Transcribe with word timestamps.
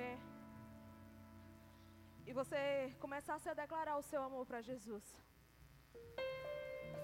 pé. 0.00 0.12
E 2.28 2.32
você 2.40 2.60
começasse 3.04 3.46
a 3.48 3.58
declarar 3.62 3.96
o 3.98 4.06
seu 4.10 4.20
amor 4.28 4.44
para 4.50 4.60
Jesus. 4.68 5.04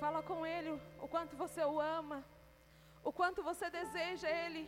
Fala 0.02 0.20
com 0.30 0.38
Ele 0.54 0.70
o 1.04 1.08
quanto 1.14 1.34
você 1.42 1.62
o 1.74 1.76
ama, 1.98 2.18
o 3.08 3.12
quanto 3.18 3.42
você 3.50 3.66
deseja 3.78 4.28
Ele. 4.42 4.62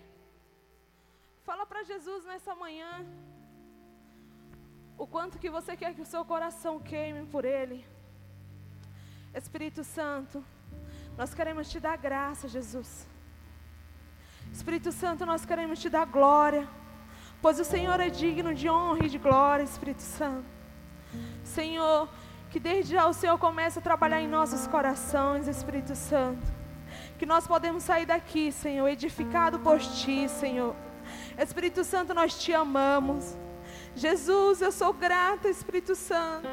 Fala 1.48 1.64
para 1.70 1.88
Jesus 1.90 2.22
nessa 2.30 2.54
manhã 2.64 2.92
o 5.04 5.06
quanto 5.14 5.40
que 5.42 5.50
você 5.56 5.72
quer 5.80 5.92
que 5.96 6.04
o 6.06 6.12
seu 6.12 6.24
coração 6.32 6.74
queime 6.92 7.22
por 7.34 7.44
Ele. 7.58 7.78
Espírito 9.40 9.82
Santo, 9.96 10.38
nós 11.20 11.32
queremos 11.38 11.70
te 11.72 11.78
dar 11.86 11.96
graça, 12.08 12.48
Jesus. 12.56 12.90
Espírito 14.56 14.90
Santo, 15.00 15.24
nós 15.30 15.44
queremos 15.50 15.78
te 15.82 15.88
dar 15.96 16.06
glória, 16.18 16.64
pois 17.40 17.58
o 17.58 17.64
Senhor 17.64 17.98
é 18.00 18.08
digno 18.08 18.54
de 18.54 18.68
honra 18.68 19.06
e 19.06 19.08
de 19.08 19.18
glória, 19.18 19.62
Espírito 19.62 20.02
Santo. 20.02 20.44
Senhor, 21.44 22.08
que 22.50 22.60
desde 22.60 22.94
já 22.94 23.06
o 23.06 23.12
Senhor 23.12 23.38
comece 23.38 23.78
a 23.78 23.82
trabalhar 23.82 24.20
em 24.20 24.28
nossos 24.28 24.66
corações, 24.66 25.48
Espírito 25.48 25.94
Santo. 25.94 26.46
Que 27.18 27.26
nós 27.26 27.46
podemos 27.46 27.82
sair 27.82 28.06
daqui, 28.06 28.50
Senhor, 28.52 28.88
edificado 28.88 29.58
por 29.58 29.78
Ti, 29.78 30.28
Senhor. 30.28 30.74
Espírito 31.36 31.84
Santo, 31.84 32.14
nós 32.14 32.38
te 32.38 32.52
amamos. 32.52 33.36
Jesus, 33.94 34.62
eu 34.62 34.70
sou 34.70 34.92
grata, 34.92 35.48
Espírito 35.48 35.94
Santo, 35.94 36.48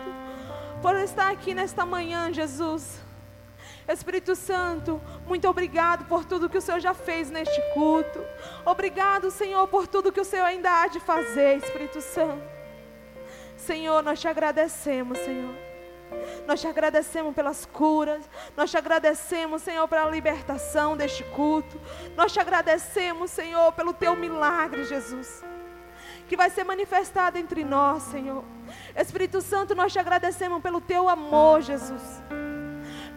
por 0.81 0.95
estar 0.95 1.31
aqui 1.31 1.53
nesta 1.53 1.85
manhã, 1.85 2.33
Jesus. 2.33 3.04
Espírito 3.87 4.35
Santo, 4.35 5.01
muito 5.27 5.47
obrigado 5.47 6.05
por 6.05 6.25
tudo 6.25 6.49
que 6.49 6.57
o 6.57 6.61
Senhor 6.61 6.79
já 6.79 6.93
fez 6.93 7.29
neste 7.29 7.61
culto. 7.73 8.23
Obrigado, 8.65 9.29
Senhor, 9.29 9.67
por 9.67 9.87
tudo 9.87 10.11
que 10.11 10.21
o 10.21 10.25
Senhor 10.25 10.45
ainda 10.45 10.81
há 10.81 10.87
de 10.87 10.99
fazer, 10.99 11.57
Espírito 11.57 12.01
Santo. 12.01 12.43
Senhor, 13.55 14.01
nós 14.01 14.19
te 14.19 14.27
agradecemos, 14.27 15.17
Senhor. 15.19 15.55
Nós 16.47 16.61
te 16.61 16.67
agradecemos 16.67 17.33
pelas 17.33 17.65
curas. 17.65 18.29
Nós 18.55 18.71
te 18.71 18.77
agradecemos, 18.77 19.61
Senhor, 19.61 19.87
pela 19.87 20.09
libertação 20.09 20.95
deste 20.95 21.23
culto. 21.23 21.79
Nós 22.15 22.31
te 22.31 22.39
agradecemos, 22.39 23.31
Senhor, 23.31 23.71
pelo 23.73 23.93
teu 23.93 24.15
milagre, 24.15 24.83
Jesus. 24.83 25.43
Que 26.27 26.37
vai 26.37 26.49
ser 26.49 26.63
manifestado 26.63 27.37
entre 27.37 27.63
nós, 27.63 28.03
Senhor. 28.03 28.43
Espírito 28.95 29.41
Santo, 29.41 29.75
nós 29.75 29.93
te 29.93 29.99
agradecemos 29.99 30.61
pelo 30.61 30.81
teu 30.81 31.07
amor, 31.07 31.61
Jesus. 31.61 32.21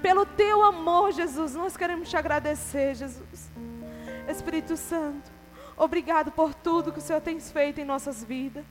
Pelo 0.03 0.25
teu 0.25 0.63
amor, 0.63 1.13
Jesus, 1.13 1.55
nós 1.55 1.77
queremos 1.77 2.09
te 2.09 2.17
agradecer, 2.17 2.95
Jesus. 2.95 3.51
Espírito 4.29 4.77
Santo, 4.77 5.31
obrigado 5.77 6.31
por 6.31 6.55
tudo 6.55 6.93
que 6.93 6.99
o 6.99 7.03
Senhor 7.03 7.21
tem 7.21 7.41
feito 7.41 7.81
em 7.81 7.85
nossas 7.85 8.23
vidas. 8.23 8.65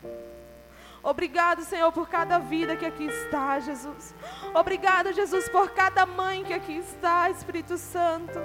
Obrigado, 1.04 1.64
Senhor, 1.64 1.92
por 1.92 2.10
cada 2.10 2.38
vida 2.38 2.76
que 2.76 2.86
aqui 2.86 3.06
está, 3.06 3.60
Jesus. 3.60 4.14
Obrigado, 4.54 5.14
Jesus, 5.14 5.48
por 5.48 5.72
cada 5.72 6.06
mãe 6.06 6.44
que 6.44 6.54
aqui 6.54 6.78
está, 6.78 7.30
Espírito 7.30 7.78
Santo. 7.78 8.40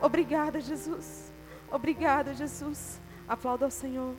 Obrigada, 0.00 0.60
Jesus. 0.60 1.32
Obrigada, 1.70 2.34
Jesus. 2.34 3.00
Aplauda 3.26 3.64
ao 3.64 3.70
Senhor. 3.70 4.14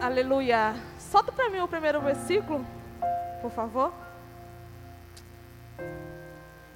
Aleluia. 0.00 0.74
Solta 1.10 1.32
para 1.32 1.48
mim 1.48 1.60
o 1.60 1.66
primeiro 1.66 2.02
versículo, 2.02 2.66
por 3.40 3.50
favor. 3.50 3.90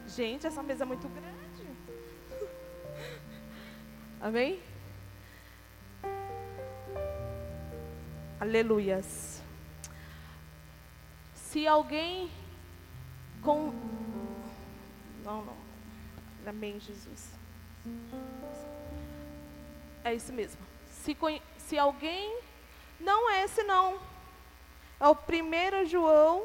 Gente, 0.07 0.47
essa 0.47 0.63
mesa 0.63 0.85
é 0.85 0.87
muito 0.87 1.07
grande. 1.07 1.69
Amém? 4.19 4.59
Aleluias. 8.41 9.43
Se 11.35 11.67
alguém 11.67 12.31
com. 13.43 13.71
Não, 15.23 15.45
não. 15.45 15.57
Amém, 16.47 16.81
Jesus. 16.81 17.35
É 20.03 20.15
isso 20.15 20.33
mesmo. 20.33 20.63
Se, 20.87 21.15
se 21.59 21.79
alguém. 21.79 22.41
Não 22.99 23.31
é 23.31 23.45
esse, 23.45 23.63
não. 23.65 24.12
É 25.03 25.09
o 25.09 25.15
1 25.15 25.87
João. 25.87 26.45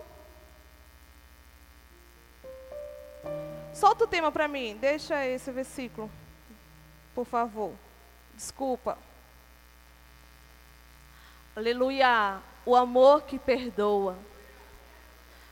Solta 3.71 4.05
o 4.05 4.07
tema 4.07 4.31
para 4.31 4.47
mim. 4.47 4.75
Deixa 4.81 5.23
esse 5.27 5.51
versículo. 5.51 6.09
Por 7.13 7.23
favor. 7.23 7.71
Desculpa. 8.33 8.97
Aleluia. 11.55 12.39
O 12.65 12.75
amor 12.75 13.21
que 13.21 13.37
perdoa. 13.37 14.17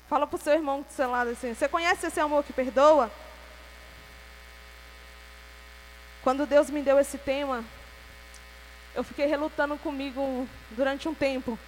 Fala 0.09 0.25
para 0.25 0.37
o 0.37 0.41
seu 0.41 0.53
irmão 0.53 0.81
do 0.81 0.91
seu 0.91 1.11
lado 1.11 1.29
assim. 1.29 1.53
Você 1.53 1.67
conhece 1.69 2.07
esse 2.07 2.19
amor 2.19 2.43
que 2.43 2.53
perdoa? 2.53 3.11
Quando 6.23 6.47
Deus 6.47 6.71
me 6.71 6.81
deu 6.81 6.99
esse 6.99 7.19
tema, 7.19 7.63
eu 8.95 9.03
fiquei 9.03 9.27
relutando 9.27 9.77
comigo 9.77 10.49
durante 10.71 11.07
um 11.07 11.13
tempo. 11.13 11.59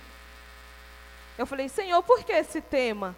Eu 1.38 1.46
falei, 1.46 1.70
Senhor, 1.70 2.02
por 2.04 2.24
que 2.24 2.32
esse 2.32 2.60
tema? 2.60 3.16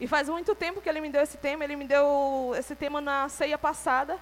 E 0.00 0.06
faz 0.06 0.28
muito 0.28 0.54
tempo 0.54 0.80
que 0.80 0.88
Ele 0.88 1.00
me 1.00 1.10
deu 1.10 1.22
esse 1.22 1.36
tema. 1.36 1.64
Ele 1.64 1.76
me 1.76 1.86
deu 1.86 2.52
esse 2.56 2.74
tema 2.74 3.00
na 3.00 3.28
ceia 3.28 3.58
passada, 3.58 4.18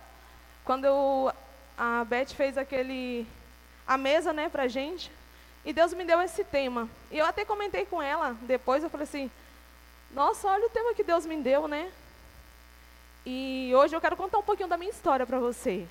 quando 0.65 0.85
eu, 0.85 1.33
a 1.79 2.05
Beth 2.05 2.35
fez 2.35 2.59
aquele 2.59 3.27
a 3.87 3.97
mesa, 3.97 4.33
né, 4.33 4.49
pra 4.49 4.67
gente. 4.67 5.13
E 5.65 5.73
Deus 5.73 5.95
me 5.95 6.05
deu 6.05 6.21
esse 6.21 6.43
tema. 6.45 6.89
E 7.11 7.19
eu 7.19 7.27
até 7.27 7.45
comentei 7.45 7.87
com 7.87 8.03
ela 8.03 8.37
depois, 8.43 8.83
eu 8.83 8.91
falei 8.91 9.05
assim: 9.05 9.31
"Nossa, 10.11 10.49
olha 10.49 10.67
o 10.67 10.71
tema 10.71 10.95
que 10.95 11.05
Deus 11.05 11.27
me 11.27 11.37
deu, 11.37 11.69
né?" 11.69 11.93
E 13.25 13.73
hoje 13.75 13.95
eu 13.95 14.01
quero 14.01 14.17
contar 14.17 14.39
um 14.39 14.43
pouquinho 14.43 14.69
da 14.69 14.77
minha 14.77 14.91
história 14.91 15.27
para 15.27 15.39
você. 15.39 15.87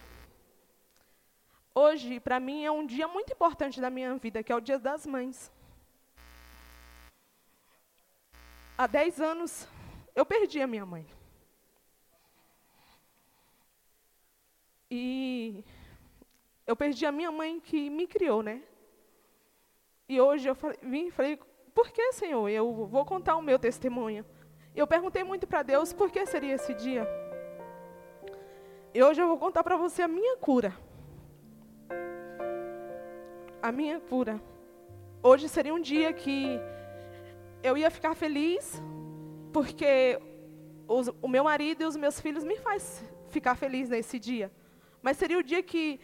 Hoje, 1.73 2.19
para 2.21 2.39
mim, 2.39 2.63
é 2.63 2.71
um 2.71 2.85
dia 2.85 3.07
muito 3.07 3.33
importante 3.33 3.81
da 3.81 3.89
minha 3.89 4.15
vida, 4.15 4.41
que 4.41 4.51
é 4.51 4.55
o 4.55 4.61
Dia 4.61 4.79
das 4.79 5.05
Mães. 5.05 5.51
Há 8.77 8.87
10 8.87 9.21
anos, 9.21 9.67
eu 10.13 10.25
perdi 10.25 10.61
a 10.61 10.67
minha 10.67 10.85
mãe. 10.85 11.05
E 14.91 15.63
eu 16.67 16.75
perdi 16.75 17.05
a 17.05 17.11
minha 17.11 17.31
mãe 17.31 17.59
que 17.59 17.89
me 17.89 18.05
criou, 18.07 18.43
né? 18.43 18.61
E 20.07 20.19
hoje 20.21 20.47
eu 20.47 20.55
falei, 20.55 20.77
vim 20.83 21.07
e 21.07 21.11
falei, 21.11 21.39
por 21.73 21.89
que, 21.89 22.11
Senhor? 22.13 22.47
Eu 22.49 22.85
vou 22.85 23.05
contar 23.05 23.35
o 23.35 23.41
meu 23.41 23.57
testemunho. 23.57 24.25
Eu 24.75 24.85
perguntei 24.85 25.23
muito 25.23 25.47
para 25.47 25.63
Deus 25.63 25.93
por 25.93 26.11
que 26.11 26.25
seria 26.25 26.55
esse 26.55 26.73
dia. 26.73 27.07
E 28.93 29.01
hoje 29.01 29.21
eu 29.21 29.27
vou 29.27 29.37
contar 29.37 29.63
para 29.63 29.77
você 29.77 30.01
a 30.01 30.07
minha 30.07 30.37
cura 30.37 30.73
a 33.65 33.71
minha 33.71 33.99
cura. 33.99 34.39
Hoje 35.23 35.49
seria 35.49 35.73
um 35.73 35.81
dia 35.81 36.13
que 36.13 36.59
eu 37.63 37.77
ia 37.77 37.89
ficar 37.89 38.13
feliz, 38.15 38.81
porque 39.51 40.19
os, 40.87 41.09
o 41.21 41.27
meu 41.27 41.43
marido 41.43 41.83
e 41.83 41.85
os 41.85 41.95
meus 41.95 42.19
filhos 42.19 42.43
me 42.43 42.57
faz 42.57 43.03
ficar 43.29 43.55
feliz 43.55 43.89
nesse 43.89 44.19
dia. 44.19 44.51
Mas 45.01 45.17
seria 45.17 45.37
o 45.37 45.43
dia 45.43 45.61
que 45.61 45.99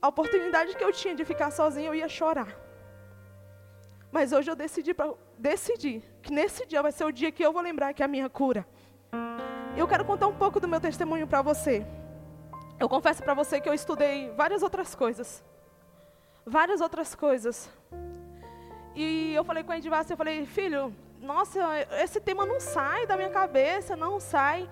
a 0.00 0.08
oportunidade 0.08 0.76
que 0.76 0.84
eu 0.84 0.92
tinha 0.92 1.14
de 1.14 1.24
ficar 1.24 1.50
sozinha, 1.50 1.88
eu 1.88 1.94
ia 1.94 2.08
chorar. 2.08 2.48
Mas 4.10 4.32
hoje 4.32 4.50
eu 4.50 4.56
decidi, 4.56 4.92
pra, 4.92 5.12
decidi 5.38 6.02
que 6.22 6.32
nesse 6.32 6.66
dia 6.66 6.82
vai 6.82 6.92
ser 6.92 7.04
o 7.04 7.12
dia 7.12 7.32
que 7.32 7.44
eu 7.44 7.52
vou 7.52 7.62
lembrar 7.62 7.94
que 7.94 8.02
é 8.02 8.04
a 8.04 8.08
minha 8.08 8.28
cura. 8.28 8.66
Eu 9.76 9.88
quero 9.88 10.04
contar 10.04 10.26
um 10.26 10.36
pouco 10.36 10.60
do 10.60 10.68
meu 10.68 10.80
testemunho 10.80 11.26
para 11.26 11.40
você. 11.40 11.86
Eu 12.78 12.88
confesso 12.88 13.22
para 13.22 13.32
você 13.32 13.60
que 13.60 13.68
eu 13.68 13.74
estudei 13.74 14.30
várias 14.32 14.62
outras 14.62 14.94
coisas 14.94 15.42
várias 16.46 16.80
outras 16.80 17.14
coisas. 17.14 17.70
E 18.94 19.32
eu 19.34 19.44
falei 19.44 19.62
com 19.62 19.72
a 19.72 19.78
Edivassi, 19.78 20.12
eu 20.12 20.16
falei, 20.16 20.44
filho, 20.44 20.94
nossa, 21.20 21.60
esse 22.02 22.20
tema 22.20 22.44
não 22.44 22.60
sai 22.60 23.06
da 23.06 23.16
minha 23.16 23.30
cabeça, 23.30 23.96
não 23.96 24.20
sai. 24.20 24.68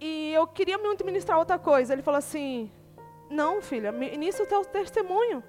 E 0.00 0.32
eu 0.32 0.46
queria 0.46 0.78
muito 0.78 1.04
ministrar 1.04 1.38
outra 1.38 1.58
coisa. 1.58 1.92
Ele 1.92 2.02
falou 2.02 2.18
assim, 2.18 2.70
não, 3.30 3.62
filha, 3.62 3.94
inicia 4.12 4.44
o 4.44 4.48
teu 4.48 4.64
testemunho. 4.64 5.42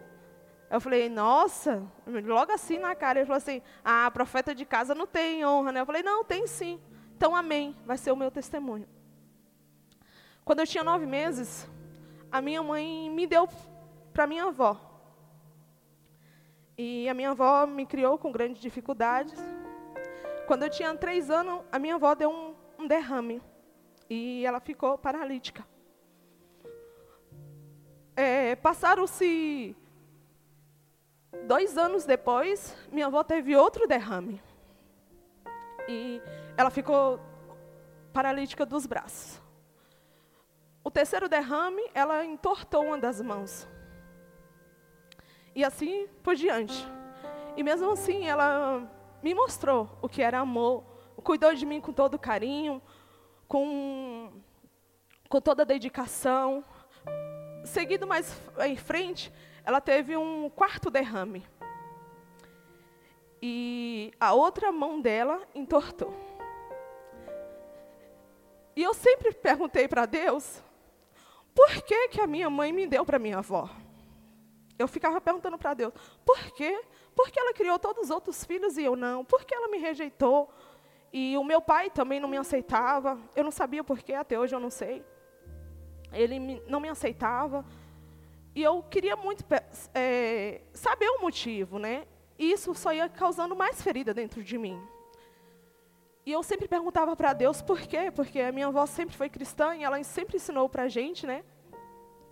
Eu 0.70 0.80
falei, 0.80 1.10
nossa, 1.10 1.84
logo 2.08 2.52
assim 2.52 2.78
na 2.78 2.96
cara. 2.96 3.20
Ele 3.20 3.26
falou 3.26 3.38
assim, 3.38 3.62
ah, 3.84 4.10
profeta 4.12 4.54
de 4.54 4.66
casa 4.66 4.94
não 4.94 5.08
tem 5.08 5.46
honra, 5.46 5.72
né? 5.72 5.82
Eu 5.82 5.86
falei, 5.86 6.04
não, 6.04 6.24
tem 6.24 6.46
sim. 6.46 6.80
Então, 7.18 7.36
amém, 7.36 7.76
vai 7.86 7.98
ser 7.98 8.12
o 8.12 8.16
meu 8.16 8.32
testemunho. 8.32 8.88
Quando 10.46 10.60
eu 10.60 10.68
tinha 10.68 10.84
nove 10.84 11.06
meses, 11.06 11.68
a 12.32 12.42
minha 12.42 12.62
mãe 12.62 13.10
me 13.10 13.28
deu 13.28 13.50
para 14.14 14.28
minha 14.28 14.46
avó. 14.46 14.89
E 16.82 17.10
a 17.10 17.14
minha 17.14 17.32
avó 17.32 17.66
me 17.66 17.86
criou 17.86 18.18
com 18.18 18.32
grandes 18.32 18.62
dificuldades. 18.62 19.38
Quando 20.48 20.64
eu 20.64 20.70
tinha 20.70 20.96
três 20.96 21.30
anos, 21.30 21.62
a 21.70 21.78
minha 21.78 21.96
avó 21.96 22.16
deu 22.16 22.30
um, 22.32 22.56
um 22.80 22.88
derrame. 22.88 23.42
E 24.10 24.46
ela 24.46 24.62
ficou 24.62 24.98
paralítica. 24.98 25.68
É, 28.16 28.56
Passaram-se 28.56 29.76
dois 31.46 31.78
anos 31.78 32.06
depois, 32.06 32.74
minha 32.94 33.08
avó 33.08 33.26
teve 33.26 33.58
outro 33.58 33.86
derrame. 33.86 34.42
E 35.86 36.22
ela 36.56 36.70
ficou 36.70 37.20
paralítica 38.14 38.66
dos 38.66 38.86
braços. 38.86 39.42
O 40.82 40.90
terceiro 40.90 41.28
derrame, 41.28 41.84
ela 41.94 42.24
entortou 42.24 42.86
uma 42.86 42.98
das 42.98 43.20
mãos. 43.20 43.68
E 45.56 45.64
assim 45.64 46.08
por 46.24 46.36
diante. 46.36 46.88
E 47.56 47.64
mesmo 47.64 47.92
assim, 47.92 48.28
ela 48.28 48.90
me 49.22 49.34
mostrou 49.34 49.90
o 50.02 50.08
que 50.08 50.22
era 50.22 50.40
amor, 50.40 50.84
cuidou 51.24 51.54
de 51.54 51.66
mim 51.66 51.82
com 51.82 51.92
todo 51.92 52.18
carinho, 52.18 52.82
com, 53.48 54.32
com 55.28 55.42
toda 55.42 55.66
dedicação. 55.66 56.64
Seguido 57.66 58.08
mais 58.08 58.40
em 58.60 58.78
frente, 58.78 59.32
ela 59.64 59.82
teve 59.82 60.16
um 60.16 60.50
quarto 60.50 60.90
derrame. 60.90 61.46
E 63.42 64.14
a 64.20 64.34
outra 64.34 64.72
mão 64.72 65.00
dela 65.00 65.42
entortou. 65.54 66.14
E 68.76 68.84
eu 68.84 68.94
sempre 68.94 69.34
perguntei 69.34 69.88
para 69.88 70.06
Deus, 70.06 70.64
por 71.54 71.70
que, 71.84 72.10
que 72.10 72.22
a 72.22 72.28
minha 72.28 72.50
mãe 72.50 72.72
me 72.72 72.88
deu 72.88 73.06
para 73.06 73.20
minha 73.20 73.40
avó? 73.40 73.70
Eu 74.80 74.88
ficava 74.88 75.20
perguntando 75.20 75.58
para 75.58 75.74
Deus, 75.74 75.94
por 76.26 76.40
quê? 76.54 76.82
Por 77.14 77.30
que 77.30 77.38
ela 77.38 77.54
criou 77.54 77.78
todos 77.78 78.06
os 78.06 78.10
outros 78.10 78.46
filhos 78.46 78.78
e 78.78 78.84
eu 78.86 78.96
não? 78.96 79.26
Por 79.26 79.44
que 79.44 79.54
ela 79.54 79.68
me 79.68 79.78
rejeitou? 79.78 80.50
E 81.12 81.38
o 81.38 81.44
meu 81.44 81.60
pai 81.60 81.90
também 81.90 82.18
não 82.18 82.30
me 82.30 82.38
aceitava. 82.38 83.20
Eu 83.36 83.44
não 83.44 83.52
sabia 83.52 83.84
por 83.84 84.00
quê, 84.00 84.14
até 84.14 84.40
hoje 84.40 84.56
eu 84.56 84.60
não 84.60 84.70
sei. 84.70 85.04
Ele 86.14 86.62
não 86.66 86.80
me 86.80 86.88
aceitava. 86.88 87.66
E 88.56 88.64
eu 88.64 88.82
queria 88.84 89.18
muito 89.18 89.44
é, 89.94 90.62
saber 90.74 91.10
o 91.10 91.22
motivo, 91.22 91.78
né? 91.78 92.08
E 92.38 92.50
isso 92.50 92.74
só 92.74 92.94
ia 92.94 93.10
causando 93.10 93.58
mais 93.58 93.82
ferida 93.82 94.14
dentro 94.14 94.42
de 94.42 94.58
mim. 94.58 94.82
E 96.26 96.32
eu 96.32 96.42
sempre 96.42 96.70
perguntava 96.70 97.18
para 97.18 97.34
Deus 97.34 97.62
por 97.62 97.82
quê, 97.82 98.12
porque 98.12 98.40
a 98.40 98.52
minha 98.52 98.68
avó 98.68 98.86
sempre 98.86 99.18
foi 99.18 99.30
cristã 99.30 99.76
e 99.76 99.84
ela 99.84 100.02
sempre 100.04 100.38
ensinou 100.38 100.70
para 100.70 100.84
a 100.84 100.88
gente, 100.88 101.28
né? 101.28 101.44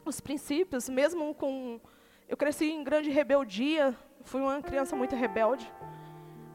Os 0.05 0.21
princípios, 0.21 0.87
mesmo 0.87 1.35
com 1.35 1.81
eu 2.27 2.35
cresci 2.35 2.65
em 2.65 2.83
grande 2.83 3.09
rebeldia, 3.09 3.95
fui 4.23 4.41
uma 4.41 4.61
criança 4.61 4.95
muito 4.95 5.15
rebelde, 5.15 5.71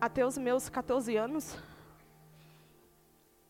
até 0.01 0.25
os 0.27 0.37
meus 0.37 0.69
14 0.69 1.17
anos. 1.17 1.57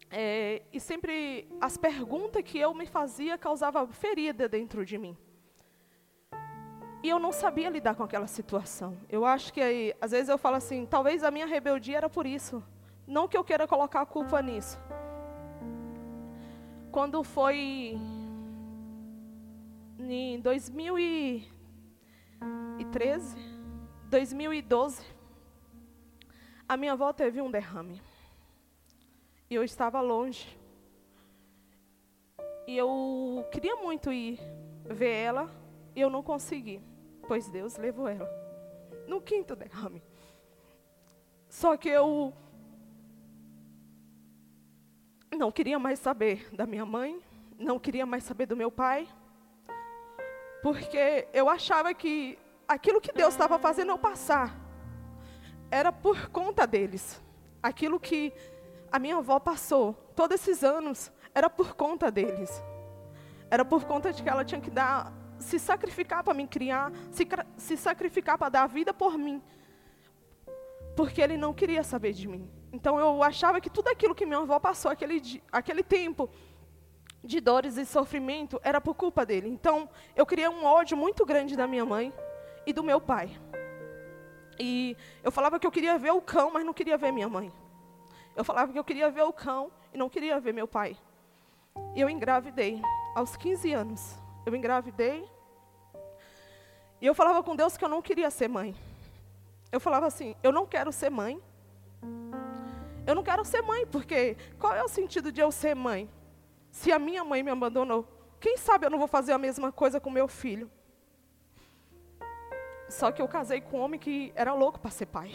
É, 0.09 0.63
e 0.73 0.79
sempre 0.79 1.49
as 1.61 1.77
perguntas 1.77 2.43
que 2.43 2.59
eu 2.59 2.73
me 2.75 2.87
fazia 2.87 3.37
causavam 3.37 3.89
ferida 3.89 4.49
dentro 4.49 4.85
de 4.85 4.99
mim. 4.99 5.17
E 7.03 7.09
eu 7.09 7.19
não 7.19 7.33
sabia 7.33 7.69
lidar 7.69 7.97
com 7.97 8.05
aquela 8.05 8.29
situação. 8.29 8.97
Eu 9.09 9.25
acho 9.25 9.53
que 9.53 9.61
aí, 9.61 9.93
às 10.01 10.13
vezes 10.13 10.29
eu 10.29 10.39
falo 10.39 10.57
assim, 10.57 10.87
talvez 10.87 11.25
a 11.25 11.31
minha 11.31 11.47
rebeldia 11.47 11.97
era 11.97 12.09
por 12.09 12.27
isso. 12.27 12.63
Não 13.05 13.27
que 13.27 13.37
eu 13.37 13.43
queira 13.43 13.67
colocar 13.67 14.03
a 14.03 14.07
culpa 14.07 14.41
nisso. 14.41 14.79
Quando 16.93 17.25
foi 17.25 17.99
em 19.99 20.41
2000 20.41 20.99
e 20.99 21.52
2013, 22.43 23.37
2012, 24.09 25.05
a 26.69 26.77
minha 26.77 26.93
avó 26.93 27.13
teve 27.13 27.41
um 27.41 27.51
derrame. 27.51 28.03
E 29.49 29.55
eu 29.55 29.65
estava 29.65 30.01
longe. 30.01 30.59
E 32.67 32.77
eu 32.77 33.47
queria 33.51 33.77
muito 33.77 34.13
ir 34.13 34.39
ver 34.85 35.13
ela, 35.13 35.51
e 35.95 36.01
eu 36.01 36.11
não 36.11 36.23
consegui, 36.23 36.81
pois 37.27 37.49
Deus 37.49 37.77
levou 37.77 38.09
ela. 38.09 38.29
No 39.07 39.21
quinto 39.21 39.57
derrame. 39.57 40.03
Só 41.49 41.77
que 41.77 41.89
eu 41.89 42.33
não 45.31 45.51
queria 45.51 45.79
mais 45.79 45.99
saber 45.99 46.49
da 46.55 46.67
minha 46.67 46.87
mãe, 46.87 47.21
não 47.59 47.79
queria 47.79 48.07
mais 48.07 48.25
saber 48.25 48.47
do 48.47 48.57
meu 48.57 48.71
pai, 48.71 49.09
porque 50.63 51.27
eu 51.33 51.49
achava 51.49 51.93
que 51.93 52.39
aquilo 52.69 53.01
que 53.01 53.13
Deus 53.13 53.35
estava 53.35 53.59
fazendo 53.59 53.91
eu 53.91 53.99
passar 53.99 54.57
era 55.71 55.91
por 55.91 56.29
conta 56.29 56.67
deles. 56.67 57.21
Aquilo 57.63 57.99
que 57.99 58.33
a 58.91 58.99
minha 58.99 59.17
avó 59.17 59.41
passou 59.41 59.95
todos 60.15 60.41
esses 60.41 60.63
anos 60.63 61.11
era 61.35 61.51
por 61.51 61.75
conta 61.75 62.11
deles. 62.11 62.63
Era 63.51 63.65
por 63.65 63.85
conta 63.85 64.13
de 64.13 64.23
que 64.23 64.29
ela 64.29 64.45
tinha 64.45 64.61
que 64.61 64.71
dar, 64.71 65.13
se 65.39 65.59
sacrificar 65.59 66.23
para 66.23 66.35
me 66.35 66.47
criar, 66.47 66.93
se, 67.11 67.27
se 67.57 67.77
sacrificar 67.77 68.39
para 68.39 68.49
dar 68.49 68.63
a 68.63 68.67
vida 68.67 68.95
por 68.95 69.19
mim. 69.19 69.43
Porque 70.95 71.21
ele 71.21 71.37
não 71.37 71.53
queria 71.53 71.83
saber 71.83 72.13
de 72.13 72.29
mim. 72.29 72.49
Então 72.73 72.99
eu 72.99 73.23
achava 73.23 73.61
que 73.61 73.69
tudo 73.69 73.89
aquilo 73.89 74.15
que 74.15 74.25
minha 74.25 74.39
avó 74.39 74.59
passou 74.61 74.91
aquele, 74.91 75.43
aquele 75.51 75.83
tempo 75.83 76.31
de 77.25 77.41
dores 77.41 77.77
e 77.77 77.85
sofrimento 77.85 78.61
era 78.63 78.81
por 78.81 78.95
culpa 78.95 79.25
dele. 79.25 79.49
Então 79.49 79.89
eu 80.17 80.27
criei 80.27 80.49
um 80.49 80.65
ódio 80.65 80.97
muito 80.97 81.25
grande 81.25 81.57
da 81.57 81.67
minha 81.67 81.85
mãe 81.85 82.13
e 82.67 82.73
do 82.73 82.83
meu 82.83 83.01
pai. 83.01 83.31
E 84.59 84.97
eu 85.23 85.33
falava 85.33 85.59
que 85.59 85.67
eu 85.67 85.71
queria 85.71 85.99
ver 85.99 86.13
o 86.13 86.21
cão, 86.21 86.51
mas 86.53 86.65
não 86.65 86.73
queria 86.73 86.97
ver 86.99 87.13
minha 87.13 87.29
mãe. 87.29 87.53
Eu 88.35 88.45
falava 88.45 88.73
que 88.73 88.79
eu 88.79 88.85
queria 88.85 89.11
ver 89.11 89.23
o 89.23 89.33
cão 89.33 89.71
e 89.93 89.99
não 89.99 90.09
queria 90.09 90.41
ver 90.41 90.53
meu 90.53 90.67
pai. 90.67 90.97
E 91.95 92.01
eu 92.01 92.09
engravidei 92.09 92.81
aos 93.15 93.37
15 93.37 93.73
anos. 93.73 94.19
Eu 94.45 94.55
engravidei. 94.55 95.29
E 97.01 97.07
eu 97.07 97.15
falava 97.15 97.43
com 97.43 97.57
Deus 97.57 97.77
que 97.77 97.85
eu 97.85 97.89
não 97.89 98.03
queria 98.03 98.31
ser 98.31 98.49
mãe. 98.49 98.75
Eu 99.71 99.81
falava 99.81 100.07
assim: 100.07 100.35
eu 100.43 100.53
não 100.53 100.67
quero 100.67 100.93
ser 100.93 101.11
mãe. 101.11 101.41
Eu 103.07 103.15
não 103.15 103.23
quero 103.23 103.45
ser 103.45 103.63
mãe, 103.63 103.85
porque 103.87 104.37
qual 104.59 104.75
é 104.75 104.83
o 104.83 104.89
sentido 104.89 105.33
de 105.33 105.41
eu 105.41 105.51
ser 105.51 105.75
mãe? 105.75 106.09
Se 106.73 106.91
a 106.91 106.99
minha 106.99 107.23
mãe 107.23 107.43
me 107.43 107.51
abandonou, 107.51 108.09
quem 108.41 108.57
sabe 108.57 108.87
eu 108.87 108.91
não 108.91 108.99
vou 108.99 109.07
fazer 109.07 109.33
a 109.33 109.39
mesma 109.39 109.71
coisa 109.71 110.01
com 110.01 110.11
meu 110.11 110.27
filho? 110.27 110.71
Só 112.89 113.13
que 113.13 113.21
eu 113.21 113.29
casei 113.29 113.61
com 113.61 113.79
um 113.79 113.83
homem 113.83 114.01
que 114.01 114.33
era 114.35 114.55
louco 114.55 114.81
para 114.81 114.91
ser 114.91 115.07
pai. 115.07 115.31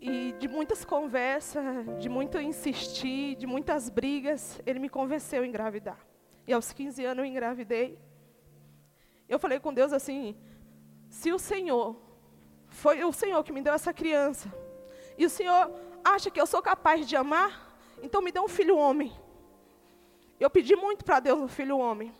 E 0.00 0.32
de 0.32 0.48
muitas 0.48 0.84
conversas, 0.84 1.64
de 1.98 2.08
muito 2.08 2.38
insistir, 2.38 3.36
de 3.36 3.46
muitas 3.46 3.88
brigas, 3.88 4.60
ele 4.66 4.80
me 4.80 4.88
convenceu 4.88 5.42
a 5.42 5.46
engravidar. 5.46 5.98
E 6.46 6.52
aos 6.52 6.72
15 6.72 7.04
anos 7.04 7.24
eu 7.24 7.30
engravidei. 7.30 7.98
Eu 9.28 9.38
falei 9.38 9.60
com 9.60 9.72
Deus 9.72 9.92
assim: 9.92 10.36
se 11.08 11.32
o 11.32 11.38
Senhor, 11.38 11.96
foi 12.66 13.04
o 13.04 13.12
Senhor 13.12 13.42
que 13.44 13.52
me 13.52 13.62
deu 13.62 13.72
essa 13.72 13.94
criança, 13.94 14.52
e 15.16 15.24
o 15.24 15.30
Senhor 15.30 15.72
acha 16.04 16.28
que 16.30 16.40
eu 16.40 16.46
sou 16.46 16.60
capaz 16.60 17.08
de 17.08 17.16
amar, 17.16 17.63
então 18.04 18.20
me 18.20 18.30
dê 18.30 18.38
um 18.38 18.48
filho 18.48 18.76
homem. 18.76 19.10
Eu 20.38 20.50
pedi 20.50 20.76
muito 20.76 21.02
para 21.06 21.20
Deus 21.20 21.40
um 21.40 21.48
filho 21.48 21.78
homem. 21.78 22.12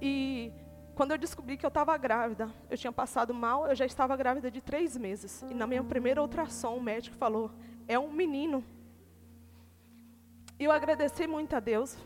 E 0.00 0.52
quando 0.94 1.10
eu 1.10 1.18
descobri 1.18 1.56
que 1.56 1.66
eu 1.66 1.68
estava 1.68 1.96
grávida, 1.96 2.48
eu 2.70 2.78
tinha 2.78 2.92
passado 2.92 3.34
mal, 3.34 3.66
eu 3.66 3.74
já 3.74 3.84
estava 3.84 4.16
grávida 4.16 4.48
de 4.48 4.60
três 4.60 4.96
meses. 4.96 5.44
E 5.50 5.54
na 5.54 5.66
minha 5.66 5.82
primeira 5.82 6.22
ultrassom, 6.22 6.76
o 6.76 6.80
médico 6.80 7.16
falou: 7.16 7.50
é 7.88 7.98
um 7.98 8.12
menino. 8.12 8.64
E 10.56 10.62
eu 10.62 10.70
agradeci 10.70 11.26
muito 11.26 11.56
a 11.56 11.60
Deus 11.60 11.98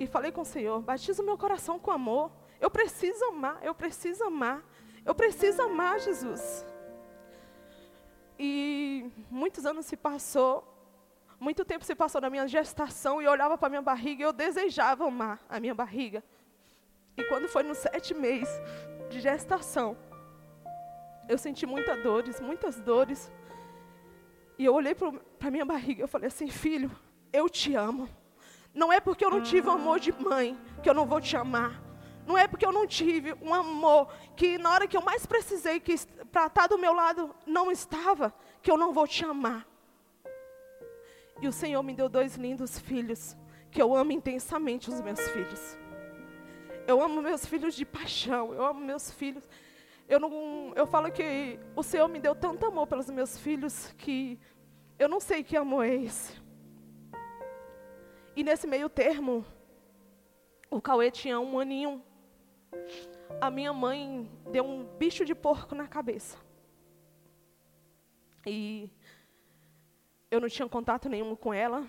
e 0.00 0.06
falei 0.06 0.32
com 0.32 0.40
o 0.40 0.46
Senhor: 0.46 0.80
batiza 0.80 1.22
o 1.22 1.26
meu 1.26 1.36
coração 1.36 1.78
com 1.78 1.90
amor. 1.90 2.32
Eu 2.58 2.70
preciso 2.70 3.22
amar, 3.26 3.58
eu 3.62 3.74
preciso 3.74 4.24
amar, 4.24 4.64
eu 5.04 5.14
preciso 5.14 5.60
amar 5.60 6.00
Jesus. 6.00 6.64
E 8.38 9.10
muitos 9.30 9.64
anos 9.64 9.86
se 9.86 9.96
passou, 9.96 10.76
muito 11.38 11.64
tempo 11.64 11.84
se 11.84 11.94
passou 11.94 12.20
na 12.20 12.30
minha 12.30 12.46
gestação 12.46 13.20
e 13.20 13.24
eu 13.24 13.32
olhava 13.32 13.56
para 13.58 13.68
minha 13.68 13.82
barriga 13.82 14.22
e 14.22 14.26
eu 14.26 14.32
desejava 14.32 15.06
amar 15.06 15.40
a 15.48 15.58
minha 15.60 15.74
barriga. 15.74 16.22
E 17.16 17.24
quando 17.24 17.48
foi 17.48 17.62
no 17.62 17.74
sete 17.74 18.14
mês 18.14 18.48
de 19.08 19.20
gestação, 19.20 19.96
eu 21.28 21.38
senti 21.38 21.66
muitas 21.66 22.02
dores, 22.02 22.40
muitas 22.40 22.80
dores. 22.80 23.32
E 24.58 24.64
eu 24.64 24.74
olhei 24.74 24.94
para 24.94 25.50
minha 25.50 25.64
barriga 25.64 26.04
e 26.04 26.06
falei 26.06 26.28
assim, 26.28 26.48
filho, 26.48 26.90
eu 27.32 27.48
te 27.48 27.74
amo. 27.74 28.08
Não 28.72 28.92
é 28.92 29.00
porque 29.00 29.24
eu 29.24 29.30
não 29.30 29.42
tive 29.42 29.70
amor 29.70 29.98
de 29.98 30.12
mãe 30.12 30.58
que 30.82 30.88
eu 30.88 30.94
não 30.94 31.06
vou 31.06 31.20
te 31.20 31.36
amar. 31.36 31.82
Não 32.26 32.36
é 32.36 32.46
porque 32.46 32.66
eu 32.66 32.72
não 32.72 32.86
tive 32.86 33.34
um 33.40 33.54
amor 33.54 34.12
que 34.34 34.58
na 34.58 34.70
hora 34.70 34.86
que 34.86 34.96
eu 34.96 35.02
mais 35.02 35.24
precisei, 35.24 35.78
que 35.78 35.94
para 36.26 36.46
estar 36.46 36.66
do 36.66 36.78
meu 36.78 36.92
lado 36.92 37.34
não 37.46 37.70
estava, 37.70 38.34
que 38.62 38.70
eu 38.70 38.76
não 38.76 38.92
vou 38.92 39.06
te 39.06 39.24
amar. 39.24 39.66
E 41.40 41.46
o 41.46 41.52
Senhor 41.52 41.82
me 41.82 41.94
deu 41.94 42.08
dois 42.08 42.36
lindos 42.36 42.78
filhos, 42.78 43.36
que 43.70 43.80
eu 43.80 43.94
amo 43.94 44.12
intensamente 44.12 44.88
os 44.88 45.00
meus 45.00 45.20
filhos. 45.28 45.76
Eu 46.86 47.02
amo 47.02 47.20
meus 47.20 47.44
filhos 47.44 47.74
de 47.74 47.84
paixão. 47.84 48.54
Eu 48.54 48.64
amo 48.64 48.80
meus 48.80 49.10
filhos. 49.10 49.48
Eu 50.08 50.20
não, 50.20 50.72
eu 50.76 50.86
falo 50.86 51.10
que 51.10 51.58
o 51.74 51.82
Senhor 51.82 52.06
me 52.08 52.20
deu 52.20 52.34
tanto 52.34 52.64
amor 52.64 52.86
pelos 52.86 53.10
meus 53.10 53.36
filhos 53.36 53.92
que 53.98 54.38
eu 54.98 55.08
não 55.08 55.18
sei 55.18 55.42
que 55.42 55.56
amor 55.56 55.84
é 55.84 55.94
esse. 55.94 56.40
E 58.36 58.44
nesse 58.44 58.66
meio 58.66 58.88
termo, 58.88 59.44
o 60.70 60.80
Cauê 60.80 61.10
tinha 61.10 61.40
um 61.40 61.58
aninho. 61.58 62.02
A 63.40 63.50
minha 63.50 63.72
mãe 63.72 64.28
deu 64.50 64.64
um 64.64 64.84
bicho 64.96 65.24
de 65.24 65.34
porco 65.34 65.74
na 65.74 65.86
cabeça. 65.86 66.38
E 68.46 68.88
eu 70.30 70.40
não 70.40 70.48
tinha 70.48 70.68
contato 70.68 71.08
nenhum 71.08 71.36
com 71.36 71.52
ela. 71.52 71.86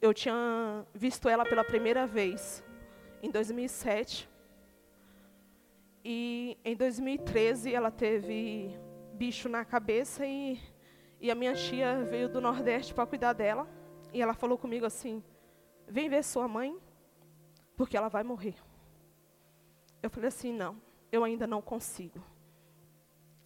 Eu 0.00 0.12
tinha 0.12 0.84
visto 0.92 1.28
ela 1.28 1.44
pela 1.44 1.62
primeira 1.62 2.06
vez 2.06 2.64
em 3.22 3.30
2007. 3.30 4.28
E 6.04 6.58
em 6.64 6.74
2013 6.74 7.72
ela 7.72 7.90
teve 7.90 8.76
bicho 9.14 9.48
na 9.48 9.64
cabeça 9.64 10.26
e, 10.26 10.60
e 11.20 11.30
a 11.30 11.34
minha 11.34 11.54
tia 11.54 12.02
veio 12.02 12.28
do 12.28 12.40
Nordeste 12.40 12.92
para 12.92 13.06
cuidar 13.06 13.34
dela. 13.34 13.68
E 14.12 14.20
ela 14.20 14.34
falou 14.34 14.58
comigo 14.58 14.84
assim: 14.84 15.22
Vem 15.86 16.08
ver 16.08 16.24
sua 16.24 16.48
mãe, 16.48 16.76
porque 17.76 17.96
ela 17.96 18.08
vai 18.08 18.24
morrer. 18.24 18.56
Eu 20.02 20.10
falei 20.10 20.28
assim: 20.28 20.52
Não, 20.52 20.80
eu 21.10 21.22
ainda 21.24 21.46
não 21.46 21.62
consigo. 21.62 22.22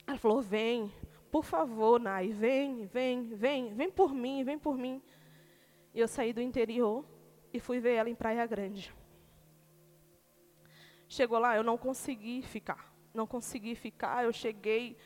Ela 0.06 0.18
falou: 0.18 0.40
Vem, 0.40 0.92
por 1.30 1.44
favor, 1.44 2.00
Nai, 2.00 2.32
vem, 2.32 2.86
vem, 2.86 3.34
vem, 3.34 3.74
vem 3.74 3.90
por 3.90 4.14
mim, 4.14 4.42
vem 4.42 4.58
por 4.58 4.76
mim. 4.76 5.02
E 5.92 6.00
eu 6.00 6.08
saí 6.08 6.32
do 6.32 6.40
interior 6.40 7.04
e 7.52 7.60
fui 7.60 7.80
ver 7.80 7.94
ela 7.94 8.10
em 8.10 8.14
Praia 8.14 8.46
Grande. 8.46 8.94
Chegou 11.08 11.38
lá, 11.38 11.56
eu 11.56 11.62
não 11.62 11.78
consegui 11.78 12.42
ficar. 12.42 12.92
Não 13.14 13.26
consegui 13.26 13.74
ficar, 13.74 14.24
eu 14.24 14.32
cheguei. 14.32 14.96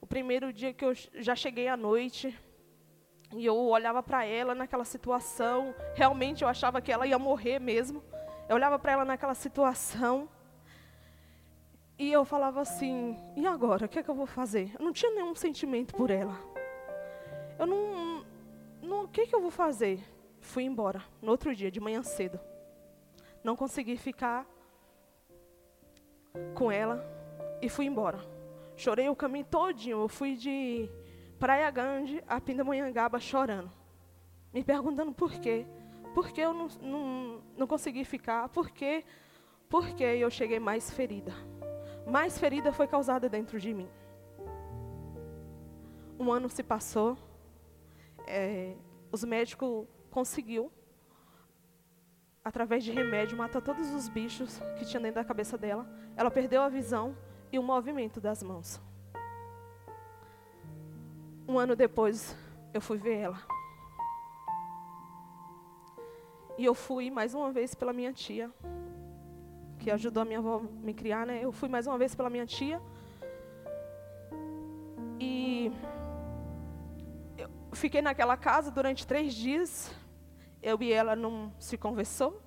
O 0.00 0.06
primeiro 0.06 0.52
dia 0.52 0.72
que 0.72 0.84
eu 0.84 0.92
já 1.14 1.34
cheguei 1.34 1.68
à 1.68 1.76
noite, 1.76 2.36
e 3.32 3.46
eu 3.46 3.56
olhava 3.56 4.02
para 4.02 4.24
ela 4.24 4.54
naquela 4.54 4.84
situação, 4.84 5.74
realmente 5.94 6.42
eu 6.42 6.48
achava 6.48 6.80
que 6.80 6.92
ela 6.92 7.06
ia 7.06 7.18
morrer 7.18 7.58
mesmo. 7.58 8.02
Eu 8.48 8.56
olhava 8.56 8.78
para 8.78 8.92
ela 8.92 9.04
naquela 9.04 9.34
situação, 9.34 10.28
e 11.98 12.12
eu 12.12 12.24
falava 12.24 12.60
assim: 12.60 13.16
e 13.36 13.46
agora? 13.46 13.86
O 13.86 13.88
que 13.88 13.98
é 13.98 14.02
que 14.02 14.10
eu 14.10 14.14
vou 14.14 14.26
fazer? 14.26 14.72
Eu 14.78 14.84
não 14.84 14.92
tinha 14.92 15.12
nenhum 15.12 15.34
sentimento 15.34 15.94
por 15.94 16.10
ela. 16.10 16.38
Eu 17.58 17.66
não. 17.66 18.24
não 18.82 19.04
o 19.04 19.08
que, 19.08 19.22
é 19.22 19.26
que 19.26 19.34
eu 19.34 19.40
vou 19.40 19.50
fazer? 19.50 20.00
Fui 20.40 20.64
embora, 20.64 21.02
no 21.22 21.30
outro 21.30 21.54
dia, 21.54 21.70
de 21.70 21.80
manhã 21.80 22.02
cedo. 22.02 22.38
Não 23.42 23.56
consegui 23.56 23.96
ficar 23.96 24.46
com 26.54 26.70
ela 26.70 27.04
e 27.62 27.68
fui 27.68 27.86
embora. 27.86 28.18
Chorei 28.76 29.08
o 29.08 29.16
caminho 29.16 29.44
todinho. 29.44 30.00
Eu 30.00 30.08
fui 30.08 30.36
de 30.36 30.88
Praia 31.38 31.70
Grande 31.70 32.22
a 32.26 32.40
Pindamonhangaba 32.40 33.20
chorando. 33.20 33.70
Me 34.52 34.64
perguntando 34.64 35.12
por 35.12 35.32
quê. 35.32 35.66
Por 36.14 36.30
que 36.30 36.40
eu 36.40 36.52
não, 36.52 36.68
não, 36.80 37.42
não 37.56 37.66
consegui 37.66 38.04
ficar? 38.04 38.48
Por 38.48 38.70
quê? 38.70 39.04
Porque 39.68 40.04
eu 40.04 40.30
cheguei 40.30 40.58
mais 40.58 40.90
ferida. 40.90 41.34
Mais 42.06 42.38
ferida 42.38 42.72
foi 42.72 42.86
causada 42.86 43.28
dentro 43.28 43.58
de 43.58 43.72
mim. 43.72 43.88
Um 46.18 46.32
ano 46.32 46.48
se 46.48 46.62
passou. 46.62 47.16
É, 48.26 48.74
os 49.10 49.24
médicos 49.24 49.86
conseguiu 50.10 50.70
através 52.44 52.84
de 52.84 52.92
remédio, 52.92 53.38
matar 53.38 53.62
todos 53.62 53.92
os 53.94 54.08
bichos 54.08 54.60
que 54.78 54.84
tinha 54.84 55.00
dentro 55.00 55.16
da 55.16 55.24
cabeça 55.24 55.56
dela. 55.56 55.86
Ela 56.14 56.30
perdeu 56.30 56.60
a 56.60 56.68
visão 56.68 57.16
e 57.50 57.58
o 57.58 57.62
movimento 57.62 58.20
das 58.20 58.42
mãos. 58.42 58.80
Um 61.48 61.58
ano 61.58 61.74
depois, 61.74 62.36
eu 62.74 62.80
fui 62.80 62.98
ver 62.98 63.16
ela. 63.16 63.38
E 66.58 66.64
eu 66.64 66.74
fui 66.74 67.10
mais 67.10 67.34
uma 67.34 67.50
vez 67.50 67.74
pela 67.74 67.92
minha 67.92 68.12
tia, 68.12 68.50
que 69.84 69.90
ajudou 69.90 70.22
a 70.22 70.24
minha 70.24 70.38
avó 70.38 70.62
me 70.82 70.94
criar, 70.94 71.26
né? 71.26 71.44
Eu 71.44 71.52
fui 71.52 71.68
mais 71.68 71.86
uma 71.86 71.98
vez 71.98 72.14
pela 72.14 72.30
minha 72.30 72.46
tia. 72.46 72.80
E 75.20 75.70
eu 77.36 77.50
fiquei 77.74 78.00
naquela 78.00 78.34
casa 78.34 78.70
durante 78.70 79.06
três 79.06 79.34
dias 79.34 79.94
eu 80.62 80.82
e 80.82 80.90
ela 80.90 81.14
não 81.14 81.52
se 81.58 81.76
conversou. 81.76 82.42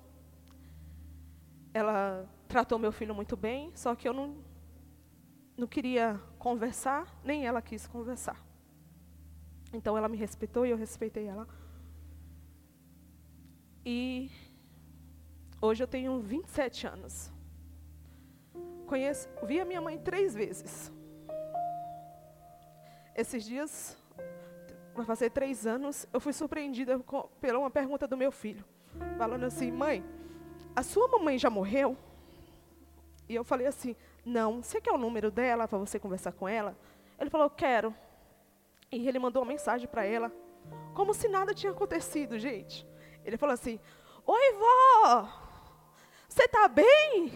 Ela 1.72 2.28
tratou 2.48 2.76
meu 2.76 2.90
filho 2.90 3.14
muito 3.14 3.36
bem, 3.36 3.70
só 3.76 3.94
que 3.94 4.08
eu 4.08 4.12
não, 4.12 4.42
não 5.56 5.68
queria 5.68 6.20
conversar, 6.40 7.06
nem 7.22 7.46
ela 7.46 7.62
quis 7.62 7.86
conversar. 7.86 8.44
Então 9.72 9.96
ela 9.96 10.08
me 10.08 10.16
respeitou 10.16 10.66
e 10.66 10.70
eu 10.70 10.76
respeitei 10.76 11.26
ela. 11.28 11.46
E 13.86 14.28
hoje 15.60 15.82
eu 15.82 15.88
tenho 15.88 16.20
27 16.20 16.86
anos. 16.86 17.32
Conheço, 18.86 19.28
vi 19.44 19.60
a 19.60 19.64
minha 19.64 19.80
mãe 19.80 19.98
três 19.98 20.34
vezes. 20.34 20.92
Esses 23.14 23.44
dias 23.44 23.96
vai 24.94 25.04
fazer 25.04 25.30
três 25.30 25.66
anos, 25.66 26.06
eu 26.12 26.20
fui 26.20 26.32
surpreendida 26.32 26.98
com, 27.00 27.22
pela 27.40 27.58
uma 27.58 27.70
pergunta 27.70 28.06
do 28.06 28.16
meu 28.16 28.32
filho, 28.32 28.64
falando 29.16 29.44
assim, 29.44 29.70
mãe, 29.70 30.04
a 30.74 30.82
sua 30.82 31.08
mamãe 31.08 31.38
já 31.38 31.50
morreu? 31.50 31.96
E 33.28 33.34
eu 33.34 33.44
falei 33.44 33.66
assim, 33.66 33.94
não, 34.24 34.62
você 34.62 34.80
quer 34.80 34.92
o 34.92 34.98
número 34.98 35.30
dela 35.30 35.68
para 35.68 35.78
você 35.78 35.98
conversar 35.98 36.32
com 36.32 36.48
ela? 36.48 36.76
Ele 37.18 37.30
falou, 37.30 37.50
quero. 37.50 37.94
E 38.90 39.06
ele 39.06 39.18
mandou 39.18 39.42
uma 39.42 39.48
mensagem 39.48 39.86
para 39.86 40.04
ela, 40.04 40.32
como 40.94 41.12
se 41.12 41.28
nada 41.28 41.54
tinha 41.54 41.72
acontecido, 41.72 42.38
gente. 42.38 42.86
Ele 43.24 43.36
falou 43.36 43.52
assim, 43.52 43.78
oi 44.24 44.52
vó, 44.54 45.47
você 46.28 46.44
está 46.44 46.68
bem? 46.68 47.32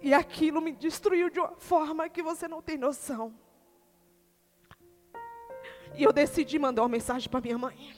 E 0.00 0.12
aquilo 0.12 0.60
me 0.60 0.72
destruiu 0.72 1.30
de 1.30 1.38
uma 1.38 1.54
forma 1.56 2.08
que 2.08 2.22
você 2.22 2.48
não 2.48 2.60
tem 2.60 2.76
noção. 2.76 3.32
E 5.94 6.02
eu 6.02 6.12
decidi 6.12 6.58
mandar 6.58 6.82
uma 6.82 6.88
mensagem 6.88 7.28
para 7.28 7.40
minha 7.40 7.58
mãe. 7.58 7.94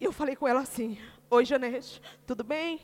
E 0.00 0.04
eu 0.04 0.12
falei 0.12 0.34
com 0.34 0.48
ela 0.48 0.60
assim: 0.60 0.98
Oi, 1.30 1.44
Janete, 1.44 2.02
tudo 2.26 2.42
bem? 2.42 2.80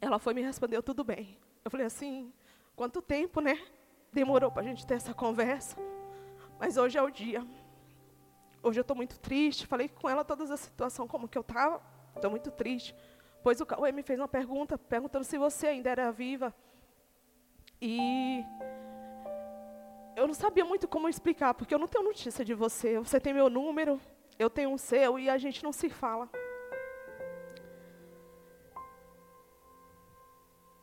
Ela 0.00 0.18
foi 0.18 0.32
e 0.32 0.36
me 0.36 0.42
respondeu: 0.42 0.82
Tudo 0.82 1.04
bem. 1.04 1.38
Eu 1.64 1.70
falei 1.70 1.86
assim: 1.86 2.32
Quanto 2.74 3.00
tempo, 3.02 3.40
né? 3.40 3.62
Demorou 4.12 4.50
para 4.50 4.62
a 4.62 4.64
gente 4.64 4.86
ter 4.86 4.94
essa 4.94 5.14
conversa. 5.14 5.76
Mas 6.58 6.76
hoje 6.76 6.98
é 6.98 7.02
o 7.02 7.10
dia. 7.10 7.46
Hoje 8.62 8.80
eu 8.80 8.82
estou 8.82 8.96
muito 8.96 9.20
triste. 9.20 9.66
Falei 9.66 9.88
com 9.88 10.08
ela 10.08 10.24
toda 10.24 10.42
a 10.42 10.56
situação, 10.56 11.06
como 11.06 11.28
que 11.28 11.38
eu 11.38 11.42
estava. 11.42 11.91
Estou 12.14 12.30
muito 12.30 12.50
triste. 12.50 12.94
Pois 13.42 13.60
o 13.60 13.66
Cauê 13.66 13.90
me 13.92 14.02
fez 14.02 14.18
uma 14.20 14.28
pergunta, 14.28 14.78
perguntando 14.78 15.24
se 15.24 15.36
você 15.36 15.66
ainda 15.68 15.90
era 15.90 16.12
viva. 16.12 16.54
E 17.80 18.44
eu 20.14 20.26
não 20.26 20.34
sabia 20.34 20.64
muito 20.64 20.86
como 20.86 21.08
explicar, 21.08 21.52
porque 21.54 21.74
eu 21.74 21.78
não 21.78 21.88
tenho 21.88 22.04
notícia 22.04 22.44
de 22.44 22.54
você. 22.54 22.98
Você 22.98 23.18
tem 23.18 23.34
meu 23.34 23.50
número, 23.50 24.00
eu 24.38 24.48
tenho 24.48 24.72
o 24.72 24.78
seu 24.78 25.18
e 25.18 25.28
a 25.28 25.38
gente 25.38 25.64
não 25.64 25.72
se 25.72 25.88
fala. 25.88 26.30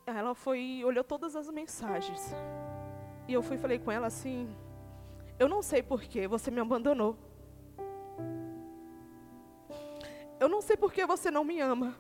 Ela 0.06 0.34
foi, 0.34 0.82
olhou 0.84 1.04
todas 1.04 1.36
as 1.36 1.50
mensagens. 1.50 2.34
E 3.28 3.34
eu 3.34 3.44
fui 3.44 3.58
falei 3.58 3.78
com 3.78 3.92
ela 3.92 4.08
assim: 4.08 4.54
Eu 5.38 5.48
não 5.48 5.62
sei 5.62 5.84
por 5.84 6.02
que 6.02 6.28
você 6.28 6.50
me 6.50 6.60
abandonou. 6.60 7.16
Eu 10.50 10.52
não 10.52 10.62
sei 10.64 10.76
por 10.76 10.92
que 10.92 11.06
você 11.06 11.30
não 11.30 11.44
me 11.44 11.60
ama. 11.60 11.96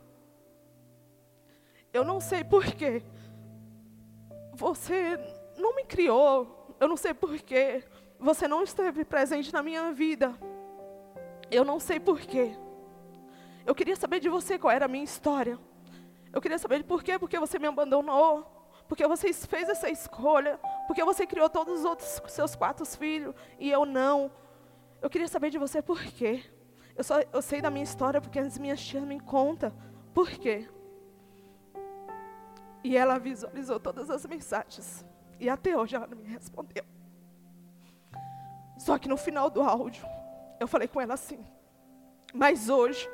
Eu 1.94 2.03
não 2.03 2.20
sei 2.20 2.44
por 2.44 2.65
que 2.65 3.03
você 4.53 5.20
não 5.56 5.75
me 5.75 5.86
criou, 5.86 6.75
eu 6.79 6.88
não 6.88 6.98
sei 6.98 7.13
porquê. 7.13 7.84
Você 8.20 8.48
não 8.48 8.63
esteve 8.63 9.06
presente 9.06 9.53
na 9.53 9.62
minha 9.62 9.94
vida. 9.94 10.36
Eu 11.51 11.63
não 11.63 11.79
sei 11.79 12.00
porquê. 12.00 12.58
Eu 13.68 13.75
queria 13.75 13.96
saber 13.96 14.20
de 14.20 14.29
você 14.29 14.58
qual 14.58 14.72
era 14.72 14.86
a 14.86 14.88
minha 14.88 15.03
história. 15.03 15.60
Eu 16.34 16.41
queria 16.41 16.58
saber 16.58 16.79
de 16.79 16.86
porquê, 16.86 17.20
porque 17.20 17.38
você 17.38 17.60
me 17.60 17.68
abandonou. 17.68 18.48
Porque 18.88 19.06
você 19.06 19.32
fez 19.32 19.70
essa 19.70 19.91
escolha. 19.91 20.60
Porque 20.88 21.03
você 21.03 21.27
criou 21.27 21.51
todos 21.51 21.82
os 21.82 21.86
outros 21.86 22.20
seus 22.29 22.56
quatro 22.56 22.84
filhos 22.84 23.36
e 23.60 23.70
eu 23.70 23.86
não. 23.86 24.32
Eu 25.03 25.10
queria 25.10 25.27
saber 25.27 25.51
de 25.51 25.60
você 25.60 25.84
por 25.84 26.01
quê. 26.01 26.44
Eu, 27.00 27.03
só, 27.06 27.22
eu 27.32 27.41
sei 27.41 27.62
da 27.62 27.70
minha 27.70 27.86
história 27.86 28.20
porque 28.20 28.38
as 28.38 28.58
minhas 28.58 28.82
tias 28.82 29.06
me 29.06 29.22
contam. 29.22 29.72
Por 30.13 30.29
quê? 30.29 30.68
E 32.84 32.98
ela 32.98 33.18
visualizou 33.18 33.79
todas 33.79 34.10
as 34.10 34.25
mensagens. 34.25 35.06
E 35.39 35.50
até 35.50 35.77
hoje 35.77 35.96
ela 35.96 36.06
não 36.06 36.18
me 36.18 36.25
respondeu. 36.25 36.84
Só 38.77 38.98
que 38.98 39.08
no 39.08 39.15
final 39.15 39.50
do 39.50 39.62
áudio, 39.62 40.06
eu 40.60 40.68
falei 40.68 40.89
com 40.89 41.00
ela 41.00 41.13
assim: 41.13 41.39
Mas 42.34 42.68
hoje, 42.68 43.10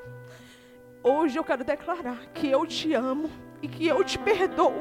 hoje 1.04 1.38
eu 1.38 1.44
quero 1.44 1.64
declarar 1.64 2.26
que 2.34 2.50
eu 2.50 2.66
te 2.66 2.92
amo 2.96 3.30
e 3.62 3.68
que 3.68 3.86
eu 3.86 4.04
te 4.04 4.18
perdoo. 4.18 4.74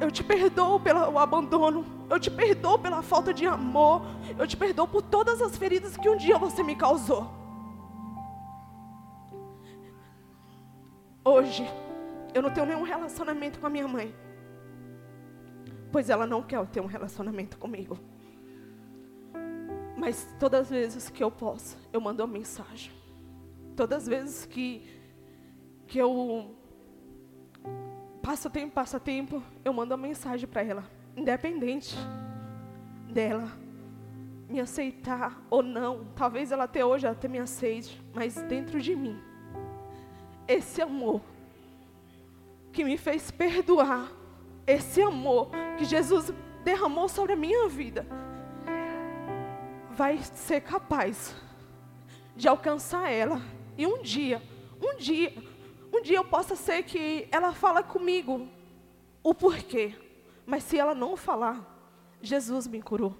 Eu 0.00 0.10
te 0.10 0.24
perdoo 0.24 0.80
pelo 0.80 1.16
abandono. 1.16 2.01
Eu 2.12 2.20
te 2.20 2.30
perdoo 2.30 2.78
pela 2.78 3.00
falta 3.00 3.32
de 3.32 3.46
amor. 3.46 4.02
Eu 4.38 4.46
te 4.46 4.54
perdoo 4.54 4.86
por 4.86 5.00
todas 5.00 5.40
as 5.40 5.56
feridas 5.56 5.96
que 5.96 6.10
um 6.10 6.16
dia 6.18 6.36
você 6.36 6.62
me 6.62 6.76
causou. 6.76 7.26
Hoje, 11.24 11.64
eu 12.34 12.42
não 12.42 12.50
tenho 12.50 12.66
nenhum 12.66 12.82
relacionamento 12.82 13.58
com 13.58 13.66
a 13.66 13.70
minha 13.70 13.88
mãe. 13.88 14.14
Pois 15.90 16.10
ela 16.10 16.26
não 16.26 16.42
quer 16.42 16.66
ter 16.66 16.82
um 16.82 16.86
relacionamento 16.86 17.56
comigo. 17.56 17.98
Mas 19.96 20.28
todas 20.38 20.62
as 20.62 20.68
vezes 20.68 21.08
que 21.08 21.24
eu 21.24 21.30
posso, 21.30 21.78
eu 21.94 22.00
mando 22.00 22.22
uma 22.22 22.30
mensagem. 22.30 22.92
Todas 23.74 24.02
as 24.02 24.06
vezes 24.06 24.44
que, 24.44 24.86
que 25.86 25.98
eu 25.98 26.54
passo 28.20 28.50
tempo, 28.50 28.74
passa 28.74 29.00
tempo, 29.00 29.42
eu 29.64 29.72
mando 29.72 29.94
uma 29.94 30.06
mensagem 30.06 30.46
para 30.46 30.62
ela. 30.62 31.01
Independente 31.16 31.96
dela 33.08 33.62
me 34.48 34.60
aceitar 34.60 35.42
ou 35.48 35.62
não. 35.62 36.06
Talvez 36.14 36.52
ela 36.52 36.64
até 36.64 36.84
hoje 36.84 37.06
até 37.06 37.26
me 37.26 37.38
aceite, 37.38 38.00
mas 38.14 38.34
dentro 38.42 38.80
de 38.80 38.94
mim, 38.94 39.18
esse 40.46 40.82
amor 40.82 41.22
que 42.72 42.84
me 42.84 42.96
fez 42.96 43.30
perdoar, 43.30 44.12
esse 44.66 45.00
amor 45.00 45.50
que 45.78 45.84
Jesus 45.84 46.32
derramou 46.62 47.08
sobre 47.08 47.32
a 47.32 47.36
minha 47.36 47.68
vida, 47.68 48.06
vai 49.90 50.18
ser 50.18 50.60
capaz 50.60 51.34
de 52.36 52.48
alcançar 52.48 53.10
ela. 53.10 53.40
E 53.76 53.86
um 53.86 54.02
dia, 54.02 54.42
um 54.80 54.96
dia, 54.96 55.32
um 55.92 56.02
dia 56.02 56.18
eu 56.18 56.24
possa 56.24 56.56
ser 56.56 56.82
que 56.82 57.26
ela 57.30 57.52
fala 57.52 57.82
comigo 57.82 58.48
o 59.22 59.34
porquê. 59.34 59.94
Mas 60.46 60.64
se 60.64 60.78
ela 60.78 60.94
não 60.94 61.16
falar, 61.16 61.60
Jesus 62.20 62.66
me 62.66 62.82
curou. 62.82 63.16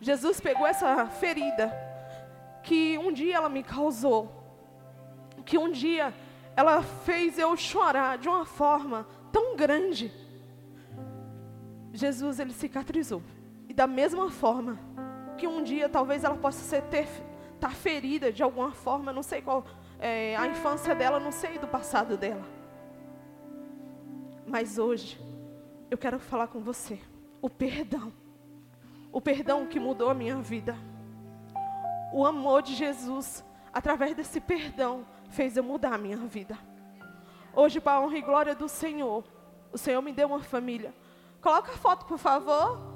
Jesus 0.00 0.40
pegou 0.40 0.66
essa 0.66 1.06
ferida 1.06 1.72
que 2.62 2.98
um 2.98 3.12
dia 3.12 3.36
ela 3.36 3.48
me 3.48 3.62
causou, 3.62 4.30
que 5.44 5.56
um 5.56 5.70
dia 5.70 6.12
ela 6.56 6.82
fez 6.82 7.38
eu 7.38 7.56
chorar 7.56 8.18
de 8.18 8.28
uma 8.28 8.44
forma 8.44 9.06
tão 9.32 9.56
grande. 9.56 10.12
Jesus 11.92 12.40
ele 12.40 12.52
cicatrizou. 12.52 13.22
E 13.68 13.74
da 13.74 13.86
mesma 13.86 14.30
forma, 14.30 14.78
que 15.36 15.46
um 15.46 15.62
dia 15.62 15.88
talvez 15.88 16.24
ela 16.24 16.36
possa 16.36 16.60
ser 16.60 16.82
ter 16.82 17.06
tá 17.60 17.70
ferida 17.70 18.30
de 18.30 18.42
alguma 18.42 18.72
forma, 18.72 19.12
não 19.12 19.22
sei 19.22 19.40
qual 19.40 19.64
é, 19.98 20.36
a 20.36 20.46
infância 20.46 20.94
dela, 20.94 21.18
não 21.18 21.32
sei 21.32 21.58
do 21.58 21.66
passado 21.66 22.16
dela. 22.16 22.44
Mas 24.46 24.78
hoje 24.78 25.18
eu 25.90 25.96
quero 25.96 26.18
falar 26.18 26.48
com 26.48 26.60
você 26.60 27.00
o 27.40 27.48
perdão. 27.48 28.12
O 29.12 29.20
perdão 29.20 29.66
que 29.66 29.78
mudou 29.78 30.10
a 30.10 30.14
minha 30.14 30.36
vida. 30.36 30.76
O 32.12 32.24
amor 32.24 32.62
de 32.62 32.74
Jesus, 32.74 33.44
através 33.72 34.14
desse 34.14 34.40
perdão, 34.40 35.06
fez 35.30 35.56
eu 35.56 35.62
mudar 35.62 35.94
a 35.94 35.98
minha 35.98 36.16
vida. 36.16 36.58
Hoje, 37.54 37.80
para 37.80 37.98
a 37.98 38.00
honra 38.00 38.18
e 38.18 38.22
glória 38.22 38.54
do 38.54 38.68
Senhor, 38.68 39.24
o 39.72 39.78
Senhor 39.78 40.02
me 40.02 40.12
deu 40.12 40.28
uma 40.28 40.42
família. 40.42 40.94
Coloca 41.40 41.72
a 41.72 41.76
foto, 41.76 42.04
por 42.06 42.18
favor. 42.18 42.94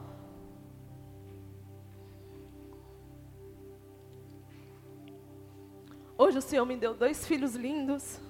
Hoje 6.18 6.38
o 6.38 6.42
Senhor 6.42 6.66
me 6.66 6.76
deu 6.76 6.92
dois 6.92 7.26
filhos 7.26 7.54
lindos. 7.54 8.20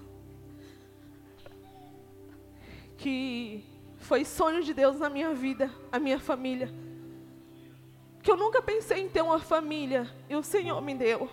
Que 2.97 3.65
foi 4.01 4.25
sonho 4.25 4.63
de 4.63 4.75
Deus 4.75 4.99
na 4.99 5.09
minha 5.09 5.33
vida, 5.33 5.71
a 5.93 5.99
minha 5.99 6.19
família. 6.19 6.69
Que 8.23 8.31
eu 8.31 8.37
nunca 8.37 8.61
pensei 8.61 9.03
em 9.03 9.09
ter 9.09 9.23
uma 9.23 9.39
família 9.39 10.11
e 10.29 10.35
o 10.35 10.43
Senhor 10.43 10.81
me 10.81 10.95
deu. 10.95 11.29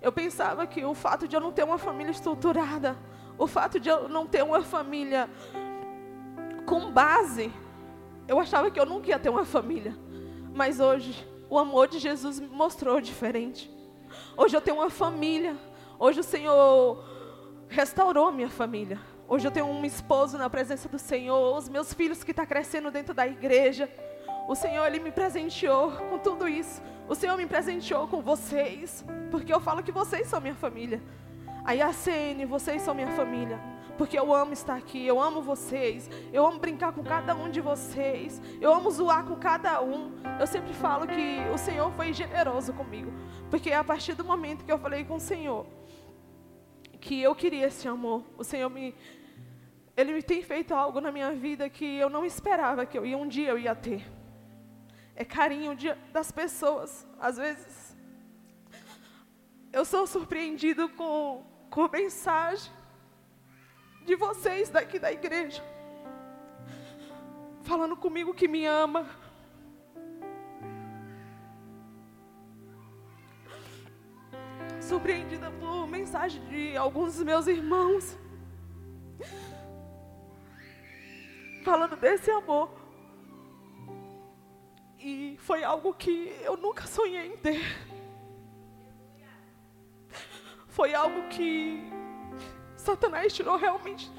Eu 0.00 0.10
pensava 0.10 0.66
que 0.66 0.84
o 0.84 0.94
fato 0.94 1.28
de 1.28 1.36
eu 1.36 1.40
não 1.40 1.52
ter 1.52 1.64
uma 1.64 1.78
família 1.78 2.10
estruturada, 2.10 2.96
o 3.36 3.46
fato 3.46 3.78
de 3.78 3.88
eu 3.88 4.08
não 4.08 4.26
ter 4.26 4.42
uma 4.42 4.62
família 4.62 5.28
com 6.66 6.90
base, 6.90 7.52
eu 8.26 8.38
achava 8.38 8.70
que 8.70 8.80
eu 8.80 8.86
nunca 8.86 9.08
ia 9.08 9.18
ter 9.18 9.28
uma 9.28 9.44
família. 9.44 9.96
Mas 10.54 10.80
hoje, 10.80 11.26
o 11.48 11.58
amor 11.58 11.86
de 11.88 11.98
Jesus 11.98 12.40
me 12.40 12.48
mostrou 12.48 13.00
diferente. 13.00 13.70
Hoje 14.36 14.56
eu 14.56 14.60
tenho 14.60 14.78
uma 14.78 14.90
família. 14.90 15.56
Hoje 15.98 16.20
o 16.20 16.24
Senhor 16.24 17.04
restaurou 17.68 18.32
minha 18.32 18.48
família. 18.48 19.00
Hoje 19.30 19.46
eu 19.46 19.50
tenho 19.50 19.66
um 19.66 19.84
esposo 19.84 20.38
na 20.38 20.48
presença 20.48 20.88
do 20.88 20.98
Senhor, 20.98 21.54
os 21.54 21.68
meus 21.68 21.92
filhos 21.92 22.24
que 22.24 22.30
estão 22.30 22.46
tá 22.46 22.48
crescendo 22.48 22.90
dentro 22.90 23.12
da 23.12 23.26
igreja. 23.26 23.86
O 24.48 24.54
Senhor, 24.54 24.86
Ele 24.86 24.98
me 24.98 25.12
presenteou 25.12 25.92
com 25.92 26.18
tudo 26.18 26.48
isso. 26.48 26.80
O 27.06 27.14
Senhor 27.14 27.36
me 27.36 27.44
presenteou 27.44 28.08
com 28.08 28.22
vocês, 28.22 29.04
porque 29.30 29.52
eu 29.52 29.60
falo 29.60 29.82
que 29.82 29.92
vocês 29.92 30.26
são 30.28 30.40
minha 30.40 30.54
família. 30.54 31.02
A 31.62 31.74
IACN, 31.74 32.46
vocês 32.46 32.80
são 32.80 32.94
minha 32.94 33.10
família 33.10 33.60
porque 33.98 34.16
eu 34.16 34.32
amo 34.32 34.52
estar 34.52 34.76
aqui, 34.76 35.04
eu 35.04 35.20
amo 35.20 35.42
vocês, 35.42 36.08
eu 36.32 36.46
amo 36.46 36.60
brincar 36.60 36.92
com 36.92 37.02
cada 37.02 37.34
um 37.34 37.50
de 37.50 37.60
vocês, 37.60 38.40
eu 38.60 38.72
amo 38.72 38.88
zoar 38.92 39.24
com 39.24 39.34
cada 39.34 39.82
um. 39.82 40.12
Eu 40.38 40.46
sempre 40.46 40.72
falo 40.72 41.04
que 41.04 41.40
o 41.52 41.58
Senhor 41.58 41.90
foi 41.94 42.12
generoso 42.12 42.72
comigo, 42.72 43.12
porque 43.50 43.72
a 43.72 43.82
partir 43.82 44.14
do 44.14 44.24
momento 44.24 44.64
que 44.64 44.70
eu 44.70 44.78
falei 44.78 45.04
com 45.04 45.16
o 45.16 45.20
Senhor 45.20 45.66
que 47.00 47.22
eu 47.22 47.34
queria 47.34 47.66
esse 47.66 47.86
amor, 47.88 48.22
o 48.36 48.44
Senhor 48.44 48.68
me 48.68 48.94
ele 49.98 50.12
me 50.12 50.22
tem 50.22 50.40
feito 50.42 50.72
algo 50.74 51.00
na 51.00 51.10
minha 51.10 51.32
vida 51.32 51.68
que 51.68 51.88
eu 52.04 52.08
não 52.08 52.24
esperava 52.24 52.86
que 52.86 52.96
eu 52.98 53.04
ia 53.04 53.18
um 53.18 53.26
dia 53.26 53.50
eu 53.50 53.58
ia 53.58 53.74
ter. 53.74 54.02
É 55.14 55.24
carinho 55.24 55.74
de, 55.74 55.92
das 56.12 56.30
pessoas. 56.30 57.06
Às 57.28 57.36
vezes 57.36 57.96
eu 59.72 59.84
sou 59.84 60.06
surpreendido 60.06 60.88
com 60.90 61.44
com 61.70 61.88
mensagem 61.88 62.72
de 64.04 64.14
vocês 64.16 64.70
daqui 64.70 64.98
da 64.98 65.12
igreja, 65.12 65.62
falando 67.62 67.96
comigo 67.96 68.32
que 68.32 68.48
me 68.48 68.64
ama. 68.64 69.06
Surpreendida 74.80 75.50
por 75.60 75.86
mensagem 75.86 76.42
de 76.46 76.74
alguns 76.76 77.16
dos 77.16 77.24
meus 77.24 77.46
irmãos, 77.46 78.16
falando 81.64 81.96
desse 81.96 82.30
amor. 82.30 82.70
E 84.98 85.36
foi 85.38 85.62
algo 85.62 85.94
que 85.94 86.34
eu 86.42 86.56
nunca 86.56 86.86
sonhei 86.86 87.26
em 87.28 87.36
ter. 87.36 87.62
Foi 90.66 90.94
algo 90.94 91.28
que 91.28 91.82
Satanás 92.76 93.32
tirou 93.32 93.56
realmente 93.56 94.10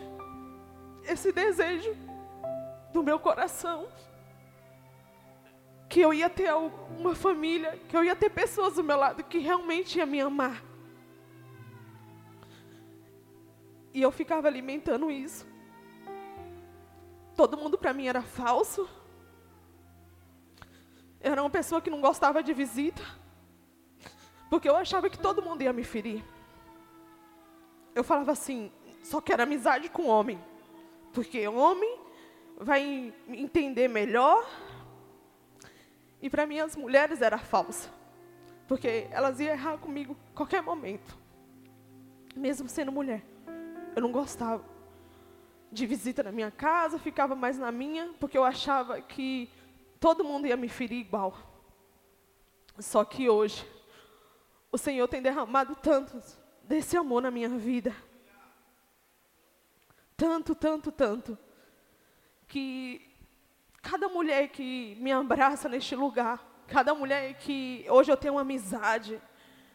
esse 1.04 1.32
desejo 1.32 1.95
do 2.93 3.04
meu 3.04 3.19
coração. 3.19 3.88
Que 5.89 6.02
eu 6.02 6.13
ia 6.13 6.30
ter 6.30 6.54
uma 6.54 7.15
família, 7.15 7.80
que 7.89 7.97
eu 7.97 8.04
ia 8.04 8.15
ter 8.15 8.30
pessoas 8.30 8.75
do 8.75 8.84
meu 8.84 8.97
lado 8.97 9.23
que 9.23 9.39
realmente 9.39 9.97
ia 9.97 10.06
me 10.06 10.21
amar. 10.21 10.63
E 13.91 14.02
eu 14.02 14.12
ficava 14.12 14.47
alimentando 14.47 15.10
isso. 15.10 15.48
Todo 17.39 17.58
mundo 17.58 17.78
para 17.78 17.93
mim 17.93 18.08
era 18.08 18.21
falso. 18.21 18.82
Eu 21.21 21.32
era 21.32 21.41
uma 21.41 21.49
pessoa 21.49 21.82
que 21.82 21.89
não 21.89 22.02
gostava 22.02 22.43
de 22.43 22.54
visita. 22.54 23.02
Porque 24.49 24.67
eu 24.67 24.75
achava 24.75 25.10
que 25.10 25.17
todo 25.17 25.41
mundo 25.41 25.62
ia 25.62 25.71
me 25.71 25.86
ferir 25.86 26.21
eu 27.99 28.04
falava 28.04 28.32
assim, 28.32 28.71
só 29.04 29.19
quero 29.19 29.43
amizade 29.43 29.89
com 29.89 30.08
homem. 30.08 30.39
Porque 31.13 31.47
homem 31.47 31.99
vai 32.58 33.13
entender 33.28 33.88
melhor. 33.88 34.47
E 36.21 36.30
para 36.30 36.45
mim 36.45 36.60
as 36.60 36.75
mulheres 36.75 37.21
era 37.21 37.38
falsa. 37.38 37.89
Porque 38.67 39.08
elas 39.12 39.39
iam 39.39 39.52
errar 39.52 39.78
comigo 39.78 40.15
qualquer 40.34 40.62
momento. 40.62 41.17
Mesmo 42.36 42.69
sendo 42.69 42.91
mulher. 42.91 43.21
Eu 43.95 44.02
não 44.02 44.12
gostava 44.12 44.63
de 45.71 45.86
visita 45.86 46.23
na 46.23 46.32
minha 46.32 46.51
casa, 46.51 46.97
ficava 46.97 47.36
mais 47.36 47.58
na 47.58 47.71
minha, 47.71 48.13
porque 48.19 48.38
eu 48.38 48.43
achava 48.43 49.01
que 49.01 49.49
todo 49.99 50.23
mundo 50.23 50.47
ia 50.47 50.58
me 50.58 50.67
ferir 50.67 50.99
igual. 50.99 51.38
Só 52.79 53.03
que 53.03 53.29
hoje, 53.29 53.67
o 54.71 54.77
Senhor 54.77 55.08
tem 55.08 55.21
derramado 55.21 55.75
tantos 55.75 56.39
desse 56.63 56.95
amor 56.95 57.21
na 57.21 57.32
minha 57.32 57.49
vida. 57.49 57.95
Tanto, 60.15 60.55
tanto, 60.55 60.91
tanto. 60.91 61.38
Que 62.47 63.10
cada 63.82 64.08
mulher 64.08 64.49
que 64.49 64.95
me 64.99 65.12
abraça 65.12 65.69
neste 65.69 65.95
lugar, 65.95 66.43
cada 66.67 66.93
mulher 66.93 67.36
que 67.36 67.86
hoje 67.89 68.12
eu 68.12 68.17
tenho 68.17 68.36
uma 68.36 68.41
amizade, 68.41 69.21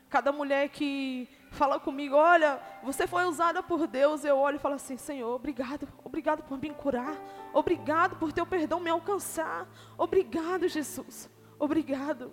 cada 0.09 0.33
mulher 0.33 0.69
que 0.69 1.29
fala 1.55 1.81
comigo, 1.81 2.15
olha, 2.15 2.61
você 2.83 3.07
foi 3.07 3.25
usada 3.25 3.63
por 3.63 3.87
Deus, 3.87 4.25
eu 4.25 4.37
olho 4.37 4.57
e 4.57 4.59
falo 4.59 4.75
assim, 4.75 4.97
Senhor, 4.97 5.35
obrigado, 5.35 5.89
obrigado 6.05 6.43
por 6.43 6.59
me 6.59 6.71
curar, 6.71 7.17
obrigado 7.53 8.17
por 8.17 8.33
teu 8.33 8.45
perdão 8.45 8.81
me 8.81 8.91
alcançar, 8.91 9.67
obrigado, 9.97 10.69
Jesus, 10.69 11.31
obrigado. 11.59 12.31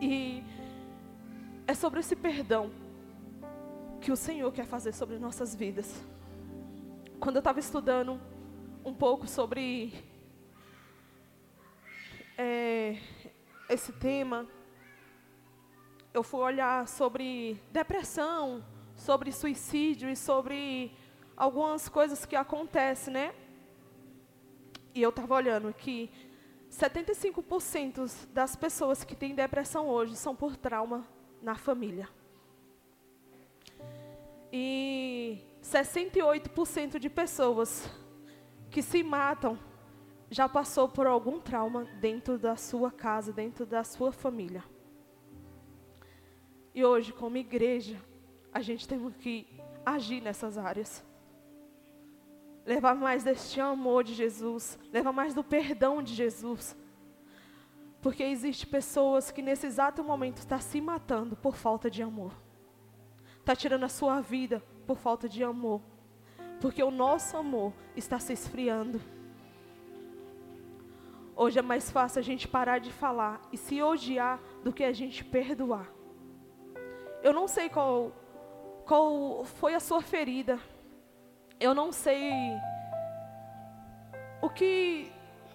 E 0.00 0.42
é 1.66 1.74
sobre 1.74 2.00
esse 2.00 2.16
perdão 2.16 2.70
que 4.00 4.10
o 4.10 4.16
Senhor 4.16 4.52
quer 4.52 4.66
fazer 4.66 4.92
sobre 4.92 5.18
nossas 5.18 5.54
vidas. 5.54 6.02
Quando 7.20 7.36
eu 7.36 7.40
estava 7.40 7.60
estudando 7.60 8.20
um 8.84 8.94
pouco 8.94 9.26
sobre 9.26 9.92
é, 12.38 12.98
esse 13.68 13.92
tema, 13.92 14.46
eu 16.16 16.22
fui 16.22 16.40
olhar 16.40 16.88
sobre 16.88 17.60
depressão, 17.70 18.64
sobre 18.94 19.30
suicídio 19.30 20.08
e 20.08 20.16
sobre 20.16 20.90
algumas 21.36 21.90
coisas 21.90 22.24
que 22.24 22.34
acontecem, 22.34 23.12
né? 23.12 23.34
E 24.94 25.02
eu 25.02 25.10
estava 25.10 25.34
olhando 25.34 25.70
que 25.74 26.10
75% 26.70 28.28
das 28.32 28.56
pessoas 28.56 29.04
que 29.04 29.14
têm 29.14 29.34
depressão 29.34 29.88
hoje 29.88 30.16
são 30.16 30.34
por 30.34 30.56
trauma 30.56 31.06
na 31.42 31.54
família. 31.54 32.08
E 34.50 35.38
68% 35.62 36.98
de 36.98 37.10
pessoas 37.10 37.90
que 38.70 38.80
se 38.80 39.02
matam 39.02 39.58
já 40.30 40.48
passou 40.48 40.88
por 40.88 41.06
algum 41.06 41.38
trauma 41.38 41.84
dentro 42.00 42.38
da 42.38 42.56
sua 42.56 42.90
casa, 42.90 43.34
dentro 43.34 43.66
da 43.66 43.84
sua 43.84 44.10
família. 44.12 44.64
E 46.76 46.84
hoje, 46.84 47.10
como 47.10 47.38
igreja, 47.38 47.96
a 48.52 48.60
gente 48.60 48.86
tem 48.86 49.10
que 49.12 49.46
agir 49.84 50.20
nessas 50.20 50.58
áreas. 50.58 51.02
Levar 52.66 52.94
mais 52.94 53.24
deste 53.24 53.58
amor 53.58 54.04
de 54.04 54.12
Jesus, 54.12 54.78
levar 54.92 55.10
mais 55.10 55.32
do 55.32 55.42
perdão 55.42 56.02
de 56.02 56.12
Jesus. 56.12 56.76
Porque 58.02 58.22
existe 58.22 58.66
pessoas 58.66 59.30
que 59.30 59.40
nesse 59.40 59.66
exato 59.66 60.04
momento 60.04 60.36
estão 60.36 60.58
tá 60.58 60.62
se 60.62 60.78
matando 60.82 61.34
por 61.34 61.56
falta 61.56 61.90
de 61.90 62.02
amor. 62.02 62.34
Está 63.40 63.56
tirando 63.56 63.84
a 63.84 63.88
sua 63.88 64.20
vida 64.20 64.62
por 64.86 64.98
falta 64.98 65.26
de 65.26 65.42
amor. 65.42 65.80
Porque 66.60 66.82
o 66.82 66.90
nosso 66.90 67.38
amor 67.38 67.72
está 67.96 68.18
se 68.18 68.34
esfriando. 68.34 69.00
Hoje 71.34 71.58
é 71.58 71.62
mais 71.62 71.90
fácil 71.90 72.18
a 72.18 72.22
gente 72.22 72.46
parar 72.46 72.80
de 72.80 72.92
falar 72.92 73.40
e 73.50 73.56
se 73.56 73.80
odiar 73.80 74.38
do 74.62 74.74
que 74.74 74.84
a 74.84 74.92
gente 74.92 75.24
perdoar. 75.24 75.95
Eu 77.22 77.32
não 77.32 77.48
sei 77.48 77.68
qual, 77.68 78.12
qual 78.84 79.44
foi 79.44 79.74
a 79.74 79.80
sua 79.80 80.00
ferida. 80.00 80.58
Eu 81.58 81.74
não 81.74 81.90
sei 81.90 82.30
o 84.40 84.48
que, 84.48 85.10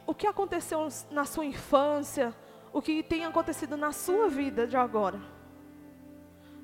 o 0.05 0.13
que 0.13 0.27
aconteceu 0.27 0.87
na 1.11 1.25
sua 1.25 1.45
infância, 1.45 2.35
o 2.73 2.81
que 2.81 3.03
tem 3.03 3.23
acontecido 3.23 3.77
na 3.77 3.91
sua 3.91 4.27
vida 4.27 4.65
de 4.65 4.75
agora. 4.75 5.19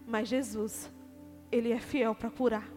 Mas 0.05 0.27
Jesus, 0.27 0.91
Ele 1.51 1.71
é 1.71 1.79
fiel 1.79 2.15
para 2.15 2.29
curar. 2.29 2.67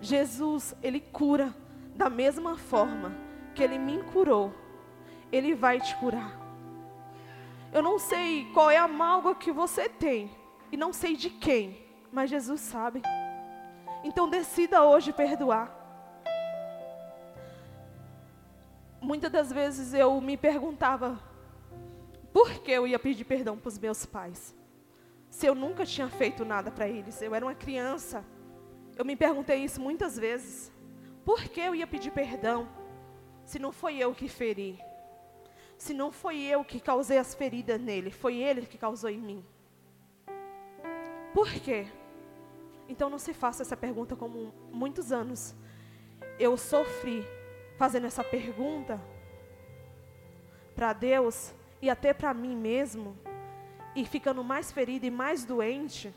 Jesus, 0.00 0.74
Ele 0.82 1.00
cura 1.00 1.54
da 1.94 2.08
mesma 2.08 2.56
forma 2.56 3.12
que 3.54 3.62
Ele 3.62 3.78
me 3.78 4.02
curou. 4.04 4.52
Ele 5.30 5.54
vai 5.54 5.80
te 5.80 5.94
curar. 5.96 6.40
Eu 7.72 7.82
não 7.82 7.98
sei 7.98 8.46
qual 8.52 8.70
é 8.70 8.76
a 8.76 8.88
mágoa 8.88 9.34
que 9.34 9.50
você 9.50 9.88
tem 9.88 10.30
e 10.72 10.76
não 10.76 10.92
sei 10.92 11.14
de 11.14 11.28
quem, 11.28 11.86
mas 12.10 12.30
Jesus 12.30 12.60
sabe. 12.62 13.02
Então 14.02 14.28
decida 14.28 14.82
hoje 14.82 15.12
perdoar. 15.12 15.78
Muitas 19.00 19.30
das 19.30 19.52
vezes 19.52 19.92
eu 19.92 20.20
me 20.20 20.36
perguntava 20.36 21.20
por 22.32 22.50
que 22.60 22.70
eu 22.70 22.86
ia 22.86 22.98
pedir 22.98 23.24
perdão 23.24 23.58
para 23.58 23.68
os 23.68 23.78
meus 23.78 24.06
pais, 24.06 24.56
se 25.28 25.46
eu 25.46 25.54
nunca 25.54 25.84
tinha 25.84 26.08
feito 26.08 26.44
nada 26.44 26.70
para 26.70 26.88
eles, 26.88 27.20
eu 27.20 27.34
era 27.34 27.44
uma 27.44 27.54
criança. 27.54 28.24
Eu 28.96 29.04
me 29.04 29.16
perguntei 29.16 29.64
isso 29.64 29.80
muitas 29.80 30.18
vezes. 30.18 30.72
Por 31.24 31.42
que 31.44 31.60
eu 31.60 31.74
ia 31.74 31.86
pedir 31.86 32.10
perdão 32.10 32.68
se 33.44 33.58
não 33.58 33.72
foi 33.72 33.96
eu 33.96 34.14
que 34.14 34.28
feri? 34.28 34.78
Se 35.76 35.92
não 35.92 36.12
foi 36.12 36.38
eu 36.38 36.64
que 36.64 36.78
causei 36.78 37.18
as 37.18 37.34
feridas 37.34 37.80
nele, 37.80 38.10
foi 38.10 38.36
ele 38.36 38.66
que 38.66 38.78
causou 38.78 39.10
em 39.10 39.18
mim. 39.18 39.44
Por 41.32 41.50
quê? 41.50 41.86
Então 42.88 43.08
não 43.08 43.18
se 43.18 43.32
faça 43.32 43.62
essa 43.62 43.76
pergunta 43.76 44.14
como 44.14 44.52
muitos 44.70 45.12
anos 45.12 45.54
eu 46.38 46.56
sofri 46.56 47.26
fazendo 47.76 48.06
essa 48.06 48.22
pergunta 48.22 49.00
para 50.74 50.92
Deus 50.92 51.54
e 51.80 51.88
até 51.88 52.12
para 52.12 52.34
mim 52.34 52.56
mesmo 52.56 53.16
e 53.94 54.04
ficando 54.04 54.42
mais 54.42 54.72
ferida 54.72 55.06
e 55.06 55.10
mais 55.10 55.44
doente. 55.44 56.14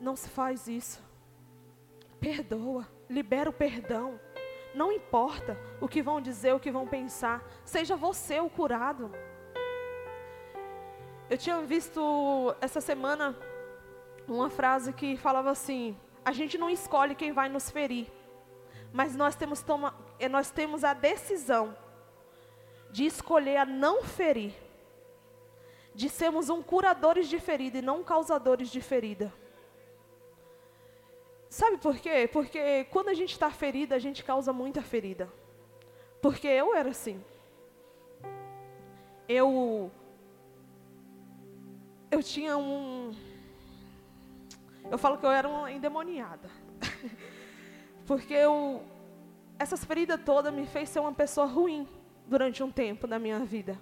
Não 0.00 0.16
se 0.16 0.28
faz 0.28 0.66
isso. 0.66 1.02
Perdoa, 2.18 2.86
libera 3.08 3.48
o 3.48 3.52
perdão. 3.52 4.18
Não 4.74 4.90
importa 4.90 5.56
o 5.80 5.88
que 5.88 6.02
vão 6.02 6.20
dizer, 6.20 6.54
o 6.54 6.60
que 6.60 6.70
vão 6.70 6.86
pensar, 6.86 7.44
seja 7.64 7.94
você 7.94 8.40
o 8.40 8.50
curado. 8.50 9.10
Eu 11.32 11.38
tinha 11.38 11.62
visto 11.62 12.54
essa 12.60 12.78
semana 12.78 13.34
uma 14.28 14.50
frase 14.50 14.92
que 14.92 15.16
falava 15.16 15.50
assim: 15.50 15.96
a 16.22 16.30
gente 16.30 16.58
não 16.58 16.68
escolhe 16.68 17.14
quem 17.14 17.32
vai 17.32 17.48
nos 17.48 17.70
ferir, 17.70 18.06
mas 18.92 19.16
nós 19.16 19.34
temos, 19.34 19.62
toma, 19.62 19.94
eh, 20.18 20.28
nós 20.28 20.50
temos 20.50 20.84
a 20.84 20.92
decisão 20.92 21.74
de 22.90 23.06
escolher 23.06 23.56
a 23.56 23.64
não 23.64 24.02
ferir, 24.02 24.52
de 25.94 26.10
sermos 26.10 26.50
um 26.50 26.62
curadores 26.62 27.26
de 27.30 27.40
ferida 27.40 27.78
e 27.78 27.82
não 27.90 28.04
causadores 28.04 28.68
de 28.68 28.82
ferida. 28.82 29.32
Sabe 31.48 31.78
por 31.78 31.96
quê? 31.96 32.28
Porque 32.30 32.84
quando 32.90 33.08
a 33.08 33.14
gente 33.14 33.32
está 33.32 33.50
ferida, 33.50 33.94
a 33.94 33.98
gente 33.98 34.22
causa 34.22 34.52
muita 34.52 34.82
ferida. 34.82 35.32
Porque 36.20 36.46
eu 36.46 36.74
era 36.74 36.90
assim. 36.90 37.24
Eu 39.26 39.90
eu 42.12 42.22
tinha 42.22 42.58
um. 42.58 43.14
Eu 44.90 44.98
falo 44.98 45.16
que 45.16 45.24
eu 45.24 45.30
era 45.30 45.48
uma 45.48 45.72
endemoniada. 45.72 46.50
Porque 48.06 48.34
eu, 48.34 48.82
essas 49.58 49.82
feridas 49.82 50.20
todas 50.22 50.52
me 50.52 50.66
fez 50.66 50.90
ser 50.90 51.00
uma 51.00 51.14
pessoa 51.14 51.46
ruim 51.46 51.88
durante 52.26 52.62
um 52.62 52.70
tempo 52.70 53.06
da 53.06 53.18
minha 53.18 53.40
vida. 53.40 53.80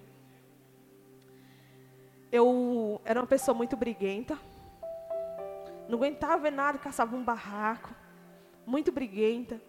Eu 2.31 3.01
era 3.05 3.21
uma 3.21 3.27
pessoa 3.27 3.53
muito 3.53 3.77
briguenta. 3.77 4.39
Não 5.89 5.99
aguentava 5.99 6.39
ver 6.39 6.53
nada, 6.53 6.79
caçava 6.79 7.17
um 7.17 7.25
barraco. 7.25 7.93
Muito 8.65 8.93
briguenta. 8.93 9.61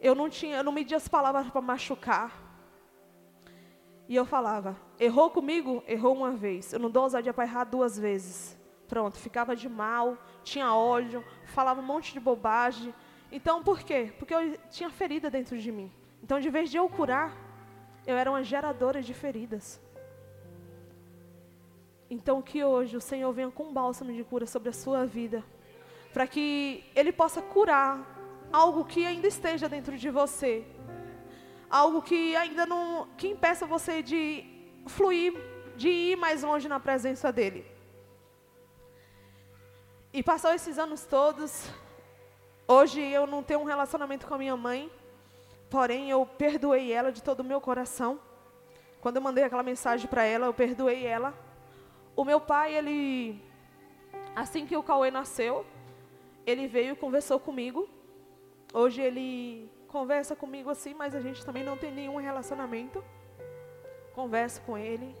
Eu 0.00 0.14
não 0.14 0.30
tinha, 0.30 0.58
eu 0.58 0.62
não 0.62 0.70
media 0.70 0.96
as 0.96 1.08
palavras 1.08 1.50
para 1.50 1.60
machucar. 1.60 2.47
E 4.08 4.16
eu 4.16 4.24
falava, 4.24 4.74
errou 4.98 5.30
comigo? 5.30 5.84
Errou 5.86 6.16
uma 6.16 6.32
vez. 6.32 6.72
Eu 6.72 6.78
não 6.78 6.90
dou 6.90 7.02
ousadia 7.02 7.34
para 7.34 7.44
errar 7.44 7.64
duas 7.64 7.98
vezes. 7.98 8.56
Pronto, 8.88 9.18
ficava 9.18 9.54
de 9.54 9.68
mal, 9.68 10.16
tinha 10.42 10.74
ódio, 10.74 11.22
falava 11.44 11.80
um 11.82 11.84
monte 11.84 12.14
de 12.14 12.18
bobagem. 12.18 12.94
Então, 13.30 13.62
por 13.62 13.80
quê? 13.80 14.14
Porque 14.18 14.34
eu 14.34 14.56
tinha 14.70 14.88
ferida 14.88 15.28
dentro 15.28 15.58
de 15.58 15.70
mim. 15.70 15.92
Então, 16.22 16.40
de 16.40 16.48
vez 16.48 16.70
de 16.70 16.78
eu 16.78 16.88
curar, 16.88 17.36
eu 18.06 18.16
era 18.16 18.30
uma 18.30 18.42
geradora 18.42 19.02
de 19.02 19.12
feridas. 19.12 19.78
Então, 22.08 22.40
que 22.40 22.64
hoje 22.64 22.96
o 22.96 23.02
Senhor 23.02 23.30
venha 23.32 23.50
com 23.50 23.64
um 23.64 23.72
bálsamo 23.74 24.10
de 24.10 24.24
cura 24.24 24.46
sobre 24.46 24.70
a 24.70 24.72
sua 24.72 25.04
vida, 25.04 25.44
para 26.14 26.26
que 26.26 26.82
Ele 26.96 27.12
possa 27.12 27.42
curar 27.42 28.16
algo 28.50 28.86
que 28.86 29.04
ainda 29.04 29.28
esteja 29.28 29.68
dentro 29.68 29.98
de 29.98 30.08
você, 30.08 30.64
algo 31.70 32.02
que 32.02 32.34
ainda 32.36 32.66
não, 32.66 33.08
que 33.16 33.28
impeça 33.28 33.66
você 33.66 34.02
de 34.02 34.44
fluir, 34.86 35.34
de 35.76 35.88
ir 35.88 36.16
mais 36.16 36.42
longe 36.42 36.68
na 36.68 36.80
presença 36.80 37.32
dele. 37.32 37.66
E 40.12 40.22
passou 40.22 40.52
esses 40.52 40.78
anos 40.78 41.04
todos, 41.04 41.68
hoje 42.66 43.00
eu 43.00 43.26
não 43.26 43.42
tenho 43.42 43.60
um 43.60 43.64
relacionamento 43.64 44.26
com 44.26 44.34
a 44.34 44.38
minha 44.38 44.56
mãe, 44.56 44.90
porém 45.68 46.10
eu 46.10 46.24
perdoei 46.24 46.92
ela 46.92 47.12
de 47.12 47.22
todo 47.22 47.40
o 47.40 47.44
meu 47.44 47.60
coração. 47.60 48.18
Quando 49.00 49.16
eu 49.16 49.22
mandei 49.22 49.44
aquela 49.44 49.62
mensagem 49.62 50.08
para 50.08 50.24
ela, 50.24 50.46
eu 50.46 50.54
perdoei 50.54 51.04
ela. 51.04 51.34
O 52.16 52.24
meu 52.24 52.40
pai, 52.40 52.74
ele, 52.74 53.40
assim 54.34 54.66
que 54.66 54.76
o 54.76 54.82
Cauê 54.82 55.10
nasceu, 55.10 55.64
ele 56.44 56.66
veio 56.66 56.94
e 56.94 56.96
conversou 56.96 57.38
comigo. 57.38 57.88
Hoje 58.72 59.00
ele 59.00 59.70
conversa 59.88 60.36
comigo 60.36 60.70
assim, 60.70 60.94
mas 60.94 61.14
a 61.14 61.20
gente 61.20 61.44
também 61.44 61.64
não 61.64 61.76
tem 61.76 61.90
nenhum 61.90 62.16
relacionamento. 62.16 63.02
Converso 64.14 64.60
com 64.62 64.76
ele, 64.76 65.16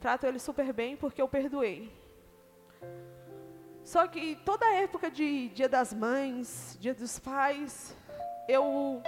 trato 0.00 0.26
ele 0.26 0.38
super 0.38 0.72
bem 0.72 0.96
porque 0.96 1.22
eu 1.22 1.28
perdoei. 1.28 1.92
Só 3.84 4.06
que 4.06 4.36
toda 4.44 4.64
a 4.66 4.74
época 4.74 5.10
de 5.10 5.48
Dia 5.48 5.68
das 5.68 5.92
Mães, 5.92 6.76
Dia 6.80 6.94
dos 6.94 7.18
Pais, 7.18 7.96
eu 8.48 9.02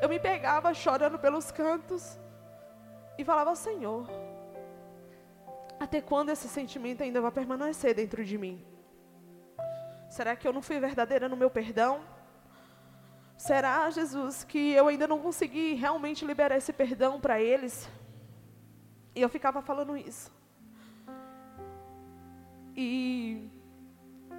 eu 0.00 0.08
me 0.08 0.18
pegava 0.18 0.74
chorando 0.74 1.18
pelos 1.18 1.50
cantos 1.52 2.18
e 3.16 3.24
falava: 3.24 3.54
Senhor, 3.54 4.08
até 5.78 6.00
quando 6.00 6.30
esse 6.30 6.48
sentimento 6.48 7.02
ainda 7.02 7.20
vai 7.20 7.30
permanecer 7.30 7.94
dentro 7.94 8.24
de 8.24 8.36
mim? 8.36 8.64
Será 10.08 10.36
que 10.36 10.46
eu 10.46 10.52
não 10.52 10.60
fui 10.60 10.78
verdadeira 10.78 11.28
no 11.28 11.36
meu 11.36 11.50
perdão? 11.50 12.11
Será, 13.42 13.90
Jesus, 13.90 14.44
que 14.44 14.70
eu 14.70 14.86
ainda 14.86 15.08
não 15.08 15.18
consegui 15.18 15.74
realmente 15.74 16.24
liberar 16.24 16.56
esse 16.56 16.72
perdão 16.72 17.20
para 17.20 17.40
eles? 17.40 17.90
E 19.16 19.20
eu 19.20 19.28
ficava 19.28 19.60
falando 19.60 19.96
isso. 19.96 20.30
E 22.76 23.50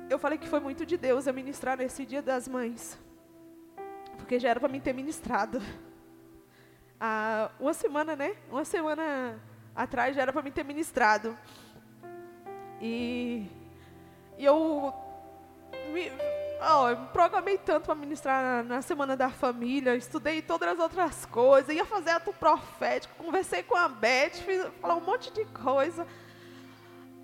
eu 0.10 0.18
falei 0.18 0.38
que 0.38 0.48
foi 0.48 0.62
muito 0.62 0.86
de 0.86 0.96
Deus 0.96 1.28
eu 1.28 1.34
ministrar 1.34 1.78
nesse 1.78 2.06
dia 2.06 2.22
das 2.22 2.48
mães. 2.48 2.98
Porque 4.16 4.39
já 4.39 4.48
era 4.48 4.60
para 4.62 4.70
mim 4.70 4.80
ter 4.80 4.94
ministrado. 4.94 5.62
Há 6.98 7.52
uma 7.60 7.74
semana, 7.74 8.16
né? 8.16 8.38
Uma 8.50 8.63
semana 8.63 9.38
atrás 9.76 10.16
já 10.16 10.22
era 10.22 10.32
para 10.32 10.42
mim 10.42 10.52
ter 10.52 10.63
ministrado. 10.63 11.38
E, 12.80 13.50
e 14.38 14.46
eu 14.46 14.94
me, 15.92 16.10
oh, 16.63 17.08
programei 17.12 17.58
tanto 17.58 17.86
para 17.86 17.95
ministrar 17.95 18.41
na, 18.41 18.76
na, 18.76 18.82
Semana 18.82 19.15
da 19.15 19.30
Família, 19.30 19.95
estudei 19.95 20.41
todas 20.41 20.69
as 20.69 20.80
outras 20.80 21.26
coisas, 21.26 21.76
ia 21.76 21.86
fazer 21.86 22.12
ato 22.12 22.32
profético, 22.34 23.23
conversei 23.23 23.63
com 23.63 23.76
a 23.76 23.88
Beth, 23.88 24.32
fiz 24.45 24.65
falar 24.82 24.95
um 24.95 25.02
monte 25.02 25.32
de 25.32 25.45
coisa. 25.45 26.08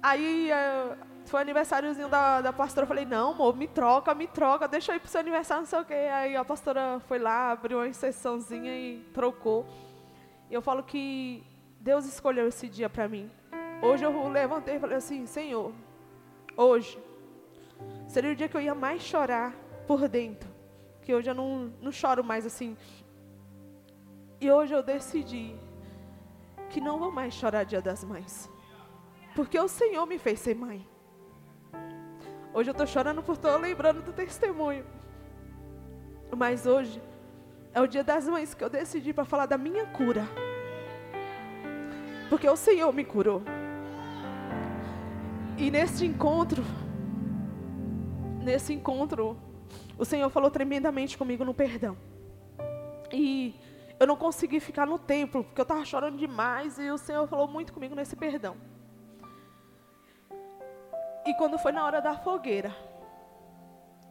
Aí 0.02 0.49
uh, 0.52 0.97
foi 1.25 1.41
aniversáriozinho 1.41 2.08
da, 2.08 2.41
da 2.41 2.54
pastora, 2.54 2.84
eu 2.84 2.88
falei, 2.88 3.06
não, 3.06 3.32
amor, 3.32 3.56
me 3.56 3.67
troca, 3.67 4.13
me 4.13 4.28
troca, 4.28 4.67
deixa 4.67 4.91
eu 4.91 4.95
ir 4.97 4.99
pro 4.99 5.10
seu 5.10 5.21
aniversário, 5.21 5.62
não 5.62 5.69
sei 5.69 5.80
o 5.80 5.86
quê. 5.86 5.93
Aí 5.93 6.36
a 6.36 6.43
pastora 6.45 6.99
foi 7.08 7.19
lá, 7.19 7.52
abriu 7.52 7.78
uma 7.78 7.88
exceçãozinha 7.88 8.75
e 8.75 8.99
trocou. 9.13 9.65
E 10.49 10.54
eu 10.54 10.62
falo 10.62 10.84
que 10.84 11.43
Deus 11.80 12.06
escolheu 12.06 12.47
esse 12.47 12.67
dia 12.67 12.89
para 12.89 13.08
mim. 13.08 13.30
Hoje 13.82 14.04
eu 14.04 14.28
levantei 14.30 14.75
e 14.75 14.80
falei 14.80 14.97
assim, 14.97 15.25
Senhor, 15.25 15.71
hoje 16.58 16.97
seria 18.10 18.32
o 18.32 18.36
dia 18.36 18.50
que 18.50 18.58
eu 18.58 18.62
ia 18.62 18.76
mais 18.76 19.02
chorar 19.04 19.54
por 19.88 20.10
dentro. 20.10 20.50
Que 21.04 21.13
hoje 21.13 21.30
eu 21.30 21.36
não, 21.36 21.72
não 21.80 21.91
choro 21.91 22.24
mais 22.24 22.45
assim. 22.45 22.76
E 24.41 24.52
hoje 24.52 24.74
eu 24.74 24.82
decidi 24.82 25.56
que 26.69 26.82
não 26.82 26.98
vou 26.98 27.12
mais 27.12 27.34
chorar 27.34 27.63
dia 27.63 27.82
das 27.82 28.04
mães. 28.04 28.50
Porque 29.36 29.58
o 29.60 29.67
Senhor 29.67 30.06
me 30.08 30.17
fez 30.17 30.39
ser 30.39 30.56
mãe. 30.56 30.86
Hoje 32.52 32.69
eu 32.69 32.72
estou 32.72 32.88
chorando 32.88 33.22
por 33.22 33.36
estou 33.36 33.58
lembrando 33.58 34.02
do 34.02 34.12
testemunho. 34.12 34.86
Mas 36.36 36.65
hoje 36.65 37.02
é 37.74 37.80
o 37.80 37.88
dia 37.88 38.04
das 38.04 38.28
mães 38.28 38.56
que 38.56 38.63
eu 38.63 38.69
decidi 38.69 39.13
para 39.13 39.24
falar 39.24 39.45
da 39.45 39.58
minha 39.58 39.86
cura. 39.86 40.24
Porque 42.28 42.50
o 42.50 42.56
Senhor 42.56 42.91
me 42.91 43.06
curou. 43.06 43.43
E 45.58 45.69
nesse 45.69 46.06
encontro, 46.06 46.63
nesse 48.43 48.73
encontro, 48.73 49.38
o 49.97 50.06
Senhor 50.06 50.30
falou 50.30 50.49
tremendamente 50.49 51.17
comigo 51.17 51.43
no 51.43 51.54
perdão. 51.54 51.97
E 53.12 53.56
eu 53.99 54.08
não 54.08 54.15
consegui 54.15 54.60
ficar 54.60 54.86
no 54.86 54.97
templo, 54.97 55.43
porque 55.43 55.60
eu 55.60 55.63
estava 55.63 55.84
chorando 55.84 56.17
demais, 56.17 56.80
e 56.80 56.89
o 56.89 56.97
Senhor 56.97 57.28
falou 57.28 57.47
muito 57.47 57.73
comigo 57.73 57.95
nesse 57.95 58.15
perdão. 58.15 58.56
E 61.25 61.34
quando 61.34 61.58
foi 61.58 61.71
na 61.71 61.86
hora 61.86 62.02
da 62.02 62.17
fogueira, 62.17 62.75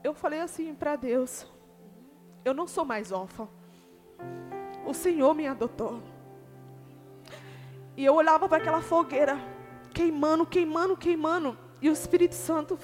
eu 0.05 0.15
falei 0.15 0.41
assim 0.41 0.75
para 0.75 0.95
Deus: 0.95 1.47
Eu 2.45 2.55
não 2.55 2.67
sou 2.67 2.85
mais 2.85 3.11
órfã. 3.11 3.49
O 4.87 4.95
Senhor 4.95 5.35
me 5.35 5.47
adotou. 5.47 6.03
E 7.97 8.05
eu 8.05 8.15
olhava 8.15 8.49
para 8.49 8.59
aquela 8.59 8.81
fogueira, 8.81 9.37
queimando, 9.93 10.47
queimando, 10.47 10.97
queimando. 10.97 11.59
E 11.81 11.89
o 11.89 11.93
Espírito 11.93 12.35
Santo, 12.35 12.79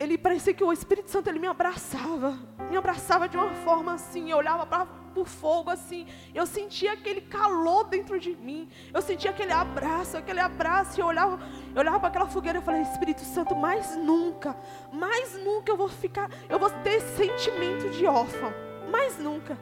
ele 0.00 0.16
parecia 0.16 0.54
que 0.54 0.64
o 0.64 0.72
Espírito 0.72 1.10
Santo 1.10 1.28
ele 1.28 1.38
me 1.38 1.46
abraçava, 1.46 2.38
me 2.70 2.76
abraçava 2.76 3.28
de 3.28 3.36
uma 3.36 3.50
forma 3.56 3.92
assim. 3.92 4.30
Eu 4.30 4.38
olhava 4.38 4.64
para 4.64 4.88
o 5.14 5.26
fogo 5.26 5.68
assim, 5.68 6.06
eu 6.34 6.46
sentia 6.46 6.94
aquele 6.94 7.20
calor 7.20 7.84
dentro 7.84 8.18
de 8.18 8.34
mim. 8.34 8.66
Eu 8.94 9.02
sentia 9.02 9.30
aquele 9.30 9.52
abraço, 9.52 10.16
aquele 10.16 10.40
abraço. 10.40 10.98
E 10.98 11.02
eu 11.02 11.06
olhava, 11.06 11.38
eu 11.74 11.80
olhava 11.80 12.00
para 12.00 12.08
aquela 12.08 12.26
fogueira 12.26 12.60
e 12.60 12.62
falei: 12.62 12.80
Espírito 12.80 13.20
Santo, 13.20 13.54
mais 13.54 13.94
nunca, 13.94 14.56
mais 14.90 15.34
nunca 15.44 15.70
eu 15.70 15.76
vou 15.76 15.88
ficar, 15.88 16.30
eu 16.48 16.58
vou 16.58 16.70
ter 16.70 16.94
esse 16.94 17.18
sentimento 17.18 17.90
de 17.90 18.06
órfão, 18.06 18.54
mais 18.90 19.18
nunca. 19.18 19.58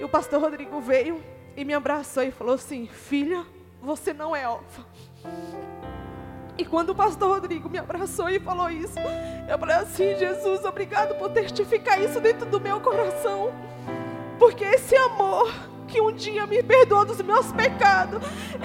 E 0.00 0.02
o 0.02 0.08
pastor 0.08 0.40
Rodrigo 0.40 0.80
veio 0.80 1.22
e 1.56 1.64
me 1.64 1.74
abraçou 1.74 2.24
e 2.24 2.32
falou 2.32 2.56
assim: 2.56 2.88
Filha, 2.88 3.46
você 3.80 4.12
não 4.12 4.34
é 4.34 4.48
órfã. 4.48 4.84
E 6.58 6.64
quando 6.64 6.90
o 6.90 6.94
pastor 6.94 7.34
Rodrigo 7.34 7.70
me 7.70 7.78
abraçou 7.78 8.28
e 8.28 8.40
falou 8.40 8.68
isso, 8.68 8.98
eu 9.48 9.56
falei 9.56 9.76
assim: 9.76 10.16
Jesus, 10.16 10.64
obrigado 10.64 11.14
por 11.14 11.30
testificar 11.30 12.02
isso 12.02 12.20
dentro 12.20 12.44
do 12.44 12.60
meu 12.60 12.80
coração. 12.80 13.52
Porque 14.40 14.64
esse 14.64 14.96
amor 14.96 15.54
que 15.86 16.00
um 16.00 16.12
dia 16.12 16.46
me 16.46 16.60
perdoou 16.60 17.04
dos 17.04 17.22
meus 17.22 17.52
pecados, 17.52 18.20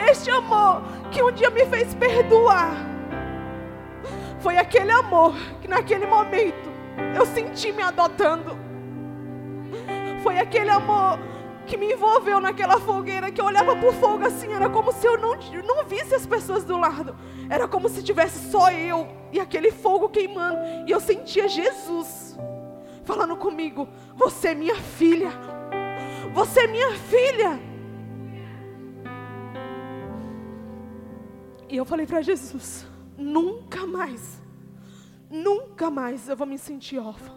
este 0.10 0.32
amor 0.32 0.82
que 1.12 1.22
um 1.22 1.32
dia 1.32 1.52
me 1.52 1.66
fez 1.68 1.94
perdoar, 1.94 2.76
foi 4.40 4.58
aquele 4.58 4.92
amor 4.92 5.36
que 5.62 5.68
naquele 5.68 6.08
momento 6.08 6.70
eu 7.16 7.26
senti 7.28 7.72
me 7.72 7.84
adotando. 7.84 8.58
Foi 10.24 10.40
aquele 10.40 10.70
amor 10.70 11.20
que 11.66 11.78
me 11.78 11.94
envolveu 11.94 12.40
naquela 12.40 12.80
fogueira, 12.80 13.32
que 13.32 13.40
eu 13.40 13.46
olhava 13.46 13.76
por 13.76 13.94
fogo 13.94 14.26
assim, 14.26 14.52
era 14.52 14.70
como 14.70 14.92
se 14.92 15.06
eu 15.08 15.18
não, 15.18 15.36
não 15.66 15.86
visse 15.86 16.14
as 16.14 16.26
pessoas 16.26 16.64
do 16.64 16.78
lado. 16.78 17.16
Era 17.50 17.68
como 17.68 17.90
se 17.90 18.04
tivesse 18.04 18.52
só 18.52 18.72
eu 18.72 19.08
e 19.32 19.40
aquele 19.40 19.72
fogo 19.72 20.10
queimando. 20.10 20.60
E 20.88 20.92
eu 20.92 21.00
sentia 21.00 21.48
Jesus 21.48 22.38
falando 23.04 23.36
comigo: 23.36 23.88
Você 24.16 24.50
é 24.50 24.56
minha 24.56 24.76
filha. 24.76 25.32
Você 26.34 26.62
é 26.62 26.68
minha 26.68 26.92
filha. 26.96 27.60
E 31.70 31.78
eu 31.78 31.86
falei 31.86 32.06
para 32.06 32.22
Jesus: 32.22 32.86
Nunca 33.18 33.86
mais, 33.88 34.42
nunca 35.30 35.90
mais 35.90 36.28
eu 36.28 36.36
vou 36.36 36.48
me 36.48 36.58
sentir 36.58 37.00
órfã. 37.00 37.34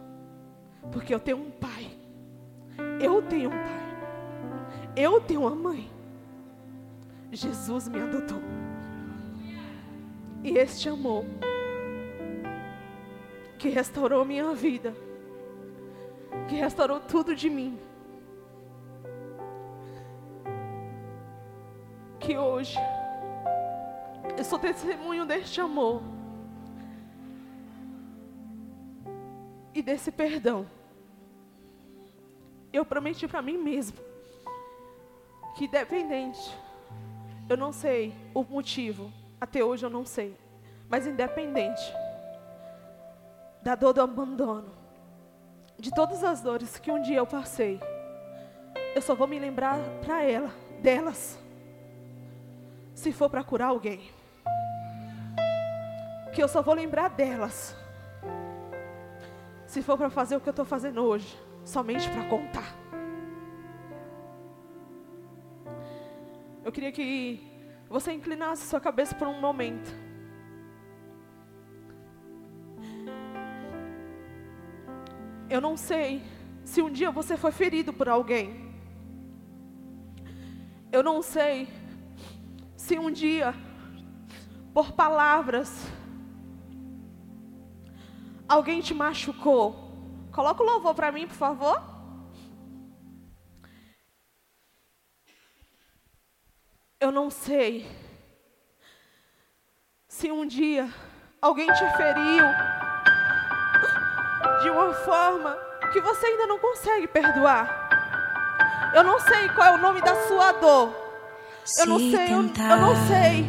Porque 0.93 1.15
eu 1.15 1.21
tenho 1.21 1.39
um 1.39 1.51
pai. 1.51 1.91
Eu 3.01 3.23
tenho 3.23 3.51
um 3.51 3.53
pai. 3.53 3.86
Eu 4.97 5.21
tenho 5.21 5.43
uma 5.43 5.55
mãe. 5.55 5.91
Jesus 7.31 7.87
me 7.87 8.01
adotou. 8.01 8.41
E 10.43 10.57
este 10.57 10.89
amor 10.89 11.25
que 13.59 13.69
restaurou 13.69 14.25
minha 14.25 14.55
vida, 14.55 14.95
que 16.49 16.55
restaurou 16.55 17.01
tudo 17.01 17.35
de 17.35 17.51
mim, 17.51 17.79
que 22.19 22.39
hoje 22.39 22.79
eu 24.39 24.45
sou 24.45 24.59
testemunho 24.59 25.27
deste 25.27 25.61
amor 25.61 26.03
e 29.75 29.83
desse 29.83 30.11
perdão. 30.11 30.67
Eu 32.73 32.85
prometi 32.85 33.27
para 33.27 33.43
mim 33.43 33.59
mesmo 33.59 34.06
que 35.57 35.65
independente, 35.65 36.55
eu 37.49 37.57
não 37.57 37.73
sei 37.73 38.15
o 38.35 38.45
motivo, 38.45 39.11
até 39.41 39.65
hoje 39.65 39.87
eu 39.87 39.91
não 39.91 40.05
sei, 40.05 40.37
mas 40.87 41.07
independente 41.07 41.83
da 43.63 43.75
dor 43.75 43.95
do 43.95 44.03
abandono, 44.03 44.71
de 45.79 45.91
todas 45.91 46.23
as 46.23 46.43
dores 46.43 46.79
que 46.79 46.91
um 46.91 47.01
dia 47.01 47.17
eu 47.17 47.27
passei, 47.27 47.81
eu 48.95 49.01
só 49.01 49.15
vou 49.15 49.27
me 49.27 49.39
lembrar 49.39 49.79
para 50.05 50.23
ela, 50.23 50.51
delas, 50.83 51.39
se 52.95 53.11
for 53.11 53.31
para 53.31 53.43
curar 53.43 53.69
alguém. 53.69 54.01
Que 56.35 56.43
eu 56.43 56.49
só 56.49 56.61
vou 56.61 56.75
lembrar 56.75 57.09
delas, 57.09 57.75
se 59.67 59.83
for 59.83 59.97
para 59.97 60.11
fazer 60.11 60.37
o 60.37 60.41
que 60.41 60.49
eu 60.49 60.53
estou 60.53 60.67
fazendo 60.67 61.03
hoje, 61.03 61.35
somente 61.65 62.09
para 62.11 62.25
contar. 62.29 62.86
Eu 66.67 66.73
queria 66.73 66.91
que 66.91 67.41
você 67.89 68.11
inclinasse 68.13 68.67
sua 68.67 68.81
cabeça 68.81 69.15
por 69.15 69.29
um 69.29 69.41
momento. 69.41 69.89
Eu 75.49 75.61
não 75.61 75.77
sei 75.77 76.21
se 76.65 76.83
um 76.83 76.91
dia 76.91 77.13
você 77.13 77.37
foi 77.37 77.53
ferido 77.53 77.93
por 77.93 78.09
alguém. 78.09 78.75
Eu 80.91 81.05
não 81.05 81.23
sei 81.23 81.69
se 82.77 82.99
um 82.99 83.13
dia, 83.13 83.55
por 84.75 84.91
palavras, 84.91 85.71
alguém 88.49 88.81
te 88.81 88.93
machucou. 88.93 89.93
Coloca 90.33 90.65
o 90.65 90.67
louvor 90.67 90.97
para 90.97 91.13
mim, 91.13 91.29
por 91.29 91.37
favor. 91.37 91.96
Eu 96.99 97.11
não 97.13 97.31
sei 97.31 97.87
se 100.09 100.33
um 100.33 100.47
dia 100.47 100.89
alguém 101.43 101.67
te 101.67 101.97
feriu 101.97 102.45
de 104.63 104.71
uma 104.71 104.93
forma 104.95 105.57
que 105.93 106.01
você 106.01 106.27
ainda 106.27 106.47
não 106.47 106.59
consegue 106.59 107.07
perdoar. 107.07 107.69
Eu 108.95 109.05
não 109.05 109.21
sei 109.21 109.49
qual 109.51 109.69
é 109.69 109.73
o 109.73 109.79
nome 109.79 110.01
da 110.01 110.15
sua 110.27 110.53
dor. 110.53 110.95
Eu 111.81 111.87
não 111.87 111.99
sei, 111.99 112.33
eu, 112.33 112.39
eu 112.71 112.77
não 112.79 113.07
sei. 113.09 113.47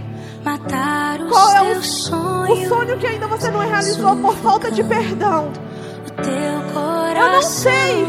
Qual 1.30 1.56
é 1.56 1.62
o, 1.62 1.80
o 2.52 2.68
sonho 2.68 3.00
que 3.00 3.08
ainda 3.08 3.28
você 3.28 3.50
não 3.50 3.60
realizou 3.62 4.16
por 4.18 4.36
falta 4.38 4.70
de 4.70 4.84
perdão? 4.84 5.54
Eu 7.18 7.30
não 7.32 7.42
sei 7.42 8.06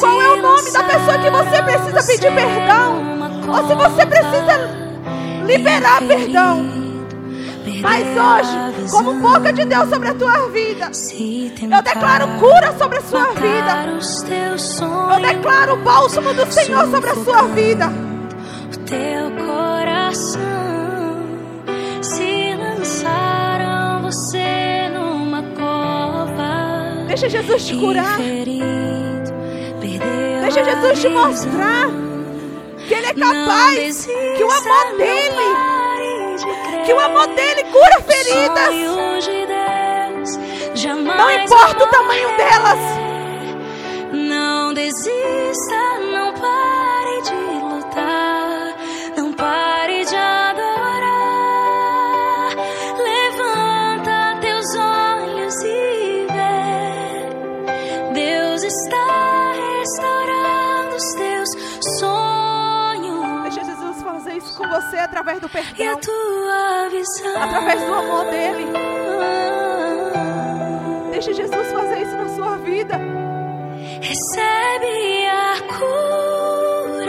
qual 0.00 0.20
é 0.20 0.28
o 0.32 0.42
nome 0.42 0.70
da 0.72 0.82
pessoa 0.84 1.18
que 1.18 1.30
você 1.30 1.62
precisa 1.62 2.02
pedir 2.12 2.34
perdão, 2.34 3.13
ou 3.54 3.68
se 3.68 3.74
você 3.74 4.06
precisa 4.06 4.70
liberar 5.46 6.02
perdão. 6.02 6.84
Mas 7.80 8.04
hoje, 8.06 8.90
como 8.90 9.14
boca 9.20 9.52
de 9.52 9.64
Deus 9.64 9.88
sobre 9.88 10.08
a 10.08 10.14
tua 10.14 10.48
vida, 10.48 10.90
eu 10.90 11.82
declaro 11.82 12.28
cura 12.38 12.74
sobre 12.78 12.98
a 12.98 13.02
sua 13.02 13.26
vida. 13.32 13.86
Eu 15.14 15.20
declaro 15.20 15.74
o 15.74 15.76
bálsamo 15.78 16.34
do 16.34 16.50
Senhor 16.52 16.90
sobre 16.90 17.10
a 17.10 17.14
sua 17.14 17.42
vida. 17.42 17.90
O 18.72 18.78
teu 18.80 19.30
coração 19.46 20.42
se 22.02 22.54
lançaram 22.54 24.02
você 24.02 24.90
numa 24.92 25.42
cova. 25.42 27.06
Deixa 27.06 27.28
Jesus 27.28 27.66
te 27.66 27.76
curar. 27.76 28.18
Deixa 30.42 30.64
Jesus 30.64 31.00
te 31.00 31.08
mostrar 31.08 32.13
que 32.86 32.94
Ele 32.94 33.06
é 33.06 33.14
capaz, 33.14 34.06
que 34.06 34.44
o 34.44 34.50
amor 34.50 34.96
dele 34.96 35.74
que 36.84 36.92
o 36.92 37.00
amor 37.00 37.26
dele 37.28 37.64
cura 37.64 38.00
feridas. 38.02 38.74
Não 41.16 41.30
importa 41.30 41.84
o 41.84 41.86
tamanho 41.88 42.36
delas. 42.36 42.78
Não 44.12 44.74
desista, 44.74 45.98
não 46.12 46.34
pare 46.34 46.83
você 64.74 64.96
através 64.96 65.38
do 65.40 65.48
perdão 65.48 66.00
através 67.36 67.80
do 67.80 67.94
amor 67.94 68.24
dele. 68.24 68.66
Deixe 71.12 71.32
Jesus 71.32 71.72
fazer 71.72 72.02
isso 72.02 72.16
na 72.16 72.28
sua 72.30 72.56
vida. 72.58 72.98
Recebe 74.00 75.26
a 75.28 75.60
cura. 75.78 77.04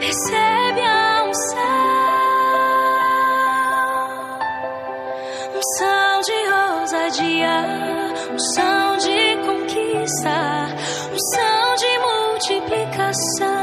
Recebe 0.00 0.80
a 0.82 1.24
unção. 1.24 1.56
Unção 5.56 6.20
de 6.20 6.32
ousadia. 6.82 7.64
Unção 8.34 8.96
de 8.98 9.36
conquista. 9.46 10.68
Unção 11.10 11.74
de 11.76 11.98
multiplicação. 12.00 13.55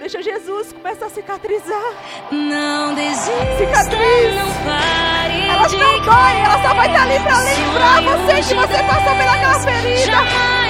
Deixa 0.00 0.20
Jesus 0.20 0.72
começar 0.72 1.06
a 1.06 1.10
cicatrizar. 1.10 1.92
Não 2.32 2.92
desista, 2.92 3.56
Cicatriz. 3.56 4.34
não 4.34 4.52
pare 4.64 5.48
Elas 5.48 5.72
não 5.72 6.00
doem, 6.00 6.44
ela 6.44 6.62
só 6.62 6.74
vai 6.74 6.88
estar 6.88 7.02
ali 7.02 7.20
para 7.20 7.40
lembrar 7.40 8.02
você 8.02 8.48
que 8.48 8.54
você 8.54 8.82
passou 8.82 9.16
pelaquela 9.16 9.60
ferida. 9.60 10.65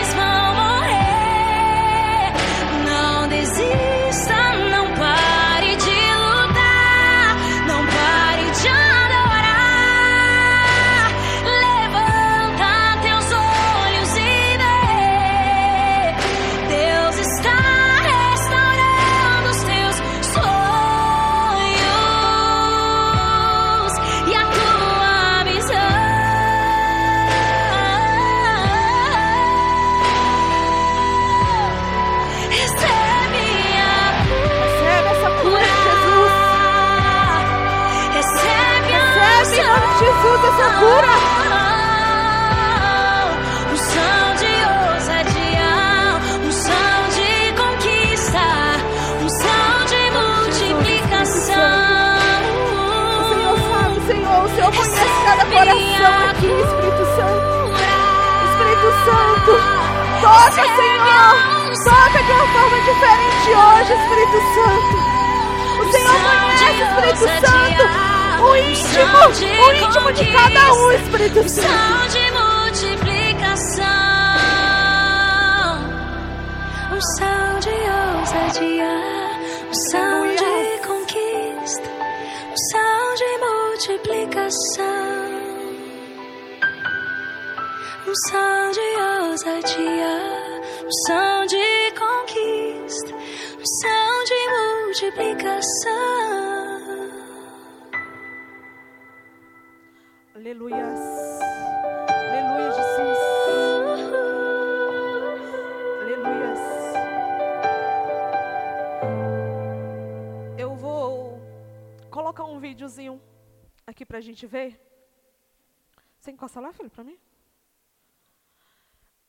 Encosta 116.37 116.61
lá, 116.61 116.73
filho, 116.73 116.91
pra 116.91 117.03
mim? 117.03 117.19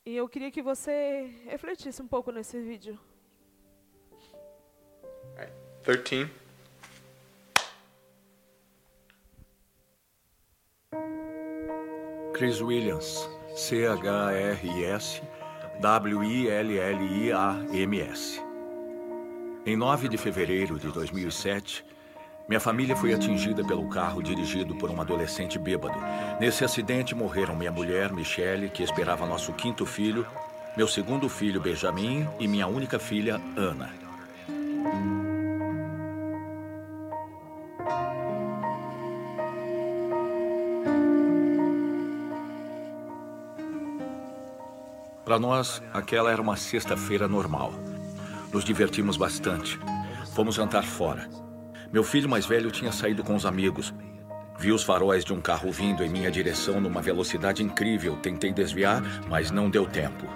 E 0.04 0.14
eu 0.14 0.28
queria 0.28 0.50
que 0.50 0.62
você 0.62 1.34
refletisse 1.46 2.00
um 2.02 2.06
pouco 2.06 2.30
nesse 2.30 2.60
vídeo. 2.60 2.98
13. 5.82 6.30
Chris 12.34 12.60
Williams, 12.60 13.28
C-H-R-I-S, 13.56 15.22
W-I-L-L-I-A-M-S. 15.80 16.60
Em 19.66 19.76
9 19.76 20.08
de 20.08 20.18
fevereiro 20.18 20.78
de 20.78 20.92
2007, 20.92 21.84
minha 22.48 22.58
família 22.58 22.96
foi 22.96 23.12
atingida 23.12 23.62
pelo 23.62 23.86
carro 23.90 24.22
dirigido 24.22 24.74
por 24.74 24.90
um 24.90 24.98
adolescente 24.98 25.58
bêbado. 25.58 25.98
Nesse 26.40 26.64
acidente 26.64 27.14
morreram 27.14 27.54
minha 27.54 27.70
mulher, 27.70 28.10
Michelle, 28.10 28.70
que 28.70 28.82
esperava 28.82 29.26
nosso 29.26 29.52
quinto 29.52 29.84
filho, 29.84 30.26
meu 30.74 30.88
segundo 30.88 31.28
filho, 31.28 31.60
Benjamin, 31.60 32.26
e 32.40 32.48
minha 32.48 32.66
única 32.66 32.98
filha, 32.98 33.38
Ana. 33.54 33.90
Para 45.22 45.38
nós, 45.38 45.82
aquela 45.92 46.32
era 46.32 46.40
uma 46.40 46.56
sexta-feira 46.56 47.28
normal. 47.28 47.74
Nos 48.50 48.64
divertimos 48.64 49.18
bastante. 49.18 49.78
Fomos 50.34 50.54
jantar 50.54 50.84
fora. 50.84 51.37
Meu 51.90 52.04
filho 52.04 52.28
mais 52.28 52.44
velho 52.44 52.70
tinha 52.70 52.92
saído 52.92 53.24
com 53.24 53.34
os 53.34 53.46
amigos. 53.46 53.94
Vi 54.58 54.72
os 54.72 54.82
faróis 54.82 55.24
de 55.24 55.32
um 55.32 55.40
carro 55.40 55.72
vindo 55.72 56.04
em 56.04 56.08
minha 56.08 56.30
direção 56.30 56.80
numa 56.80 57.00
velocidade 57.00 57.62
incrível. 57.62 58.16
Tentei 58.16 58.52
desviar, 58.52 59.02
mas 59.26 59.50
não 59.50 59.70
deu 59.70 59.86
tempo. 59.86 60.26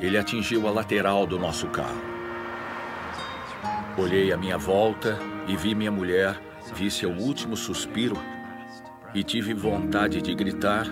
Ele 0.00 0.16
atingiu 0.16 0.68
a 0.68 0.70
lateral 0.70 1.26
do 1.26 1.38
nosso 1.38 1.66
carro. 1.68 2.00
Olhei 3.98 4.32
à 4.32 4.36
minha 4.36 4.56
volta 4.56 5.18
e 5.48 5.56
vi 5.56 5.74
minha 5.74 5.90
mulher, 5.90 6.40
vi 6.74 6.88
seu 6.88 7.10
último 7.10 7.56
suspiro 7.56 8.16
e 9.12 9.24
tive 9.24 9.52
vontade 9.52 10.22
de 10.22 10.32
gritar 10.34 10.86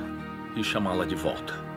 e 0.57 0.65
chamá-la 0.65 1.05
de 1.05 1.15
volta. 1.15 1.68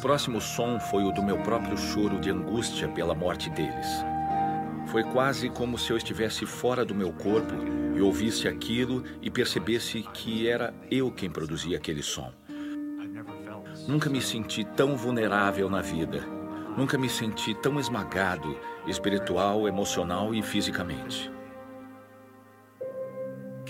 Próximo 0.00 0.40
som 0.40 0.80
foi 0.80 1.04
o 1.04 1.12
do 1.12 1.22
meu 1.22 1.38
próprio 1.38 1.76
choro 1.76 2.18
de 2.18 2.30
angústia 2.30 2.88
pela 2.88 3.14
morte 3.14 3.50
deles. 3.50 3.86
Foi 4.86 5.04
quase 5.04 5.48
como 5.50 5.78
se 5.78 5.90
eu 5.90 5.96
estivesse 5.96 6.46
fora 6.46 6.84
do 6.84 6.94
meu 6.94 7.12
corpo 7.12 7.54
e 7.94 8.00
ouvisse 8.00 8.48
aquilo 8.48 9.04
e 9.20 9.30
percebesse 9.30 10.02
que 10.14 10.48
era 10.48 10.74
eu 10.90 11.10
quem 11.10 11.30
produzia 11.30 11.76
aquele 11.76 12.02
som. 12.02 12.32
Nunca 13.86 14.08
me 14.08 14.20
senti 14.20 14.64
tão 14.64 14.96
vulnerável 14.96 15.68
na 15.68 15.80
vida. 15.80 16.20
Nunca 16.76 16.96
me 16.96 17.08
senti 17.08 17.54
tão 17.54 17.78
esmagado, 17.78 18.58
espiritual, 18.86 19.68
emocional 19.68 20.34
e 20.34 20.42
fisicamente. 20.42 21.30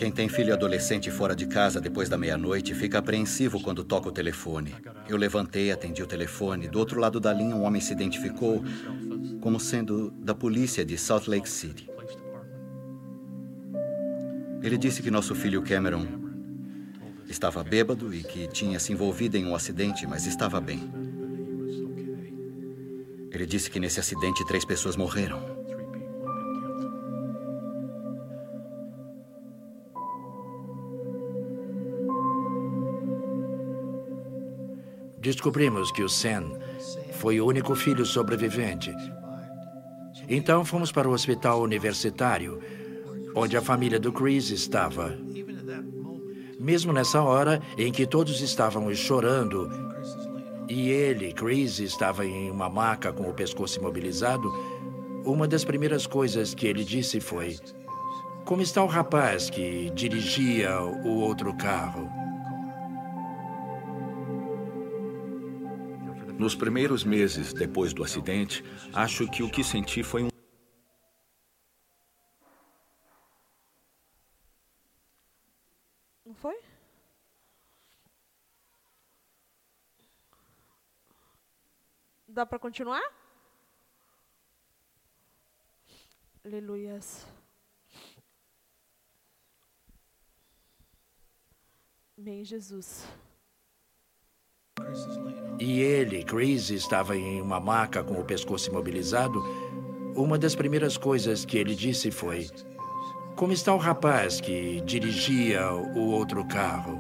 Quem 0.01 0.11
tem 0.11 0.31
filho 0.31 0.55
adolescente 0.55 1.11
fora 1.11 1.37
de 1.37 1.47
casa 1.47 1.79
depois 1.79 2.09
da 2.09 2.17
meia-noite 2.17 2.75
fica 2.75 2.97
apreensivo 2.97 3.61
quando 3.61 3.85
toca 3.85 4.09
o 4.09 4.11
telefone. 4.11 4.75
Eu 5.07 5.19
levantei, 5.19 5.71
atendi 5.71 6.03
o 6.03 6.07
telefone. 6.07 6.69
Do 6.69 6.79
outro 6.79 6.99
lado 6.99 7.21
da 7.21 7.31
linha, 7.35 7.55
um 7.55 7.65
homem 7.65 7.83
se 7.83 7.93
identificou 7.93 8.65
como 9.43 9.61
sendo 9.61 10.11
da 10.13 10.35
polícia 10.35 10.87
de 10.87 10.97
Salt 10.97 11.29
Lake 11.29 11.47
City. 11.47 11.87
Ele 14.63 14.79
disse 14.79 15.03
que 15.03 15.11
nosso 15.11 15.35
filho 15.35 15.61
Cameron 15.61 16.07
estava 17.29 17.63
bêbado 17.63 18.15
e 18.15 18.23
que 18.25 18.49
tinha 18.49 18.81
se 18.81 18.95
envolvido 18.95 19.37
em 19.37 19.45
um 19.45 19.55
acidente, 19.55 20.07
mas 20.07 20.25
estava 20.25 20.63
bem. 20.63 20.91
Ele 23.31 23.45
disse 23.45 23.71
que 23.71 23.79
nesse 23.79 24.01
acidente 24.01 24.47
três 24.47 24.65
pessoas 24.65 24.97
morreram. 24.97 25.60
Descobrimos 35.21 35.93
que 35.93 36.03
o 36.03 36.09
Sam 36.09 36.51
foi 37.13 37.41
o 37.41 37.47
único 37.47 37.75
filho 37.75 38.07
sobrevivente. 38.07 38.95
Então 40.29 40.65
fomos 40.65 40.91
para 40.91 41.09
o 41.09 41.13
hospital 41.13 41.61
universitário, 41.61 42.59
onde 43.35 43.57
a 43.57 43.61
família 43.61 44.01
do 44.01 44.13
Chris 44.13 44.51
estava. 44.51 45.15
Mesmo 46.59 46.93
nessa 46.93 47.23
hora 47.23 47.61
em 47.77 47.93
que 47.93 48.07
todos 48.07 48.41
estavam 48.41 48.93
chorando 48.95 49.69
e 50.69 50.89
ele, 50.89 51.33
Chris, 51.33 51.81
estava 51.81 52.25
em 52.25 52.51
uma 52.51 52.69
maca 52.69 53.13
com 53.13 53.29
o 53.29 53.35
pescoço 53.35 53.79
imobilizado, 53.79 54.51
uma 55.25 55.49
das 55.49 55.65
primeiras 55.65 56.07
coisas 56.07 56.55
que 56.55 56.67
ele 56.67 56.85
disse 56.85 57.21
foi: 57.21 57.59
Como 58.45 58.63
está 58.63 58.83
o 58.83 58.87
rapaz 58.87 59.51
que 59.51 59.91
dirigia 59.91 60.81
o 60.81 61.21
outro 61.21 61.53
carro? 61.57 62.20
Nos 66.41 66.55
primeiros 66.55 67.05
meses 67.05 67.53
depois 67.53 67.93
do 67.93 68.03
acidente, 68.03 68.65
acho 68.95 69.31
que 69.31 69.43
o 69.43 69.51
que 69.51 69.63
senti 69.63 70.03
foi 70.03 70.23
um. 70.23 70.29
Não 76.25 76.35
foi? 76.35 76.59
Dá 82.27 82.47
para 82.47 82.59
continuar? 82.59 83.03
Aleluias. 86.43 87.27
Amém, 92.17 92.43
Jesus. 92.47 93.05
E 95.59 95.81
ele, 95.81 96.25
Chris, 96.25 96.71
estava 96.71 97.17
em 97.17 97.41
uma 97.41 97.61
maca 97.61 98.03
com 98.03 98.15
o 98.15 98.25
pescoço 98.25 98.71
imobilizado. 98.71 99.41
Uma 100.17 100.39
das 100.39 100.55
primeiras 100.55 100.97
coisas 100.97 101.45
que 101.45 101.59
ele 101.59 101.75
disse 101.75 102.11
foi: 102.11 102.49
Como 103.37 103.53
está 103.53 103.75
o 103.75 103.79
rapaz 103.79 104.41
que 104.41 104.81
dirigia 104.81 105.71
o 105.71 106.11
outro 106.13 106.45
carro? 106.47 106.99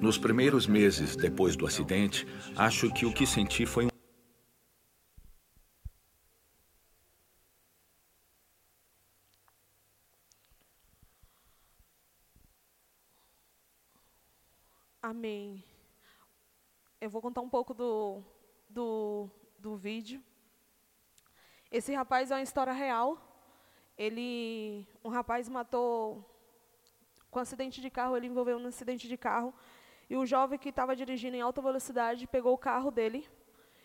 Nos 0.00 0.18
primeiros 0.18 0.66
meses 0.66 1.14
depois 1.14 1.54
do 1.54 1.64
acidente, 1.64 2.26
acho 2.56 2.90
que 2.92 3.06
o 3.06 3.12
que 3.12 3.24
senti 3.24 3.64
foi 3.64 3.86
um. 3.86 3.91
Amém. 15.12 15.62
Eu 16.98 17.10
vou 17.10 17.20
contar 17.20 17.42
um 17.42 17.48
pouco 17.50 17.74
do, 17.74 18.22
do, 18.66 19.28
do 19.58 19.76
vídeo. 19.76 20.24
Esse 21.70 21.92
rapaz 21.92 22.30
é 22.30 22.36
uma 22.36 22.42
história 22.42 22.72
real. 22.72 23.20
Ele, 23.94 24.88
um 25.04 25.10
rapaz 25.10 25.50
matou 25.50 26.24
com 27.30 27.38
acidente 27.38 27.78
de 27.82 27.90
carro, 27.90 28.16
ele 28.16 28.28
envolveu 28.28 28.58
num 28.58 28.68
acidente 28.68 29.06
de 29.06 29.18
carro. 29.18 29.52
E 30.08 30.16
o 30.16 30.24
jovem 30.24 30.58
que 30.58 30.70
estava 30.70 30.96
dirigindo 30.96 31.36
em 31.36 31.42
alta 31.42 31.60
velocidade 31.60 32.26
pegou 32.26 32.54
o 32.54 32.64
carro 32.70 32.90
dele. 32.90 33.28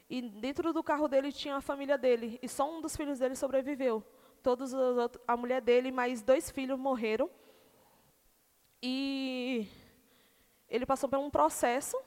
E 0.09 0.21
dentro 0.21 0.71
do 0.71 0.81
carro 0.81 1.09
dele 1.09 1.33
tinha 1.33 1.57
a 1.57 1.61
família 1.61 1.97
dele. 1.97 2.39
E 2.41 2.47
só 2.47 2.71
um 2.71 2.79
dos 2.79 2.95
filhos 2.95 3.19
dele 3.19 3.35
sobreviveu. 3.35 4.01
Todos 4.41 4.71
os 4.71 4.97
outros, 4.97 5.21
a 5.27 5.35
mulher 5.35 5.59
dele, 5.61 5.91
mais 5.91 6.21
dois 6.21 6.49
filhos 6.49 6.79
morreram. 6.79 7.29
E 8.81 9.67
ele 10.69 10.85
passou 10.85 11.09
por 11.09 11.19
um 11.19 11.29
processo 11.29 11.97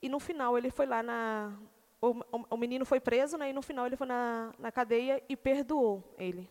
e 0.00 0.08
no 0.08 0.20
final 0.20 0.56
ele 0.56 0.70
foi 0.70 0.86
lá 0.86 1.02
na. 1.02 1.56
O, 2.00 2.10
o, 2.10 2.44
o 2.50 2.56
menino 2.56 2.84
foi 2.84 3.00
preso, 3.00 3.36
né, 3.36 3.50
e 3.50 3.52
no 3.52 3.62
final 3.62 3.86
ele 3.86 3.96
foi 3.96 4.06
na, 4.06 4.52
na 4.58 4.70
cadeia 4.70 5.22
e 5.28 5.36
perdoou 5.36 6.02
ele. 6.16 6.48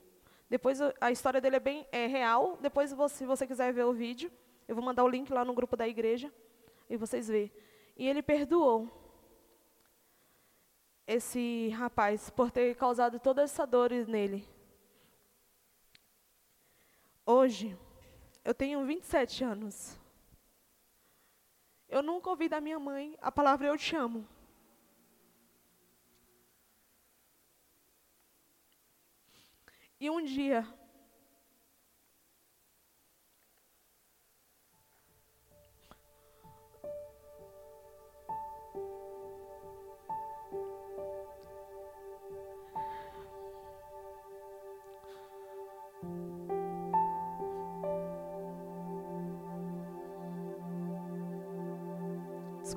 Depois 0.49 0.79
a 1.01 1.11
história 1.11 1.41
dele 1.41 1.57
é 1.57 1.59
bem 1.59 1.87
é 1.91 2.05
real. 2.05 2.57
Depois, 2.61 2.93
se 3.11 3.25
você 3.25 3.45
quiser 3.45 3.73
ver 3.73 3.85
o 3.85 3.93
vídeo, 3.93 4.31
eu 4.67 4.75
vou 4.75 4.83
mandar 4.83 5.03
o 5.03 5.09
link 5.09 5.31
lá 5.31 5.43
no 5.43 5.53
grupo 5.53 5.75
da 5.75 5.87
igreja 5.87 6.31
e 6.89 6.95
vocês 6.95 7.27
vê. 7.27 7.51
E 7.97 8.07
ele 8.07 8.21
perdoou 8.21 8.89
esse 11.05 11.69
rapaz 11.69 12.29
por 12.29 12.51
ter 12.51 12.75
causado 12.75 13.19
toda 13.19 13.41
essa 13.41 13.65
dor 13.65 13.91
nele. 13.91 14.47
Hoje, 17.25 17.77
eu 18.43 18.53
tenho 18.53 18.85
27 18.85 19.43
anos. 19.43 19.99
Eu 21.89 22.01
nunca 22.03 22.29
ouvi 22.29 22.49
da 22.49 22.59
minha 22.59 22.79
mãe 22.79 23.17
a 23.21 23.31
palavra 23.31 23.67
eu 23.67 23.77
te 23.77 23.95
amo. 23.95 24.27
E 29.99 30.09
um 30.09 30.23
dia, 30.23 30.67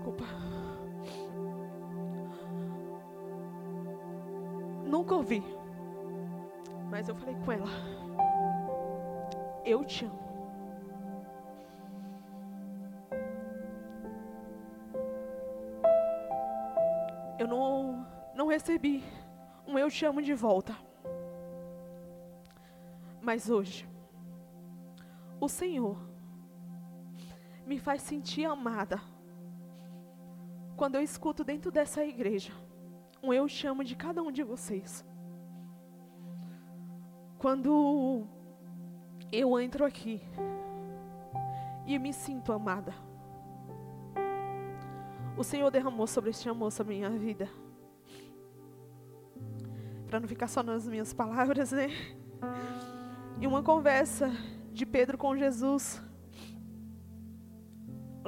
desculpa. 0.00 0.24
Nunca 4.86 5.14
ouvi. 5.14 5.42
Mas 6.88 7.08
eu 7.08 7.14
falei 7.14 7.36
com 7.44 7.52
ela. 7.52 7.66
Eu 9.64 9.84
te 9.84 10.06
amo. 10.06 10.18
Eu 17.38 17.46
não, 17.46 18.06
não 18.34 18.48
recebi 18.48 19.04
um 19.66 19.78
eu 19.78 19.90
te 19.90 20.04
amo 20.04 20.22
de 20.22 20.34
volta. 20.34 20.74
Mas 23.20 23.50
hoje, 23.50 23.86
o 25.38 25.48
Senhor 25.48 25.96
me 27.66 27.78
faz 27.78 28.02
sentir 28.02 28.46
amada. 28.46 29.00
Quando 30.80 30.94
eu 30.94 31.02
escuto 31.02 31.44
dentro 31.44 31.70
dessa 31.70 32.02
igreja, 32.02 32.54
um 33.22 33.34
eu 33.34 33.46
chamo 33.46 33.84
de 33.84 33.94
cada 33.94 34.22
um 34.22 34.32
de 34.32 34.42
vocês. 34.42 35.04
Quando 37.36 38.26
eu 39.30 39.60
entro 39.60 39.84
aqui 39.84 40.22
e 41.86 41.98
me 41.98 42.14
sinto 42.14 42.50
amada, 42.50 42.94
o 45.36 45.44
Senhor 45.44 45.70
derramou 45.70 46.06
sobre 46.06 46.30
este 46.30 46.48
amor 46.48 46.72
sobre 46.72 46.94
a 46.94 46.96
minha 46.96 47.10
vida. 47.10 47.46
Para 50.06 50.18
não 50.18 50.26
ficar 50.26 50.48
só 50.48 50.62
nas 50.62 50.88
minhas 50.88 51.12
palavras, 51.12 51.72
né? 51.72 51.88
E 53.38 53.46
uma 53.46 53.62
conversa 53.62 54.30
de 54.72 54.86
Pedro 54.86 55.18
com 55.18 55.36
Jesus, 55.36 56.02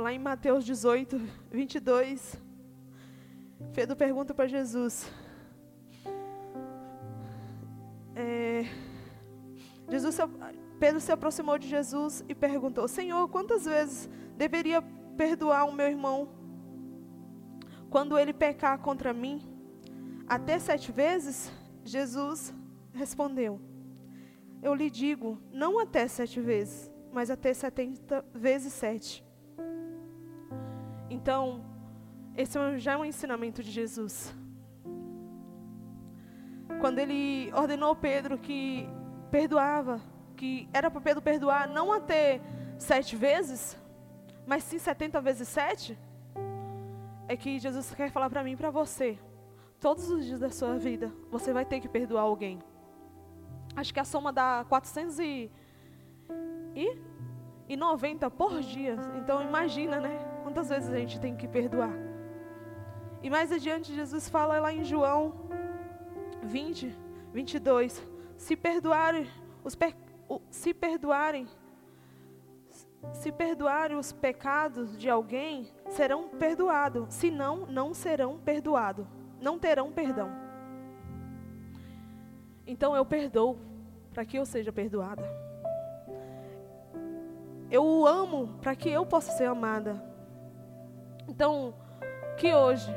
lá 0.03 0.12
em 0.12 0.18
Mateus 0.18 0.64
18, 0.64 1.16
22, 1.50 2.36
Pedro 3.72 3.94
pergunta 3.94 4.34
para 4.34 4.48
Jesus: 4.48 5.09
é, 8.16 8.64
Jesus, 9.88 10.18
Pedro 10.80 11.00
se 11.00 11.12
aproximou 11.12 11.57
de 11.57 11.68
Jesus 11.68 12.24
e 12.28 12.34
perguntou: 12.34 12.88
Senhor, 12.88 13.28
quantas 13.28 13.64
vezes 13.64 14.11
deveria 14.36 14.82
perdoar 15.16 15.64
o 15.66 15.72
meu 15.72 15.86
irmão 15.86 16.28
quando 17.88 18.18
ele 18.18 18.32
pecar 18.32 18.78
contra 18.80 19.12
mim? 19.12 19.40
Até 20.26 20.59
sete 20.59 20.90
vezes? 20.90 21.53
Jesus 21.84 22.53
respondeu: 22.92 23.61
Eu 24.61 24.74
lhe 24.74 24.90
digo, 24.90 25.38
não 25.53 25.78
até 25.78 26.09
sete 26.09 26.40
vezes, 26.40 26.90
mas 27.12 27.30
até 27.30 27.55
setenta 27.55 28.24
vezes 28.34 28.72
sete. 28.72 29.24
Então, 31.12 31.62
esse 32.34 32.58
é 32.58 32.78
já 32.78 32.92
é 32.92 32.96
um 32.96 33.04
ensinamento 33.04 33.62
de 33.62 33.70
Jesus. 33.70 34.34
Quando 36.80 36.98
ele 36.98 37.52
ordenou 37.52 37.94
Pedro 37.94 38.38
que 38.38 38.88
perdoava, 39.30 40.00
que 40.34 40.68
era 40.72 40.90
para 40.90 41.02
Pedro 41.02 41.20
perdoar 41.20 41.68
não 41.68 41.92
até 41.92 42.40
sete 42.78 43.14
vezes, 43.14 43.78
mas 44.46 44.64
sim 44.64 44.78
setenta 44.78 45.20
vezes 45.20 45.48
sete, 45.48 45.98
é 47.28 47.36
que 47.36 47.58
Jesus 47.58 47.94
quer 47.94 48.10
falar 48.10 48.30
para 48.30 48.42
mim 48.42 48.52
e 48.52 48.56
para 48.56 48.70
você. 48.70 49.18
Todos 49.78 50.10
os 50.10 50.24
dias 50.24 50.40
da 50.40 50.48
sua 50.48 50.78
vida, 50.78 51.12
você 51.30 51.52
vai 51.52 51.66
ter 51.66 51.78
que 51.78 51.88
perdoar 51.88 52.22
alguém. 52.22 52.58
Acho 53.76 53.92
que 53.92 54.00
a 54.00 54.04
soma 54.04 54.32
dá 54.32 54.64
400 54.66 55.18
e, 55.18 55.50
e, 56.74 56.98
e 57.68 57.76
90 57.76 58.30
por 58.30 58.60
dia. 58.60 58.96
Então 59.18 59.42
imagina, 59.42 60.00
né? 60.00 60.32
Quantas 60.53 60.68
vezes 60.68 60.92
a 60.92 60.98
gente 60.98 61.18
tem 61.18 61.34
que 61.34 61.48
perdoar. 61.48 61.94
E 63.22 63.30
mais 63.30 63.50
adiante, 63.50 63.94
Jesus 63.94 64.28
fala 64.28 64.61
lá 64.61 64.70
em 64.70 64.84
João 64.84 65.32
20, 66.42 66.94
22. 67.32 68.07
Se 68.36 68.55
perdoarem 68.55 69.26
os 69.64 69.74
pe... 69.74 69.96
se 70.50 70.74
perdoarem 70.74 71.48
se 73.14 73.32
perdoarem 73.32 73.96
os 73.96 74.12
pecados 74.12 74.94
de 74.98 75.09
alguém, 75.09 75.72
serão 75.88 76.28
perdoados. 76.28 77.14
Se 77.14 77.30
não, 77.30 77.64
não 77.64 77.94
serão 77.94 78.38
perdoados. 78.38 79.07
Não 79.40 79.59
terão 79.59 79.90
perdão. 79.90 80.30
Então 82.66 82.94
eu 82.94 83.07
perdoo 83.07 83.57
para 84.12 84.26
que 84.26 84.36
eu 84.36 84.44
seja 84.44 84.70
perdoada. 84.70 85.24
Eu 87.70 87.86
o 87.86 88.07
amo 88.07 88.48
para 88.61 88.76
que 88.76 88.90
eu 88.90 89.07
possa 89.07 89.32
ser 89.32 89.46
amada. 89.46 90.11
Então, 91.33 91.72
que 92.37 92.55
hoje 92.55 92.95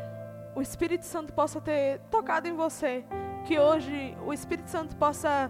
o 0.54 0.62
Espírito 0.62 1.06
Santo 1.06 1.32
possa 1.32 1.62
ter 1.62 2.02
tocado 2.12 2.50
em 2.50 2.54
você, 2.54 3.06
que 3.46 3.58
hoje 3.58 4.14
o 4.26 4.34
Espírito 4.34 4.70
Santo 4.70 4.94
possa 4.98 5.50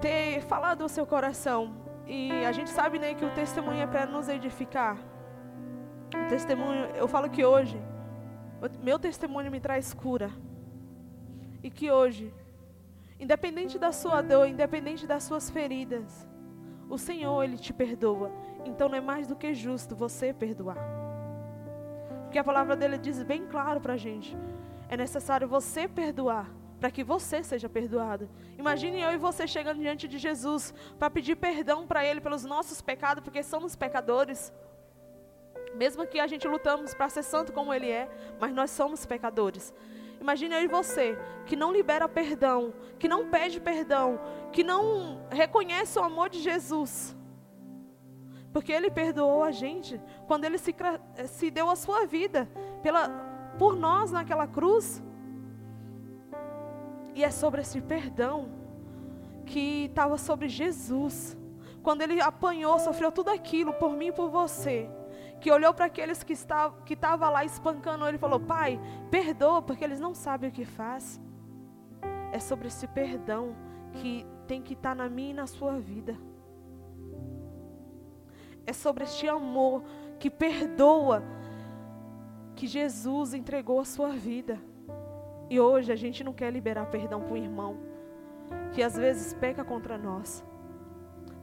ter 0.00 0.40
falado 0.42 0.82
ao 0.82 0.88
seu 0.88 1.06
coração. 1.06 1.72
E 2.04 2.44
a 2.44 2.50
gente 2.50 2.68
sabe, 2.68 2.98
né, 2.98 3.14
que 3.14 3.24
o 3.24 3.30
testemunho 3.30 3.80
é 3.80 3.86
para 3.86 4.06
nos 4.06 4.28
edificar. 4.28 4.98
O 6.12 6.28
testemunho, 6.28 6.86
eu 6.96 7.06
falo 7.06 7.30
que 7.30 7.44
hoje, 7.44 7.80
meu 8.82 8.98
testemunho 8.98 9.48
me 9.48 9.60
traz 9.60 9.94
cura. 9.94 10.32
E 11.62 11.70
que 11.70 11.92
hoje, 11.92 12.34
independente 13.20 13.78
da 13.78 13.92
sua 13.92 14.20
dor, 14.20 14.48
independente 14.48 15.06
das 15.06 15.22
suas 15.22 15.48
feridas, 15.48 16.28
o 16.90 16.98
Senhor, 16.98 17.44
Ele 17.44 17.56
te 17.56 17.72
perdoa. 17.72 18.32
Então 18.64 18.88
não 18.88 18.98
é 18.98 19.00
mais 19.00 19.28
do 19.28 19.36
que 19.36 19.54
justo 19.54 19.94
você 19.94 20.32
perdoar. 20.32 21.01
Porque 22.32 22.38
a 22.38 22.44
palavra 22.44 22.74
dele 22.74 22.96
diz 22.96 23.22
bem 23.22 23.46
claro 23.46 23.78
para 23.78 23.92
a 23.92 23.96
gente: 23.98 24.34
é 24.88 24.96
necessário 24.96 25.46
você 25.46 25.86
perdoar 25.86 26.50
para 26.80 26.90
que 26.90 27.04
você 27.04 27.42
seja 27.42 27.68
perdoado. 27.68 28.26
Imagine 28.58 29.02
eu 29.02 29.12
e 29.12 29.18
você 29.18 29.46
chegando 29.46 29.78
diante 29.78 30.08
de 30.08 30.16
Jesus 30.16 30.72
para 30.98 31.10
pedir 31.10 31.36
perdão 31.36 31.86
para 31.86 32.02
Ele 32.06 32.22
pelos 32.22 32.42
nossos 32.42 32.80
pecados, 32.80 33.22
porque 33.22 33.42
somos 33.42 33.76
pecadores. 33.76 34.50
Mesmo 35.74 36.06
que 36.06 36.18
a 36.18 36.26
gente 36.26 36.48
lutamos 36.48 36.94
para 36.94 37.10
ser 37.10 37.22
santo 37.22 37.52
como 37.52 37.74
Ele 37.74 37.90
é, 37.90 38.08
mas 38.40 38.54
nós 38.54 38.70
somos 38.70 39.04
pecadores. 39.04 39.70
Imagine 40.18 40.54
eu 40.54 40.62
e 40.62 40.68
você 40.68 41.18
que 41.44 41.54
não 41.54 41.70
libera 41.70 42.08
perdão, 42.08 42.72
que 42.98 43.08
não 43.08 43.28
pede 43.28 43.60
perdão, 43.60 44.18
que 44.50 44.64
não 44.64 45.20
reconhece 45.30 45.98
o 45.98 46.02
amor 46.02 46.30
de 46.30 46.40
Jesus. 46.40 47.14
Porque 48.52 48.72
Ele 48.72 48.90
perdoou 48.90 49.42
a 49.42 49.50
gente 49.50 50.00
quando 50.26 50.44
Ele 50.44 50.58
se, 50.58 50.74
se 51.26 51.50
deu 51.50 51.70
a 51.70 51.76
sua 51.76 52.06
vida 52.06 52.48
pela, 52.82 53.08
por 53.58 53.76
nós 53.76 54.12
naquela 54.12 54.46
cruz. 54.46 55.02
E 57.14 57.24
é 57.24 57.30
sobre 57.30 57.60
esse 57.60 57.80
perdão 57.80 58.48
que 59.46 59.86
estava 59.86 60.18
sobre 60.18 60.48
Jesus. 60.48 61.36
Quando 61.82 62.02
Ele 62.02 62.20
apanhou, 62.20 62.78
sofreu 62.78 63.10
tudo 63.10 63.30
aquilo 63.30 63.72
por 63.72 63.92
mim 63.92 64.08
e 64.08 64.12
por 64.12 64.30
você. 64.30 64.88
Que 65.40 65.50
olhou 65.50 65.74
para 65.74 65.86
aqueles 65.86 66.22
que 66.22 66.32
estavam 66.32 66.80
que 66.82 66.94
estava 66.94 67.28
lá 67.28 67.44
espancando 67.44 68.06
Ele 68.06 68.16
e 68.16 68.20
falou: 68.20 68.38
Pai, 68.38 68.80
perdoa, 69.10 69.60
porque 69.60 69.84
eles 69.84 69.98
não 69.98 70.14
sabem 70.14 70.50
o 70.50 70.52
que 70.52 70.64
faz. 70.64 71.20
É 72.30 72.38
sobre 72.38 72.68
esse 72.68 72.86
perdão 72.86 73.54
que 73.94 74.24
tem 74.46 74.62
que 74.62 74.74
estar 74.74 74.90
tá 74.90 74.94
na 74.94 75.08
minha 75.08 75.30
e 75.30 75.34
na 75.34 75.46
sua 75.46 75.78
vida. 75.78 76.16
É 78.66 78.72
sobre 78.72 79.04
este 79.04 79.28
amor 79.28 79.82
que 80.18 80.30
perdoa, 80.30 81.22
que 82.54 82.66
Jesus 82.66 83.34
entregou 83.34 83.80
a 83.80 83.84
sua 83.84 84.10
vida. 84.10 84.58
E 85.50 85.58
hoje 85.60 85.92
a 85.92 85.96
gente 85.96 86.22
não 86.22 86.32
quer 86.32 86.52
liberar 86.52 86.86
perdão 86.86 87.20
para 87.20 87.34
o 87.34 87.36
irmão, 87.36 87.76
que 88.72 88.82
às 88.82 88.96
vezes 88.96 89.34
peca 89.34 89.64
contra 89.64 89.98
nós. 89.98 90.44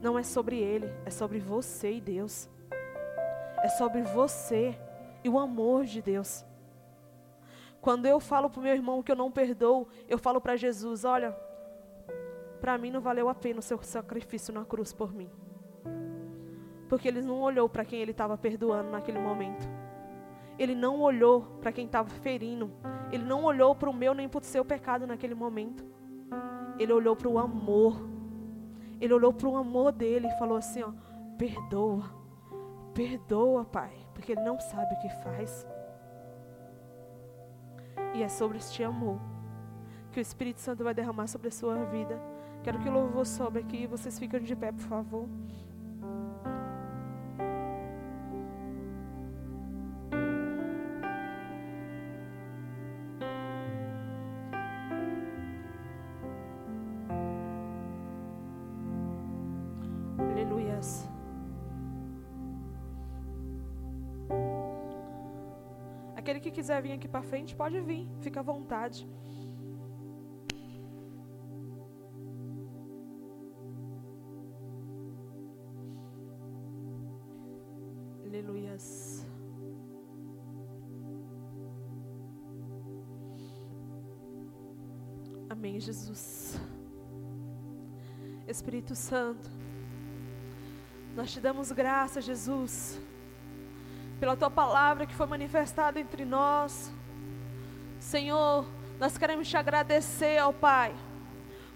Não 0.00 0.18
é 0.18 0.22
sobre 0.22 0.58
ele, 0.58 0.90
é 1.04 1.10
sobre 1.10 1.38
você 1.38 1.92
e 1.92 2.00
Deus. 2.00 2.48
É 3.62 3.68
sobre 3.68 4.02
você 4.02 4.78
e 5.22 5.28
o 5.28 5.38
amor 5.38 5.84
de 5.84 6.00
Deus. 6.00 6.44
Quando 7.80 8.06
eu 8.06 8.18
falo 8.18 8.48
para 8.50 8.60
o 8.60 8.62
meu 8.62 8.74
irmão 8.74 9.02
que 9.02 9.12
eu 9.12 9.16
não 9.16 9.30
perdoo, 9.30 9.88
eu 10.08 10.18
falo 10.18 10.40
para 10.40 10.56
Jesus: 10.56 11.04
olha, 11.04 11.36
para 12.60 12.76
mim 12.78 12.90
não 12.90 13.00
valeu 13.00 13.28
a 13.28 13.34
pena 13.34 13.60
o 13.60 13.62
seu 13.62 13.82
sacrifício 13.82 14.52
na 14.52 14.64
cruz 14.64 14.92
por 14.92 15.12
mim. 15.12 15.30
Porque 16.90 17.06
ele 17.06 17.22
não 17.22 17.40
olhou 17.40 17.68
para 17.68 17.84
quem 17.84 18.00
ele 18.00 18.10
estava 18.10 18.36
perdoando 18.36 18.90
naquele 18.90 19.20
momento. 19.20 19.66
Ele 20.58 20.74
não 20.74 21.00
olhou 21.00 21.42
para 21.60 21.70
quem 21.70 21.86
estava 21.86 22.10
ferindo. 22.10 22.68
Ele 23.12 23.24
não 23.24 23.44
olhou 23.44 23.76
para 23.76 23.88
o 23.88 23.94
meu 23.94 24.12
nem 24.12 24.28
para 24.28 24.40
o 24.40 24.44
seu 24.44 24.64
pecado 24.64 25.06
naquele 25.06 25.34
momento. 25.34 25.84
Ele 26.80 26.92
olhou 26.92 27.14
para 27.14 27.28
o 27.28 27.38
amor. 27.38 27.96
Ele 29.00 29.14
olhou 29.14 29.32
para 29.32 29.48
o 29.48 29.56
amor 29.56 29.92
dele 29.92 30.26
e 30.26 30.38
falou 30.38 30.58
assim: 30.58 30.82
ó, 30.82 30.90
perdoa, 31.38 32.12
perdoa, 32.92 33.64
Pai, 33.64 33.92
porque 34.12 34.32
ele 34.32 34.42
não 34.42 34.58
sabe 34.58 34.92
o 34.92 34.98
que 34.98 35.08
faz. 35.22 35.64
E 38.14 38.22
é 38.24 38.28
sobre 38.28 38.58
este 38.58 38.82
amor 38.82 39.20
que 40.10 40.18
o 40.18 40.20
Espírito 40.20 40.60
Santo 40.60 40.82
vai 40.82 40.92
derramar 40.92 41.28
sobre 41.28 41.48
a 41.48 41.52
sua 41.52 41.84
vida. 41.84 42.20
Quero 42.64 42.80
que 42.80 42.88
o 42.88 42.92
louvor 42.92 43.24
sobe 43.24 43.60
aqui. 43.60 43.86
Vocês 43.86 44.18
ficam 44.18 44.40
de 44.40 44.56
pé, 44.56 44.72
por 44.72 44.82
favor. 44.82 45.28
Quiser 66.60 66.82
vir 66.82 66.92
aqui 66.92 67.08
para 67.08 67.22
frente, 67.22 67.56
pode 67.56 67.80
vir, 67.80 68.06
fica 68.20 68.40
à 68.40 68.42
vontade. 68.42 69.08
Aleluias. 78.26 79.26
Amém, 85.48 85.80
Jesus. 85.80 86.60
Espírito 88.46 88.94
Santo, 88.94 89.48
nós 91.16 91.32
te 91.32 91.40
damos 91.40 91.72
graça, 91.72 92.20
Jesus, 92.20 93.00
pela 94.20 94.36
tua 94.36 94.50
palavra 94.50 95.06
que 95.06 95.14
foi 95.14 95.26
manifestada 95.26 95.98
entre 95.98 96.26
nós. 96.26 96.92
Senhor, 97.98 98.66
nós 98.98 99.16
queremos 99.16 99.48
te 99.48 99.56
agradecer, 99.56 100.42
ó 100.44 100.52
Pai, 100.52 100.94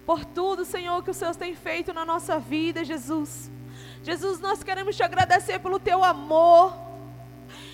por 0.05 0.25
tudo, 0.27 0.65
Senhor, 0.65 1.03
que 1.03 1.11
o 1.11 1.15
Senhor 1.15 1.35
tem 1.35 1.55
feito 1.55 1.95
na 1.95 2.05
nossa 2.05 2.39
vida, 2.39 2.85
Jesus. 2.85 3.51
Jesus, 4.03 4.39
nós 4.41 4.63
queremos 4.63 4.95
te 4.95 5.03
agradecer 5.03 5.59
pelo 5.59 5.81
teu 5.81 6.05
amor. 6.05 6.77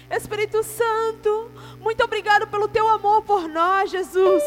Espírito 0.09 0.63
Santo, 0.63 1.51
muito 1.81 2.05
obrigado 2.05 2.47
pelo 2.47 2.69
teu 2.69 2.89
amor 2.89 3.23
por 3.23 3.49
nós, 3.49 3.91
Jesus. 3.91 4.43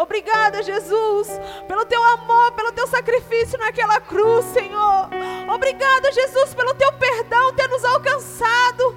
Obrigada, 0.00 0.62
Jesus, 0.62 1.28
pelo 1.68 1.84
teu 1.84 2.02
amor, 2.02 2.52
pelo 2.52 2.72
teu 2.72 2.86
sacrifício 2.86 3.58
naquela 3.58 4.00
cruz, 4.00 4.46
Senhor. 4.46 5.10
Obrigada, 5.54 6.10
Jesus, 6.10 6.54
pelo 6.54 6.74
teu 6.74 6.90
perdão 6.94 7.52
ter 7.52 7.68
nos 7.68 7.84
alcançado. 7.84 8.96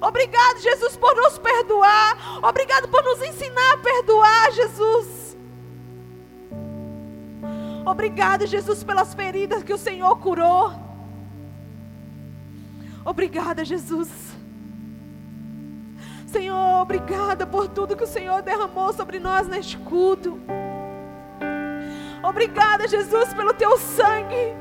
Obrigado, 0.00 0.60
Jesus, 0.60 0.96
por 0.96 1.16
nos 1.16 1.36
perdoar. 1.38 2.38
Obrigado 2.44 2.86
por 2.86 3.02
nos 3.02 3.20
ensinar 3.22 3.72
a 3.72 3.78
perdoar, 3.78 4.52
Jesus. 4.52 5.36
Obrigado, 7.84 8.46
Jesus, 8.46 8.84
pelas 8.84 9.14
feridas 9.14 9.64
que 9.64 9.72
o 9.72 9.78
Senhor 9.78 10.16
curou. 10.20 10.72
Obrigada, 13.04 13.64
Jesus. 13.64 14.08
Senhor, 16.28 16.82
obrigada 16.82 17.46
por 17.46 17.68
tudo 17.68 17.96
que 17.96 18.04
o 18.04 18.06
Senhor 18.06 18.42
derramou 18.42 18.92
sobre 18.92 19.18
nós 19.18 19.48
neste 19.48 19.78
culto. 19.78 20.38
Obrigada, 22.22 22.86
Jesus, 22.86 23.32
pelo 23.32 23.54
teu 23.54 23.78
sangue. 23.78 24.54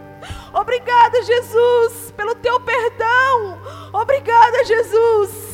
Obrigada, 0.54 1.22
Jesus, 1.24 2.14
pelo 2.16 2.36
teu 2.36 2.58
perdão. 2.62 3.60
Obrigada, 3.92 4.64
Jesus. 4.64 5.47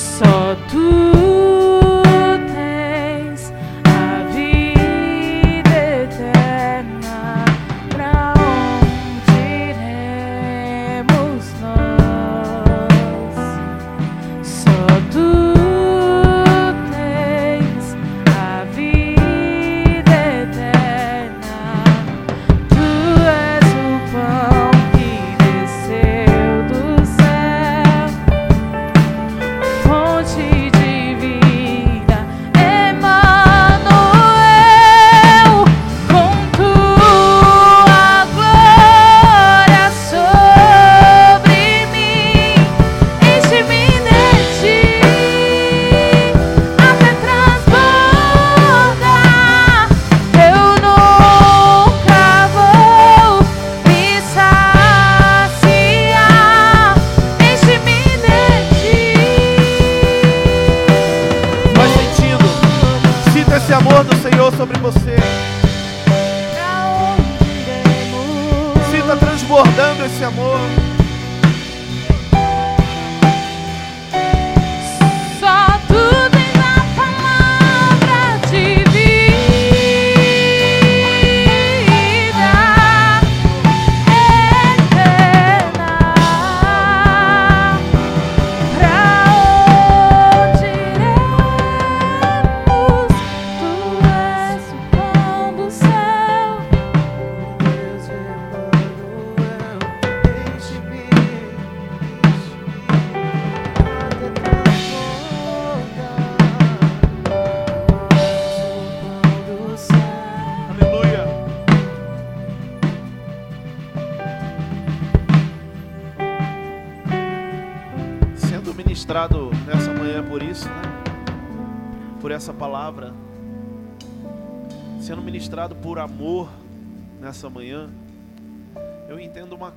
Esse 0.00 0.24
amor 0.24 1.09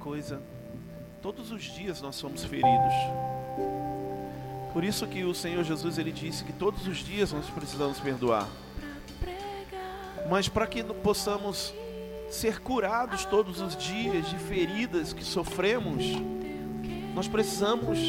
coisa: 0.04 0.42
todos 1.22 1.52
os 1.52 1.64
dias 1.64 2.02
nós 2.02 2.16
somos 2.18 2.44
feridos. 2.44 2.94
Por 4.74 4.84
isso 4.84 5.08
que 5.08 5.24
o 5.24 5.34
Senhor 5.34 5.64
Jesus 5.64 5.98
ele 5.98 6.12
disse 6.12 6.44
que 6.44 6.52
todos 6.52 6.86
os 6.88 6.98
dias 6.98 7.32
nós 7.32 7.50
precisamos 7.50 8.00
perdoar. 8.00 8.50
Mas 10.30 10.50
para 10.50 10.68
que 10.68 10.84
possamos 10.84 11.74
ser 12.30 12.60
curados 12.60 13.24
todos 13.26 13.62
os 13.62 13.78
dias 13.78 14.30
de 14.30 14.38
feridas 14.38 15.14
que 15.14 15.24
sofremos, 15.24 16.04
nós 17.14 17.28
precisamos 17.28 18.00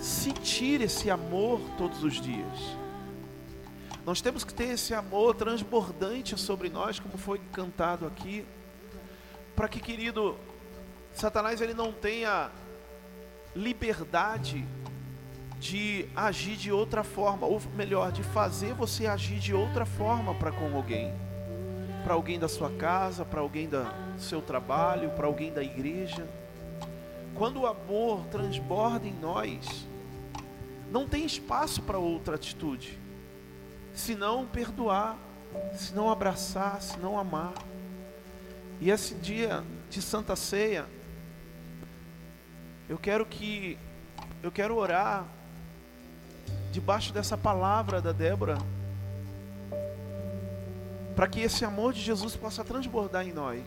sentir 0.00 0.80
esse 0.80 1.10
amor 1.10 1.60
todos 1.76 2.02
os 2.02 2.20
dias. 2.20 2.76
Nós 4.04 4.20
temos 4.20 4.42
que 4.44 4.52
ter 4.52 4.70
esse 4.70 4.94
amor 4.94 5.34
transbordante 5.34 6.38
sobre 6.38 6.68
nós, 6.68 6.98
como 6.98 7.16
foi 7.16 7.40
cantado 7.52 8.06
aqui, 8.06 8.44
para 9.54 9.68
que, 9.68 9.80
querido, 9.80 10.36
Satanás 11.14 11.60
ele 11.60 11.74
não 11.74 11.92
tenha 11.92 12.50
liberdade 13.54 14.66
de 15.60 16.06
agir 16.14 16.56
de 16.56 16.72
outra 16.72 17.02
forma, 17.02 17.46
ou 17.46 17.60
melhor, 17.74 18.12
de 18.12 18.22
fazer 18.22 18.74
você 18.74 19.06
agir 19.06 19.38
de 19.38 19.54
outra 19.54 19.86
forma 19.86 20.34
para 20.34 20.52
com 20.52 20.76
alguém, 20.76 21.14
para 22.02 22.14
alguém 22.14 22.38
da 22.38 22.48
sua 22.48 22.70
casa, 22.70 23.24
para 23.24 23.40
alguém 23.40 23.68
do 23.68 23.86
seu 24.18 24.42
trabalho, 24.42 25.10
para 25.10 25.26
alguém 25.26 25.52
da 25.52 25.62
igreja. 25.62 26.28
Quando 27.34 27.60
o 27.60 27.66
amor 27.66 28.26
transborda 28.26 29.06
em 29.06 29.14
nós, 29.14 29.86
não 30.90 31.08
tem 31.08 31.24
espaço 31.24 31.80
para 31.82 31.98
outra 31.98 32.34
atitude 32.34 32.98
se 33.94 34.16
não 34.16 34.44
perdoar, 34.44 35.16
se 35.72 35.94
não 35.94 36.10
abraçar, 36.10 36.82
se 36.82 36.98
não 36.98 37.18
amar. 37.18 37.54
E 38.80 38.90
esse 38.90 39.14
dia 39.14 39.62
de 39.88 40.02
Santa 40.02 40.34
Ceia, 40.34 40.84
eu 42.88 42.98
quero 42.98 43.24
que 43.24 43.78
eu 44.42 44.52
quero 44.52 44.76
orar 44.76 45.24
debaixo 46.70 47.12
dessa 47.12 47.36
palavra 47.36 48.00
da 48.00 48.12
Débora, 48.12 48.58
para 51.16 51.28
que 51.28 51.40
esse 51.40 51.64
amor 51.64 51.92
de 51.92 52.00
Jesus 52.00 52.36
possa 52.36 52.64
transbordar 52.64 53.26
em 53.26 53.32
nós, 53.32 53.62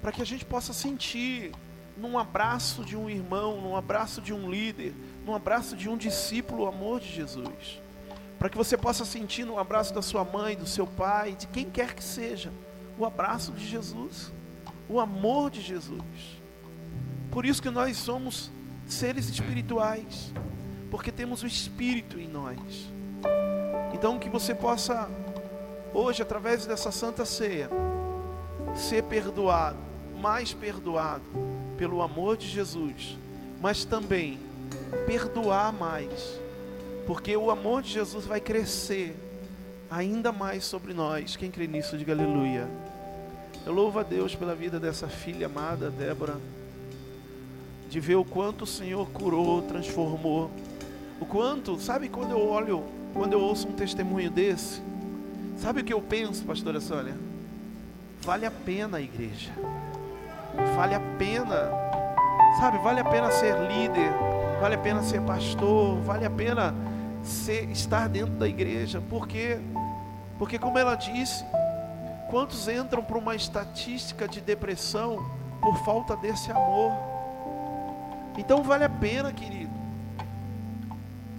para 0.00 0.12
que 0.12 0.22
a 0.22 0.26
gente 0.26 0.44
possa 0.44 0.72
sentir 0.72 1.52
num 1.96 2.18
abraço 2.18 2.84
de 2.84 2.96
um 2.96 3.08
irmão, 3.08 3.60
num 3.60 3.76
abraço 3.76 4.20
de 4.20 4.32
um 4.32 4.50
líder, 4.50 4.94
num 5.24 5.34
abraço 5.34 5.76
de 5.76 5.88
um 5.88 5.96
discípulo 5.96 6.64
o 6.64 6.66
amor 6.66 7.00
de 7.00 7.12
Jesus 7.12 7.82
para 8.42 8.50
que 8.50 8.56
você 8.56 8.76
possa 8.76 9.04
sentir 9.04 9.44
no 9.44 9.56
abraço 9.56 9.94
da 9.94 10.02
sua 10.02 10.24
mãe, 10.24 10.56
do 10.56 10.66
seu 10.66 10.84
pai, 10.84 11.30
de 11.30 11.46
quem 11.46 11.70
quer 11.70 11.94
que 11.94 12.02
seja, 12.02 12.52
o 12.98 13.06
abraço 13.06 13.52
de 13.52 13.64
Jesus, 13.64 14.32
o 14.88 14.98
amor 14.98 15.48
de 15.48 15.60
Jesus. 15.60 16.41
Por 17.32 17.44
isso 17.44 17.60
que 17.60 17.70
nós 17.70 17.96
somos 17.96 18.52
seres 18.86 19.28
espirituais, 19.28 20.32
porque 20.92 21.10
temos 21.10 21.42
o 21.42 21.46
Espírito 21.48 22.20
em 22.20 22.28
nós. 22.28 22.58
Então 23.92 24.20
que 24.20 24.28
você 24.28 24.54
possa 24.54 25.10
hoje, 25.92 26.22
através 26.22 26.64
dessa 26.64 26.92
Santa 26.92 27.24
Ceia, 27.24 27.68
ser 28.76 29.02
perdoado, 29.02 29.78
mais 30.20 30.54
perdoado 30.54 31.24
pelo 31.76 32.00
amor 32.02 32.36
de 32.36 32.46
Jesus, 32.46 33.18
mas 33.60 33.84
também 33.84 34.38
perdoar 35.06 35.72
mais 35.72 36.40
porque 37.06 37.36
o 37.36 37.50
amor 37.50 37.82
de 37.82 37.90
Jesus 37.90 38.24
vai 38.24 38.40
crescer 38.40 39.16
ainda 39.90 40.32
mais 40.32 40.64
sobre 40.64 40.94
nós. 40.94 41.36
Quem 41.36 41.50
crê 41.50 41.66
nisso, 41.66 41.98
diga 41.98 42.12
aleluia. 42.12 42.68
Eu 43.66 43.72
louvo 43.72 43.98
a 43.98 44.02
Deus 44.02 44.34
pela 44.34 44.54
vida 44.54 44.78
dessa 44.78 45.08
filha 45.08 45.46
amada, 45.46 45.90
Débora, 45.90 46.36
de 47.92 48.00
ver 48.00 48.14
o 48.14 48.24
quanto 48.24 48.62
o 48.62 48.66
Senhor 48.66 49.06
curou, 49.10 49.60
transformou. 49.60 50.50
O 51.20 51.26
quanto, 51.26 51.78
sabe 51.78 52.08
quando 52.08 52.30
eu 52.30 52.48
olho, 52.48 52.82
quando 53.12 53.34
eu 53.34 53.40
ouço 53.40 53.68
um 53.68 53.72
testemunho 53.72 54.30
desse, 54.30 54.80
sabe 55.58 55.82
o 55.82 55.84
que 55.84 55.92
eu 55.92 56.00
penso, 56.00 56.42
pastora 56.42 56.80
Sônia? 56.80 57.14
Vale 58.22 58.46
a 58.46 58.50
pena 58.50 58.96
a 58.96 59.00
igreja. 59.02 59.52
Vale 60.74 60.94
a 60.94 61.00
pena, 61.18 61.70
sabe, 62.58 62.78
vale 62.78 63.00
a 63.00 63.04
pena 63.04 63.30
ser 63.30 63.54
líder, 63.70 64.10
vale 64.58 64.74
a 64.74 64.78
pena 64.78 65.02
ser 65.02 65.20
pastor, 65.20 66.00
vale 66.00 66.24
a 66.24 66.30
pena 66.30 66.74
ser, 67.22 67.70
estar 67.70 68.08
dentro 68.08 68.32
da 68.36 68.48
igreja, 68.48 69.02
porque, 69.10 69.58
porque 70.38 70.58
como 70.58 70.78
ela 70.78 70.94
disse, 70.94 71.44
quantos 72.30 72.68
entram 72.68 73.04
para 73.04 73.18
uma 73.18 73.34
estatística 73.34 74.26
de 74.26 74.40
depressão 74.40 75.22
por 75.60 75.76
falta 75.84 76.16
desse 76.16 76.50
amor? 76.50 77.12
Então 78.36 78.62
vale 78.62 78.84
a 78.84 78.88
pena, 78.88 79.32
querido. 79.32 79.72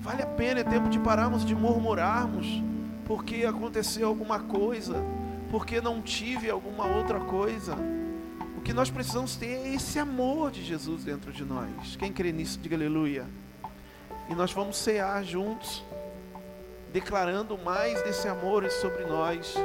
Vale 0.02 0.22
a 0.22 0.28
pena, 0.28 0.60
é 0.60 0.64
tempo 0.64 0.90
de 0.90 1.00
pararmos 1.00 1.46
de 1.46 1.56
murmurarmos 1.56 2.62
porque 3.06 3.46
aconteceu 3.46 4.08
alguma 4.08 4.40
coisa, 4.40 5.04
porque 5.50 5.82
não 5.82 6.02
tive 6.02 6.50
alguma 6.50 6.86
outra 6.86 7.20
coisa. 7.20 7.76
O 8.58 8.62
que 8.62 8.74
nós 8.74 8.90
precisamos 8.90 9.36
ter 9.36 9.48
é 9.48 9.74
esse 9.74 10.00
amor 10.00 10.52
de 10.52 10.64
Jesus 10.64 11.04
dentro 11.04 11.32
de 11.32 11.44
nós. 11.44 11.96
Quem 11.98 12.12
crê 12.12 12.32
nisso, 12.32 12.60
diga 12.60 12.76
aleluia. 12.76 13.26
E 14.30 14.36
nós 14.36 14.54
vamos 14.54 14.78
cear 14.78 15.24
juntos, 15.24 15.84
declarando 16.94 17.58
mais 17.58 18.02
desse 18.04 18.28
amor 18.28 18.70
sobre 18.72 19.06
nós. 19.06 19.56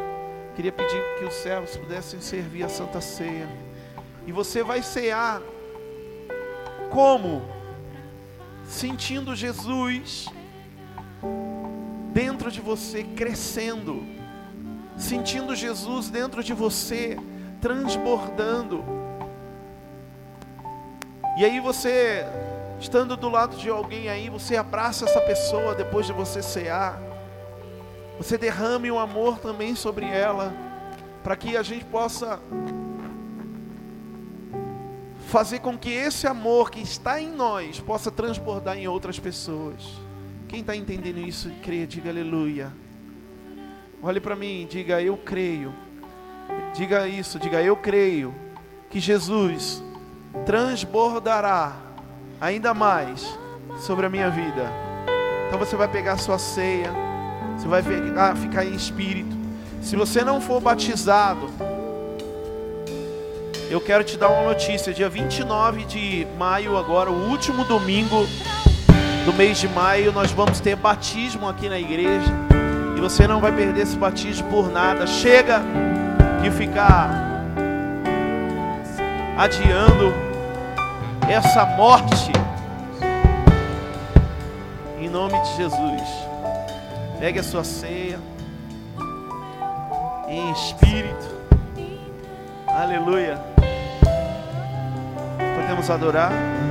Queria 0.57 0.73
pedir 0.73 1.01
que 1.19 1.25
os 1.25 1.35
servos 1.35 1.77
pudessem 1.77 2.21
servir 2.21 2.65
a 2.65 2.69
Santa 2.69 3.01
Ceia. 3.01 3.49
E 4.27 4.33
você 4.33 4.65
vai 4.65 4.83
cear 4.83 5.41
como? 6.91 7.43
Sentindo 8.65 9.35
Jesus 9.35 10.27
dentro 12.13 12.51
de 12.51 12.61
você 12.61 13.03
crescendo, 13.05 14.05
sentindo 14.97 15.55
Jesus 15.55 16.11
dentro 16.11 16.43
de 16.43 16.53
você 16.53 17.17
transbordando. 17.61 18.85
E 21.39 21.45
aí 21.45 21.61
você 21.61 22.27
Estando 22.81 23.17
do 23.17 23.29
lado 23.29 23.57
de 23.57 23.69
alguém 23.69 24.09
aí, 24.09 24.31
você 24.31 24.57
abraça 24.57 25.05
essa 25.05 25.21
pessoa 25.21 25.75
depois 25.75 26.07
de 26.07 26.13
você 26.13 26.41
cear. 26.41 27.01
Você 28.19 28.39
derrame 28.39 28.89
um 28.91 28.99
amor 28.99 29.39
também 29.39 29.75
sobre 29.75 30.07
ela, 30.07 30.55
para 31.25 31.35
que 31.35 31.57
a 31.57 31.63
gente 31.63 31.85
possa 31.85 32.39
fazer 35.29 35.59
com 35.59 35.77
que 35.77 35.91
esse 35.91 36.27
amor 36.27 36.71
que 36.71 36.81
está 36.81 37.21
em 37.21 37.31
nós 37.31 37.79
possa 37.79 38.11
transbordar 38.11 38.79
em 38.79 38.89
outras 38.89 39.21
pessoas. 39.21 40.01
Quem 40.49 40.61
está 40.61 40.75
entendendo 40.75 41.19
isso, 41.19 41.51
crê, 41.63 41.87
diga 41.87 42.09
aleluia. 42.09 42.73
Olhe 44.03 44.21
para 44.21 44.35
mim, 44.35 44.67
diga 44.69 45.03
eu 45.03 45.19
creio. 45.19 45.75
Diga 46.75 47.07
isso, 47.07 47.39
diga 47.39 47.63
eu 47.63 47.77
creio 47.77 48.35
que 48.89 48.99
Jesus 48.99 49.85
transbordará 50.47 51.77
ainda 52.41 52.73
mais 52.73 53.39
sobre 53.81 54.07
a 54.07 54.09
minha 54.09 54.31
vida. 54.31 54.73
Então 55.47 55.59
você 55.59 55.77
vai 55.77 55.89
pegar 55.89 56.17
sua 56.17 56.39
ceia, 56.39 56.91
você 57.55 57.69
vai 57.69 57.83
ficar 58.35 58.65
em 58.65 58.75
espírito. 58.75 59.37
Se 59.83 59.95
você 59.95 60.25
não 60.25 60.41
for 60.41 60.59
batizado, 60.59 61.51
Eu 63.71 63.83
quero 63.83 64.03
te 64.03 64.17
dar 64.17 64.31
uma 64.31 64.45
notícia. 64.45 64.95
Dia 64.95 65.11
29 65.11 65.85
de 65.85 66.27
maio, 66.39 66.79
agora, 66.79 67.11
o 67.11 67.29
último 67.29 67.65
domingo 67.65 68.27
do 69.27 69.33
mês 69.35 69.59
de 69.59 69.69
maio, 69.69 70.11
nós 70.11 70.33
vamos 70.33 70.59
ter 70.59 70.75
batismo 70.75 71.47
aqui 71.47 71.69
na 71.69 71.79
igreja. 71.79 72.33
E 72.97 73.01
você 73.01 73.27
não 73.27 73.41
vai 73.41 73.53
perder 73.53 73.83
esse 73.83 73.97
batismo 73.97 74.49
por 74.49 74.71
nada. 74.71 75.07
Chega 75.07 75.61
de 76.41 76.51
ficar 76.51 77.11
adiando 79.37 80.15
essa 81.29 81.67
morte. 81.67 82.33
Em 84.99 85.11
nome 85.11 85.39
de 85.43 85.57
Jesus. 85.57 86.03
Pegue 87.21 87.39
a 87.39 87.43
sua 87.43 87.65
ceia 87.65 88.19
em 90.27 90.51
espírito. 90.53 91.37
Aleluia. 92.67 93.48
Podemos 95.69 95.91
adorar. 95.91 96.68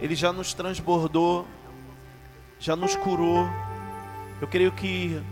Ele 0.00 0.14
já 0.14 0.32
nos 0.32 0.54
transbordou, 0.54 1.46
já 2.58 2.74
nos 2.74 2.96
curou. 2.96 3.46
Eu 4.40 4.48
creio 4.48 4.72
que 4.72 5.22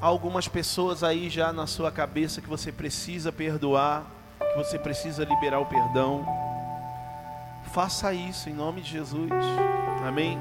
há 0.00 0.06
algumas 0.06 0.48
pessoas 0.48 1.04
aí 1.04 1.28
já 1.28 1.52
na 1.52 1.66
sua 1.66 1.92
cabeça 1.92 2.40
que 2.40 2.48
você 2.48 2.72
precisa 2.72 3.30
perdoar, 3.30 4.06
que 4.38 4.56
você 4.56 4.78
precisa 4.78 5.24
liberar 5.24 5.60
o 5.60 5.66
perdão. 5.66 6.26
Faça 7.72 8.14
isso 8.14 8.48
em 8.48 8.54
nome 8.54 8.80
de 8.80 8.90
Jesus. 8.90 9.30
Amém. 10.06 10.38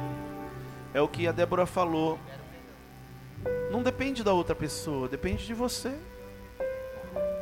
É 0.94 1.02
o 1.02 1.08
que 1.08 1.28
a 1.28 1.34
Débora 1.34 1.66
falou. 1.66 2.18
Não 3.70 3.84
depende 3.84 4.24
da 4.24 4.32
outra 4.32 4.56
pessoa, 4.56 5.10
depende 5.10 5.46
de 5.46 5.54
você. 5.54 5.94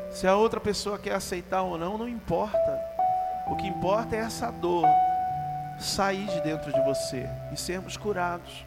Se 0.09 0.25
a 0.25 0.35
outra 0.35 0.59
pessoa 0.59 0.97
quer 0.97 1.13
aceitar 1.13 1.61
ou 1.61 1.77
não, 1.77 1.99
não 1.99 2.09
importa. 2.09 2.81
O 3.47 3.55
que 3.55 3.67
importa 3.67 4.15
é 4.15 4.19
essa 4.19 4.49
dor 4.49 4.87
sair 5.79 6.25
de 6.27 6.41
dentro 6.41 6.71
de 6.71 6.81
você 6.81 7.27
e 7.53 7.57
sermos 7.57 7.97
curados. 7.97 8.65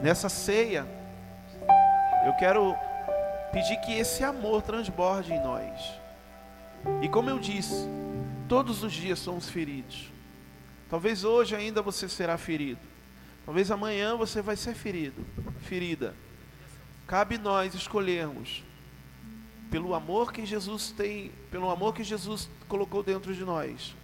Nessa 0.00 0.28
ceia, 0.28 0.86
eu 2.26 2.32
quero 2.34 2.76
pedir 3.52 3.76
que 3.78 3.92
esse 3.92 4.22
amor 4.24 4.62
transborde 4.62 5.32
em 5.32 5.42
nós. 5.42 5.94
E 7.02 7.08
como 7.08 7.30
eu 7.30 7.38
disse, 7.38 7.88
todos 8.48 8.82
os 8.82 8.92
dias 8.92 9.18
somos 9.18 9.48
feridos. 9.48 10.12
Talvez 10.88 11.24
hoje 11.24 11.56
ainda 11.56 11.82
você 11.82 12.08
será 12.08 12.36
ferido. 12.38 12.80
Talvez 13.44 13.70
amanhã 13.70 14.16
você 14.16 14.42
vai 14.42 14.56
ser 14.56 14.74
ferido, 14.74 15.24
ferida. 15.60 16.14
Cabe 17.06 17.38
nós 17.38 17.74
escolhermos 17.74 18.64
pelo 19.70 19.94
amor 19.94 20.32
que 20.32 20.44
Jesus 20.44 20.90
tem, 20.90 21.30
pelo 21.50 21.70
amor 21.70 21.94
que 21.94 22.04
Jesus 22.04 22.48
colocou 22.68 23.02
dentro 23.02 23.34
de 23.34 23.44
nós, 23.44 23.94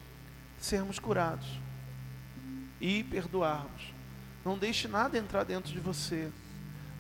sermos 0.63 0.99
curados 0.99 1.61
e 2.81 3.03
perdoarmos. 3.05 3.93
Não 4.45 4.57
deixe 4.57 4.89
nada 4.89 5.19
entrar 5.19 5.45
dentro 5.45 5.73
de 5.73 5.81
você. 5.81 6.31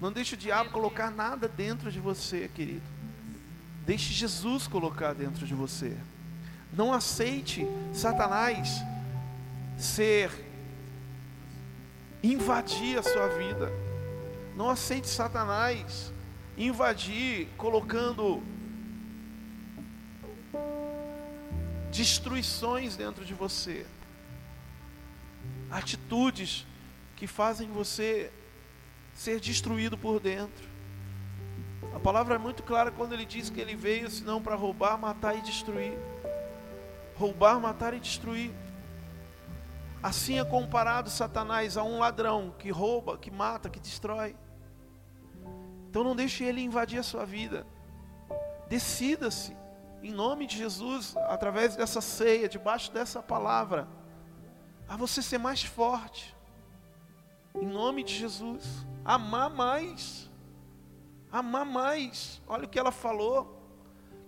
Não 0.00 0.12
deixe 0.12 0.34
o 0.34 0.36
diabo 0.36 0.70
colocar 0.70 1.10
nada 1.10 1.48
dentro 1.48 1.90
de 1.90 2.00
você, 2.00 2.50
querido. 2.52 2.82
Deixe 3.86 4.12
Jesus 4.12 4.66
colocar 4.66 5.12
dentro 5.14 5.46
de 5.46 5.54
você. 5.54 5.96
Não 6.72 6.92
aceite 6.92 7.66
Satanás 7.92 8.82
ser 9.78 10.30
invadir 12.22 12.98
a 12.98 13.02
sua 13.02 13.28
vida. 13.28 13.70
Não 14.56 14.68
aceite 14.68 15.08
Satanás 15.08 16.12
invadir, 16.56 17.48
colocando 17.56 18.42
destruições 21.92 22.96
dentro 22.96 23.22
de 23.22 23.34
você, 23.34 23.86
atitudes 25.70 26.66
que 27.14 27.26
fazem 27.26 27.68
você 27.68 28.32
ser 29.14 29.38
destruído 29.38 29.96
por 29.98 30.18
dentro. 30.18 30.72
A 31.94 32.00
palavra 32.00 32.36
é 32.36 32.38
muito 32.38 32.62
clara 32.62 32.90
quando 32.90 33.12
ele 33.12 33.26
diz 33.26 33.50
que 33.50 33.60
ele 33.60 33.76
veio 33.76 34.10
senão 34.10 34.42
para 34.42 34.54
roubar, 34.54 34.98
matar 34.98 35.36
e 35.36 35.42
destruir. 35.42 35.92
Roubar, 37.14 37.60
matar 37.60 37.92
e 37.92 38.00
destruir. 38.00 38.50
Assim 40.02 40.40
é 40.40 40.44
comparado 40.44 41.10
Satanás 41.10 41.76
a 41.76 41.84
um 41.84 41.98
ladrão 41.98 42.54
que 42.58 42.70
rouba, 42.70 43.18
que 43.18 43.30
mata, 43.30 43.68
que 43.68 43.78
destrói. 43.78 44.34
Então 45.90 46.02
não 46.02 46.16
deixe 46.16 46.42
ele 46.42 46.62
invadir 46.62 46.98
a 46.98 47.02
sua 47.02 47.26
vida. 47.26 47.66
Decida-se 48.66 49.54
em 50.02 50.10
nome 50.10 50.46
de 50.46 50.58
Jesus, 50.58 51.14
através 51.28 51.76
dessa 51.76 52.00
ceia, 52.00 52.48
debaixo 52.48 52.92
dessa 52.92 53.22
palavra, 53.22 53.86
a 54.88 54.96
você 54.96 55.22
ser 55.22 55.38
mais 55.38 55.62
forte, 55.62 56.36
em 57.54 57.66
nome 57.66 58.02
de 58.02 58.14
Jesus, 58.14 58.86
amar 59.04 59.48
mais, 59.48 60.28
amar 61.30 61.64
mais. 61.64 62.42
Olha 62.48 62.64
o 62.64 62.68
que 62.68 62.78
ela 62.78 62.90
falou, 62.90 63.62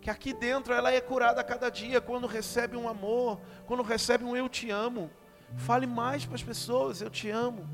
que 0.01 0.09
aqui 0.09 0.33
dentro 0.33 0.73
ela 0.73 0.93
é 0.93 1.01
curada 1.01 1.41
a 1.41 1.45
cada 1.45 1.71
dia 1.71 2.01
quando 2.01 2.27
recebe 2.27 2.77
um 2.77 2.89
amor, 2.89 3.41
quando 3.67 3.83
recebe 3.83 4.25
um 4.25 4.37
eu 4.37 4.49
te 4.49 4.71
amo. 4.71 5.11
Fale 5.57 5.87
mais 5.87 6.25
para 6.25 6.37
as 6.37 6.43
pessoas, 6.43 7.01
eu 7.01 7.11
te 7.11 7.31
amo. 7.31 7.69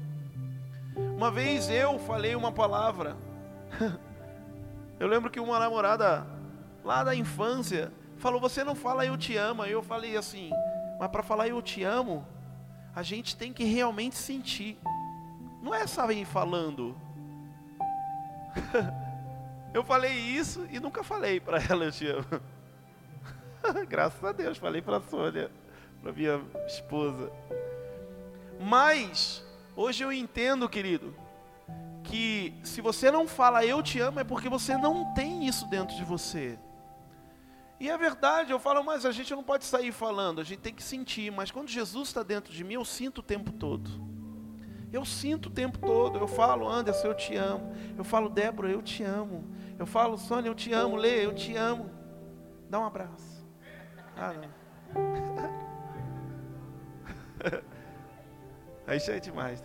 Uma 0.97 1.31
vez 1.31 1.69
eu 1.69 1.99
falei 1.99 2.35
uma 2.35 2.53
palavra. 2.53 3.17
Eu 4.99 5.09
lembro 5.09 5.31
que 5.31 5.41
uma 5.41 5.59
namorada 5.59 6.27
lá 6.85 7.05
da 7.05 7.15
infância 7.15 7.93
falou: 8.17 8.41
Você 8.41 8.63
não 8.63 8.75
fala 8.75 9.05
eu 9.05 9.17
te 9.17 9.37
amo. 9.37 9.63
Aí 9.63 9.73
eu 9.73 9.83
falei 9.83 10.17
assim: 10.17 10.51
Mas 10.99 11.11
para 11.11 11.23
falar 11.23 11.49
eu 11.49 11.61
te 11.61 11.83
amo, 11.83 12.27
a 12.95 13.03
gente 13.03 13.37
tem 13.37 13.53
que 13.53 13.65
realmente 13.65 14.17
sentir. 14.17 14.79
Não 15.63 15.75
é 15.75 15.87
só 15.87 16.11
ir 16.11 16.25
falando. 16.25 16.97
eu 19.75 19.85
falei 19.85 20.13
isso 20.13 20.67
e 20.71 20.81
nunca 20.81 21.05
falei 21.05 21.41
para 21.41 21.59
ela 21.63 21.85
eu 21.85 21.93
te 21.93 22.07
amo. 22.07 22.41
Graças 23.89 24.23
a 24.25 24.33
Deus, 24.33 24.59
falei 24.59 24.81
para 24.81 24.97
a 24.97 25.03
Sônia, 25.03 25.51
para 26.03 26.13
minha 26.13 26.41
esposa. 26.67 27.31
Mas, 28.59 29.45
hoje 29.77 30.03
eu 30.03 30.13
entendo, 30.13 30.69
querido, 30.69 31.15
que 32.05 32.55
se 32.63 32.81
você 32.81 33.11
não 33.11 33.29
fala 33.29 33.65
eu 33.65 33.83
te 33.83 34.01
amo 34.01 34.21
é 34.21 34.25
porque 34.25 34.49
você 34.49 34.77
não 34.77 35.15
tem 35.15 35.47
isso 35.47 35.67
dentro 35.67 35.95
de 35.97 36.05
você. 36.05 36.59
E 37.81 37.89
é 37.89 37.97
verdade, 37.97 38.53
eu 38.53 38.61
falo, 38.61 38.85
mas 38.85 39.07
a 39.07 39.11
gente 39.11 39.35
não 39.35 39.43
pode 39.43 39.65
sair 39.65 39.91
falando, 39.91 40.39
a 40.39 40.45
gente 40.45 40.61
tem 40.61 40.75
que 40.75 40.83
sentir. 40.83 41.33
Mas 41.33 41.51
quando 41.51 41.69
Jesus 41.69 42.09
está 42.09 42.23
dentro 42.23 42.53
de 42.53 42.63
mim, 42.63 42.75
eu 42.75 42.85
sinto 42.85 43.19
o 43.19 43.23
tempo 43.23 43.51
todo. 43.51 43.91
Eu 44.93 45.03
sinto 45.03 45.47
o 45.47 45.51
tempo 45.51 45.79
todo. 45.79 46.19
Eu 46.19 46.29
falo, 46.29 46.69
Anderson, 46.69 47.09
eu 47.09 47.15
te 47.15 47.35
amo. 47.37 47.75
Eu 47.97 48.05
falo, 48.05 48.29
Débora, 48.29 48.69
eu 48.69 48.83
te 48.83 49.03
amo. 49.03 49.51
Eu 49.79 49.87
falo, 49.87 50.19
Sônia, 50.19 50.51
eu 50.51 50.55
te 50.55 50.73
amo. 50.75 50.95
Lê, 50.95 51.25
eu 51.25 51.35
te 51.35 51.57
amo. 51.57 51.91
Dá 52.69 52.79
um 52.79 52.85
abraço. 52.85 53.47
Ah, 54.15 54.35
não. 54.35 54.51
Aí 58.87 58.99
já 58.99 59.15
é 59.15 59.21
demais. 59.21 59.65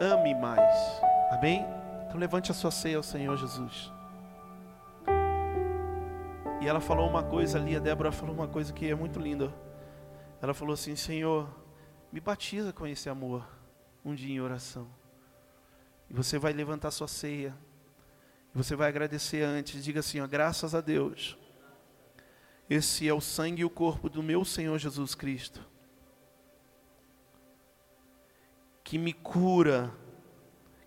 Ame 0.00 0.34
mais. 0.36 1.02
Amém? 1.32 1.66
Então 2.06 2.18
levante 2.18 2.50
a 2.50 2.54
sua 2.54 2.70
ceia 2.70 2.96
ao 2.96 3.02
Senhor 3.02 3.36
Jesus. 3.36 3.92
E 6.66 6.68
ela 6.68 6.80
falou 6.80 7.08
uma 7.08 7.22
coisa 7.22 7.60
ali, 7.60 7.76
a 7.76 7.78
Débora 7.78 8.10
falou 8.10 8.34
uma 8.34 8.48
coisa 8.48 8.72
que 8.72 8.90
é 8.90 8.94
muito 8.96 9.20
linda. 9.20 9.54
Ela 10.42 10.52
falou 10.52 10.74
assim: 10.74 10.96
Senhor, 10.96 11.48
me 12.10 12.18
batiza 12.18 12.72
com 12.72 12.84
esse 12.84 13.08
amor 13.08 13.46
um 14.04 14.12
dia 14.12 14.34
em 14.34 14.40
oração. 14.40 14.88
E 16.10 16.12
você 16.12 16.40
vai 16.40 16.52
levantar 16.52 16.90
sua 16.90 17.06
ceia. 17.06 17.56
E 18.52 18.58
você 18.58 18.74
vai 18.74 18.88
agradecer 18.88 19.44
antes. 19.44 19.84
Diga 19.84 20.00
assim: 20.00 20.20
ó, 20.20 20.26
graças 20.26 20.74
a 20.74 20.80
Deus. 20.80 21.38
Esse 22.68 23.08
é 23.08 23.14
o 23.14 23.20
sangue 23.20 23.62
e 23.62 23.64
o 23.64 23.70
corpo 23.70 24.10
do 24.10 24.20
meu 24.20 24.44
Senhor 24.44 24.76
Jesus 24.76 25.14
Cristo 25.14 25.64
que 28.82 28.98
me 28.98 29.12
cura, 29.12 29.94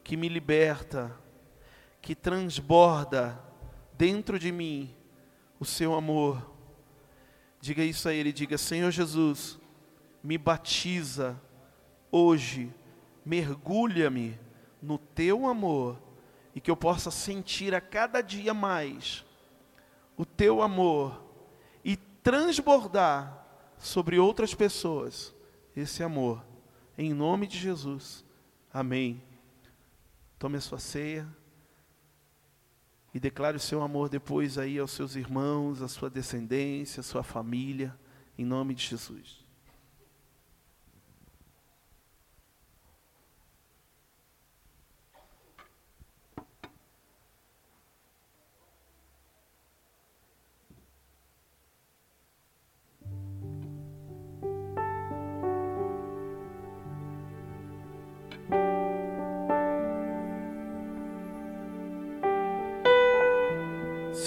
que 0.03 0.17
me 0.17 0.27
liberta, 0.27 1.17
que 2.01 2.13
transborda 2.15 3.41
dentro 3.97 4.38
de 4.38 4.51
mim 4.51 4.98
o 5.60 5.66
seu 5.66 5.93
amor. 5.93 6.49
Diga 7.60 7.84
isso 7.84 8.07
a 8.07 8.14
Ele, 8.14 8.32
diga: 8.32 8.57
Senhor 8.57 8.91
Jesus, 8.91 9.60
me 10.24 10.38
batiza 10.38 11.39
hoje, 12.12 12.74
mergulha-me 13.26 14.39
no 14.82 14.97
teu 14.97 15.45
amor 15.45 16.01
e 16.55 16.62
que 16.62 16.72
eu 16.72 16.78
possa 16.78 17.12
sentir 17.12 17.76
a 17.76 17.82
cada 17.82 18.22
dia 18.22 18.53
mais 18.53 19.26
o 20.18 20.26
teu 20.26 20.62
amor 20.62 21.24
e 21.84 21.95
transbordar 21.95 23.45
sobre 23.78 24.20
outras 24.20 24.53
pessoas 24.53 25.34
esse 25.76 26.03
amor 26.03 26.43
em 26.97 27.14
nome 27.14 27.47
de 27.47 27.57
Jesus. 27.57 28.26
Amém. 28.74 29.24
Tome 30.38 30.57
a 30.57 30.62
sua 30.62 30.80
ceia 30.80 31.26
e 33.14 33.20
declare 33.20 33.57
o 33.57 33.60
seu 33.60 33.82
amor 33.82 34.10
depois 34.10 34.57
aí 34.57 34.78
aos 34.78 34.91
seus 34.91 35.16
irmãos, 35.16 35.82
à 35.82 35.88
sua 35.88 36.10
descendência, 36.10 37.01
à 37.01 37.03
sua 37.03 37.24
família, 37.24 37.97
em 38.38 38.45
nome 38.45 38.74
de 38.74 38.86
Jesus. 38.86 39.48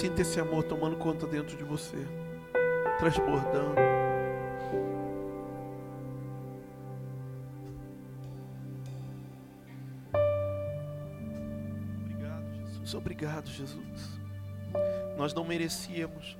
Sinta 0.03 0.21
esse 0.21 0.37
amor 0.37 0.65
tomando 0.65 0.97
conta 0.97 1.25
dentro 1.25 1.55
de 1.55 1.63
você, 1.63 1.95
transbordando. 2.99 3.79
Obrigado, 12.01 12.53
Jesus. 12.53 12.93
Obrigado, 12.93 13.47
Jesus. 13.47 14.19
Nós 15.17 15.33
não 15.33 15.45
merecíamos. 15.45 16.37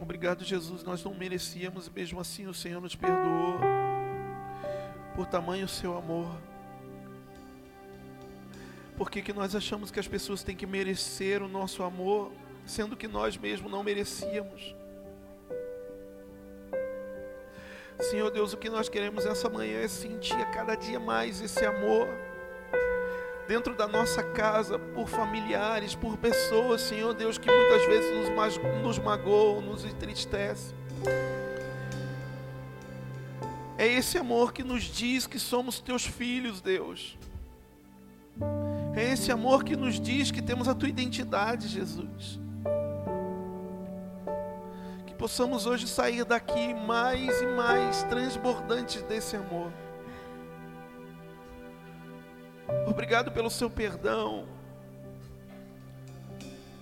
Obrigado, 0.00 0.42
Jesus. 0.42 0.82
Nós 0.82 1.04
não 1.04 1.12
merecíamos, 1.12 1.90
mesmo 1.90 2.20
assim 2.20 2.46
o 2.46 2.54
Senhor 2.54 2.80
nos 2.80 2.96
perdoou 2.96 3.58
por 5.14 5.26
tamanho 5.26 5.68
seu 5.68 5.94
amor. 5.94 6.47
Por 8.98 9.08
que, 9.08 9.22
que 9.22 9.32
nós 9.32 9.54
achamos 9.54 9.92
que 9.92 10.00
as 10.00 10.08
pessoas 10.08 10.42
têm 10.42 10.56
que 10.56 10.66
merecer 10.66 11.40
o 11.40 11.46
nosso 11.46 11.84
amor, 11.84 12.32
sendo 12.66 12.96
que 12.96 13.06
nós 13.06 13.36
mesmos 13.36 13.70
não 13.70 13.84
merecíamos? 13.84 14.74
Senhor 18.00 18.28
Deus, 18.32 18.52
o 18.52 18.56
que 18.56 18.68
nós 18.68 18.88
queremos 18.88 19.24
essa 19.24 19.48
manhã 19.48 19.78
é 19.78 19.86
sentir 19.86 20.34
a 20.34 20.46
cada 20.46 20.74
dia 20.74 20.98
mais 20.98 21.40
esse 21.40 21.64
amor 21.64 22.08
dentro 23.46 23.72
da 23.76 23.86
nossa 23.86 24.20
casa, 24.20 24.80
por 24.80 25.08
familiares, 25.08 25.94
por 25.94 26.16
pessoas, 26.16 26.80
Senhor 26.80 27.14
Deus, 27.14 27.38
que 27.38 27.48
muitas 27.48 27.86
vezes 27.86 28.10
nos, 28.28 28.58
nos 28.82 28.98
magoam, 28.98 29.60
nos 29.60 29.84
entristece. 29.84 30.74
É 33.78 33.86
esse 33.86 34.18
amor 34.18 34.52
que 34.52 34.64
nos 34.64 34.82
diz 34.82 35.24
que 35.24 35.38
somos 35.38 35.78
teus 35.78 36.04
filhos, 36.04 36.60
Deus. 36.60 37.16
É 38.98 39.12
esse 39.12 39.30
amor 39.30 39.62
que 39.62 39.76
nos 39.76 40.00
diz 40.00 40.32
que 40.32 40.42
temos 40.42 40.66
a 40.66 40.74
tua 40.74 40.88
identidade, 40.88 41.68
Jesus. 41.68 42.40
Que 45.06 45.14
possamos 45.14 45.66
hoje 45.66 45.86
sair 45.86 46.24
daqui 46.24 46.74
mais 46.74 47.40
e 47.40 47.46
mais 47.46 48.02
transbordantes 48.02 49.00
desse 49.04 49.36
amor. 49.36 49.70
Obrigado 52.88 53.30
pelo 53.30 53.48
seu 53.48 53.70
perdão. 53.70 54.48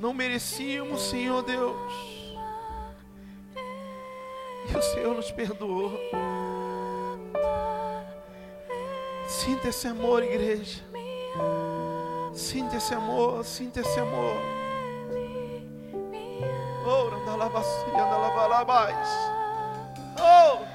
Não 0.01 0.15
merecíamos, 0.15 1.03
Senhor 1.11 1.43
Deus. 1.43 1.93
E 4.73 4.75
o 4.75 4.83
Senhor 4.83 5.15
nos 5.15 5.31
perdoou. 5.31 5.93
Sinta 9.29 9.69
esse 9.69 9.87
amor, 9.87 10.23
igreja. 10.23 10.83
Sinta 12.37 12.77
esse 12.77 12.93
amor, 12.93 13.43
sinta 13.47 13.81
esse 13.81 13.99
amor. 13.99 14.37
Oh, 16.87 17.15
andalabacia, 17.15 17.89
andalabalabais. 17.95 19.09
Oh! 20.21 20.66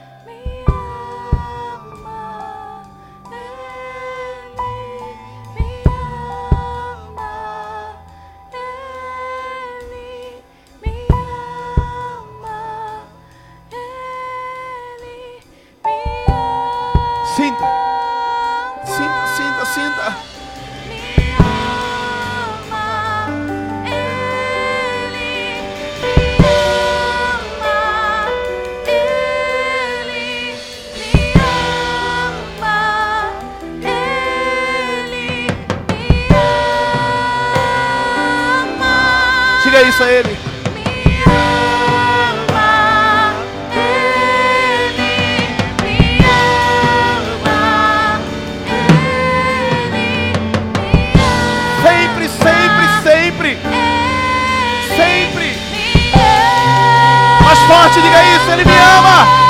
Sempre. 54.96 55.56
Me 55.88 56.12
ama. 56.14 57.44
Mais 57.44 57.60
forte, 57.60 58.02
diga 58.02 58.24
isso. 58.24 58.52
Ele 58.52 58.66
me 58.66 58.78
ama. 58.78 59.41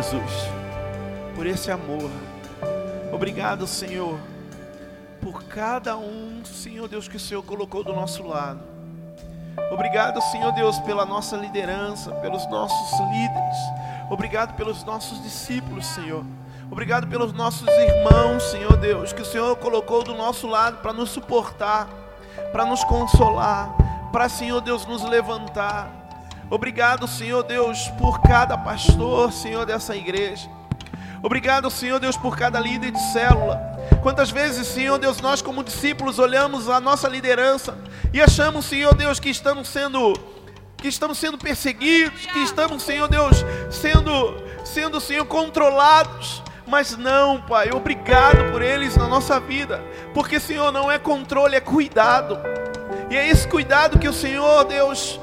Jesus, 0.00 0.48
por 1.34 1.46
esse 1.46 1.70
amor. 1.70 2.10
Obrigado, 3.12 3.66
Senhor, 3.66 4.18
por 5.20 5.44
cada 5.44 5.94
um, 5.98 6.42
Senhor 6.42 6.88
Deus, 6.88 7.06
que 7.06 7.18
o 7.18 7.20
Senhor 7.20 7.42
colocou 7.42 7.84
do 7.84 7.92
nosso 7.92 8.26
lado. 8.26 8.60
Obrigado, 9.70 10.18
Senhor 10.22 10.52
Deus, 10.52 10.78
pela 10.78 11.04
nossa 11.04 11.36
liderança, 11.36 12.12
pelos 12.12 12.48
nossos 12.48 12.98
líderes. 13.10 13.56
Obrigado 14.08 14.54
pelos 14.54 14.84
nossos 14.84 15.22
discípulos, 15.22 15.84
Senhor. 15.84 16.24
Obrigado 16.70 17.06
pelos 17.06 17.34
nossos 17.34 17.68
irmãos, 17.68 18.42
Senhor 18.44 18.78
Deus, 18.78 19.12
que 19.12 19.20
o 19.20 19.26
Senhor 19.26 19.54
colocou 19.56 20.02
do 20.02 20.14
nosso 20.14 20.46
lado 20.46 20.78
para 20.78 20.94
nos 20.94 21.10
suportar, 21.10 21.86
para 22.52 22.64
nos 22.64 22.82
consolar, 22.84 23.76
para, 24.10 24.30
Senhor 24.30 24.62
Deus, 24.62 24.86
nos 24.86 25.02
levantar. 25.02 25.99
Obrigado, 26.50 27.06
Senhor 27.06 27.44
Deus, 27.44 27.88
por 27.96 28.20
cada 28.20 28.58
pastor, 28.58 29.32
Senhor, 29.32 29.64
dessa 29.64 29.94
igreja. 29.94 30.50
Obrigado, 31.22 31.70
Senhor 31.70 32.00
Deus, 32.00 32.16
por 32.16 32.36
cada 32.36 32.58
líder 32.58 32.90
de 32.90 33.00
célula. 33.12 33.60
Quantas 34.02 34.30
vezes, 34.30 34.66
Senhor 34.66 34.98
Deus, 34.98 35.20
nós 35.20 35.40
como 35.40 35.62
discípulos 35.62 36.18
olhamos 36.18 36.68
a 36.68 36.80
nossa 36.80 37.06
liderança 37.06 37.78
e 38.12 38.20
achamos, 38.20 38.64
Senhor 38.64 38.94
Deus, 38.94 39.20
que 39.20 39.30
estamos 39.30 39.68
sendo 39.68 40.14
que 40.76 40.88
estamos 40.88 41.18
sendo 41.18 41.36
perseguidos, 41.36 42.24
que 42.24 42.38
estamos, 42.38 42.82
Senhor 42.82 43.06
Deus, 43.06 43.44
sendo 43.70 44.42
sendo, 44.64 45.00
Senhor, 45.00 45.26
controlados. 45.26 46.42
Mas 46.66 46.96
não, 46.96 47.40
Pai, 47.42 47.70
obrigado 47.72 48.52
por 48.52 48.62
eles 48.62 48.96
na 48.96 49.08
nossa 49.08 49.38
vida, 49.40 49.82
porque, 50.14 50.38
Senhor, 50.38 50.72
não 50.72 50.90
é 50.90 50.98
controle, 50.98 51.56
é 51.56 51.60
cuidado. 51.60 52.38
E 53.10 53.16
é 53.16 53.28
esse 53.28 53.46
cuidado 53.46 53.98
que 53.98 54.08
o 54.08 54.12
Senhor, 54.12 54.64
Deus, 54.64 55.20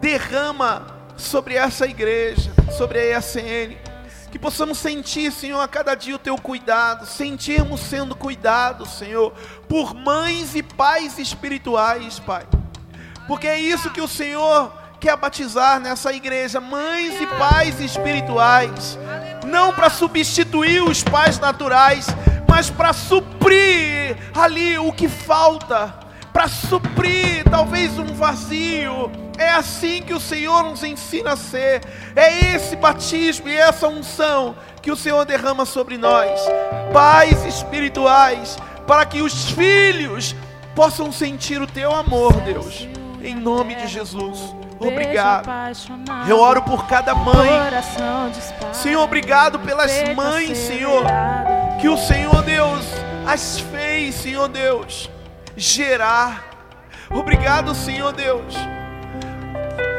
derrama 0.00 0.86
sobre 1.16 1.54
essa 1.54 1.86
igreja, 1.86 2.52
sobre 2.76 2.98
a 2.98 3.18
ESN. 3.18 3.76
Que 4.30 4.38
possamos 4.38 4.78
sentir, 4.78 5.32
Senhor, 5.32 5.60
a 5.60 5.66
cada 5.66 5.94
dia 5.94 6.14
o 6.14 6.18
teu 6.18 6.36
cuidado, 6.36 7.06
sentirmos 7.06 7.80
sendo 7.80 8.14
cuidados, 8.14 8.90
Senhor, 8.90 9.32
por 9.68 9.94
mães 9.94 10.54
e 10.54 10.62
pais 10.62 11.18
espirituais, 11.18 12.18
Pai. 12.18 12.46
Porque 13.26 13.46
é 13.46 13.58
isso 13.58 13.90
que 13.90 14.00
o 14.00 14.08
Senhor 14.08 14.72
quer 15.00 15.16
batizar 15.16 15.80
nessa 15.80 16.12
igreja, 16.12 16.60
mães 16.60 17.20
e 17.20 17.26
pais 17.26 17.80
espirituais, 17.80 18.98
não 19.46 19.72
para 19.72 19.88
substituir 19.88 20.82
os 20.82 21.02
pais 21.02 21.38
naturais, 21.38 22.06
mas 22.48 22.68
para 22.68 22.92
suprir 22.92 24.16
ali 24.34 24.78
o 24.78 24.92
que 24.92 25.08
falta, 25.08 25.94
para 26.38 26.46
suprir 26.46 27.42
talvez 27.50 27.98
um 27.98 28.14
vazio. 28.14 29.10
É 29.36 29.50
assim 29.50 30.00
que 30.00 30.14
o 30.14 30.20
Senhor 30.20 30.62
nos 30.62 30.84
ensina 30.84 31.32
a 31.32 31.36
ser. 31.36 31.80
É 32.14 32.54
esse 32.54 32.76
batismo 32.76 33.48
e 33.48 33.56
essa 33.56 33.88
unção 33.88 34.54
que 34.80 34.92
o 34.92 34.94
Senhor 34.94 35.24
derrama 35.24 35.66
sobre 35.66 35.98
nós, 35.98 36.40
pais 36.92 37.44
espirituais, 37.44 38.56
para 38.86 39.04
que 39.04 39.20
os 39.20 39.50
filhos 39.50 40.36
possam 40.76 41.10
sentir 41.10 41.60
o 41.60 41.66
teu 41.66 41.92
amor, 41.92 42.32
Deus. 42.42 42.86
Em 43.20 43.34
nome 43.34 43.74
de 43.74 43.88
Jesus. 43.88 44.38
Obrigado. 44.78 45.50
Eu 46.28 46.38
oro 46.38 46.62
por 46.62 46.86
cada 46.86 47.16
mãe. 47.16 47.50
Senhor, 48.72 49.02
obrigado 49.02 49.58
pelas 49.58 49.90
mães, 50.14 50.56
Senhor, 50.56 51.02
que 51.80 51.88
o 51.88 51.96
Senhor 51.96 52.42
Deus 52.42 52.86
as 53.26 53.58
fez, 53.58 54.14
Senhor 54.14 54.48
Deus, 54.48 55.10
gerar. 55.58 56.44
Obrigado, 57.10 57.74
Senhor 57.74 58.12
Deus, 58.12 58.54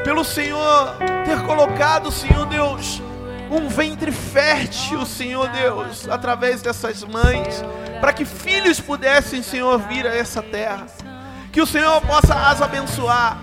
pelo 0.03 0.23
Senhor 0.23 0.95
ter 1.25 1.41
colocado, 1.45 2.11
Senhor 2.11 2.45
Deus, 2.45 3.01
um 3.51 3.67
ventre 3.67 4.11
fértil, 4.11 5.05
Senhor 5.05 5.49
Deus, 5.49 6.07
através 6.07 6.61
dessas 6.61 7.03
mães, 7.03 7.63
para 7.99 8.13
que 8.13 8.23
filhos 8.23 8.79
pudessem, 8.79 9.43
Senhor, 9.43 9.77
vir 9.79 10.07
a 10.07 10.15
essa 10.15 10.41
terra. 10.41 10.87
Que 11.51 11.61
o 11.61 11.67
Senhor 11.67 11.99
possa 12.01 12.33
as 12.33 12.61
abençoar. 12.61 13.37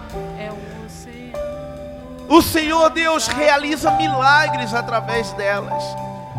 O 2.29 2.41
Senhor 2.41 2.89
Deus 2.91 3.29
realiza 3.29 3.91
milagres 3.91 4.73
através 4.75 5.33
delas, 5.33 5.85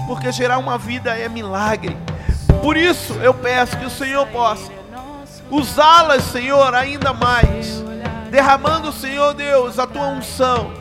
porque 0.07 0.31
gerar 0.31 0.57
uma 0.57 0.77
vida 0.77 1.17
é 1.17 1.29
milagre. 1.29 1.95
Por 2.61 2.75
isso 2.75 3.13
eu 3.15 3.33
peço 3.33 3.77
que 3.77 3.85
o 3.85 3.89
Senhor 3.89 4.25
possa 4.27 4.76
usá-las, 5.49 6.23
Senhor, 6.23 6.73
ainda 6.75 7.13
mais, 7.13 7.83
derramando, 8.29 8.91
Senhor 8.91 9.33
Deus, 9.33 9.79
a 9.79 9.87
tua 9.87 10.07
unção, 10.07 10.71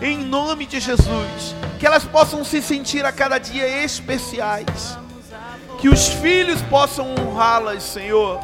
em 0.00 0.18
nome 0.18 0.66
de 0.66 0.80
Jesus, 0.80 1.54
que 1.78 1.86
elas 1.86 2.04
possam 2.04 2.44
se 2.44 2.62
sentir 2.62 3.04
a 3.04 3.12
cada 3.12 3.38
dia 3.38 3.84
especiais, 3.84 4.98
que 5.78 5.88
os 5.88 6.08
filhos 6.08 6.60
possam 6.62 7.14
honrá-las, 7.14 7.82
Senhor, 7.82 8.40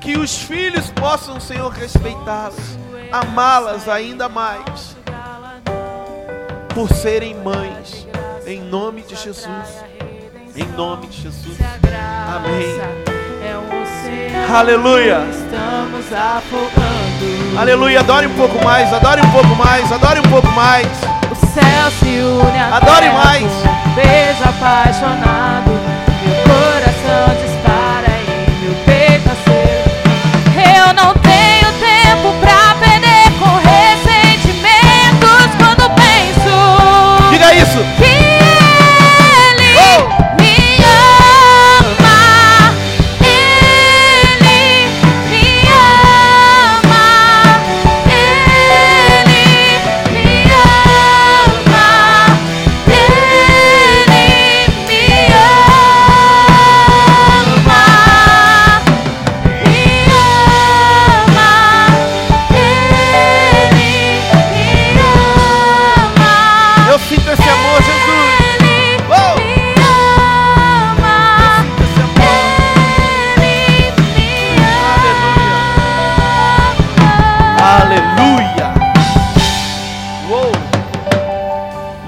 que 0.00 0.16
os 0.16 0.36
filhos 0.38 0.90
possam, 0.90 1.40
Senhor, 1.40 1.70
respeitá-las, 1.72 2.78
amá-las 3.10 3.88
ainda 3.88 4.28
mais 4.28 4.96
por 6.74 6.92
serem 6.92 7.34
mães, 7.34 8.06
em 8.46 8.60
nome 8.60 9.02
de 9.02 9.16
Jesus. 9.16 9.84
Em 10.54 10.64
nome 10.76 11.06
de 11.06 11.22
Jesus. 11.22 11.58
Amém. 12.34 13.75
Aleluia. 14.48 15.26
Estamos 15.30 16.12
afogando. 16.12 17.58
Aleluia. 17.58 18.00
Adore 18.00 18.26
um 18.26 18.34
pouco 18.34 18.64
mais, 18.64 18.92
adore 18.92 19.20
um 19.20 19.30
pouco 19.30 19.54
mais, 19.56 19.90
adore 19.92 20.20
um 20.20 20.30
pouco 20.30 20.48
mais. 20.52 20.86
O 21.30 21.46
céu 21.46 21.90
se 21.98 22.06
une 22.06 22.58
à 22.58 22.76
Adore 22.76 23.00
terra 23.00 23.24
mais. 23.24 23.42
Um 23.44 23.94
beijo 23.94 24.42
apaixonado. 24.44 25.75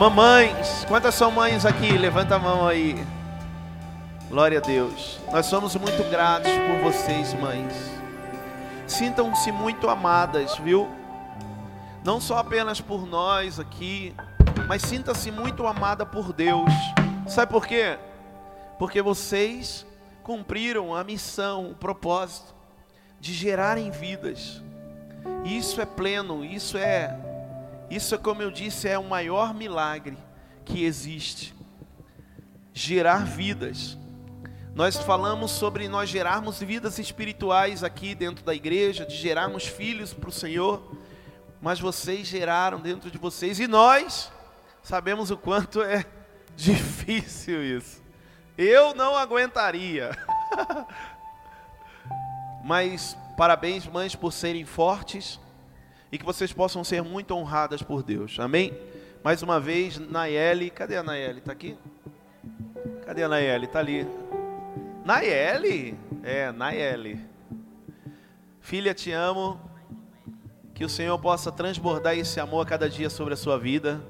Mamães, 0.08 0.86
quantas 0.86 1.14
são 1.14 1.30
mães 1.30 1.66
aqui? 1.66 1.92
Levanta 1.92 2.36
a 2.36 2.38
mão 2.38 2.66
aí. 2.66 2.96
Glória 4.30 4.56
a 4.56 4.60
Deus. 4.62 5.20
Nós 5.30 5.44
somos 5.44 5.76
muito 5.76 6.02
gratos 6.10 6.50
por 6.50 6.90
vocês, 6.90 7.34
mães. 7.34 7.74
Sintam-se 8.86 9.52
muito 9.52 9.90
amadas, 9.90 10.56
viu? 10.56 10.88
Não 12.02 12.20
só 12.22 12.38
apenas 12.38 12.80
por 12.80 13.06
nós 13.06 13.60
aqui, 13.60 14.14
mas 14.66 14.80
sinta-se 14.80 15.30
muito 15.30 15.66
amada 15.66 16.06
por 16.06 16.32
Deus. 16.32 16.72
Sabe 17.26 17.52
por 17.52 17.66
quê? 17.66 17.98
porque 18.78 19.02
vocês 19.02 19.84
cumpriram 20.22 20.94
a 20.94 21.02
missão, 21.04 21.72
o 21.72 21.74
propósito 21.74 22.54
de 23.20 23.34
gerarem 23.34 23.90
vidas. 23.90 24.62
Isso 25.44 25.80
é 25.80 25.84
pleno, 25.84 26.44
isso 26.44 26.78
é 26.78 27.14
isso 27.90 28.18
como 28.18 28.42
eu 28.42 28.50
disse, 28.50 28.88
é 28.88 28.98
o 28.98 29.04
maior 29.04 29.54
milagre 29.54 30.16
que 30.64 30.84
existe. 30.84 31.54
Gerar 32.72 33.24
vidas. 33.24 33.96
Nós 34.74 34.96
falamos 34.96 35.50
sobre 35.50 35.88
nós 35.88 36.08
gerarmos 36.08 36.60
vidas 36.60 36.98
espirituais 36.98 37.82
aqui 37.82 38.14
dentro 38.14 38.44
da 38.44 38.54
igreja, 38.54 39.04
de 39.04 39.16
gerarmos 39.16 39.66
filhos 39.66 40.14
para 40.14 40.28
o 40.28 40.32
Senhor, 40.32 40.96
mas 41.60 41.80
vocês 41.80 42.28
geraram 42.28 42.78
dentro 42.78 43.10
de 43.10 43.18
vocês 43.18 43.58
e 43.58 43.66
nós 43.66 44.30
sabemos 44.82 45.30
o 45.30 45.36
quanto 45.36 45.82
é 45.82 46.04
difícil 46.54 47.64
isso. 47.64 48.00
Eu 48.56 48.94
não 48.94 49.16
aguentaria. 49.16 50.10
mas 52.62 53.16
parabéns, 53.36 53.86
mães, 53.86 54.14
por 54.14 54.32
serem 54.32 54.64
fortes 54.64 55.40
e 56.10 56.18
que 56.18 56.24
vocês 56.24 56.52
possam 56.52 56.82
ser 56.82 57.02
muito 57.02 57.34
honradas 57.34 57.82
por 57.82 58.02
Deus. 58.02 58.38
Amém? 58.40 58.72
Mais 59.22 59.42
uma 59.42 59.60
vez, 59.60 59.98
Nayeli, 59.98 60.70
cadê 60.70 60.96
a 60.96 61.02
Nayeli? 61.02 61.38
Está 61.38 61.52
aqui? 61.52 61.76
Cadê 63.04 63.24
a 63.24 63.28
Nayeli? 63.28 63.66
Está 63.66 63.78
ali. 63.80 64.06
Nayeli? 65.04 65.98
É, 66.22 66.52
Nayeli. 66.52 67.20
Filha, 68.60 68.94
te 68.94 69.12
amo. 69.12 69.60
Que 70.74 70.84
o 70.84 70.88
Senhor 70.88 71.18
possa 71.18 71.50
transbordar 71.50 72.16
esse 72.16 72.38
amor 72.38 72.62
a 72.62 72.68
cada 72.68 72.88
dia 72.88 73.10
sobre 73.10 73.34
a 73.34 73.36
sua 73.36 73.58
vida. 73.58 74.00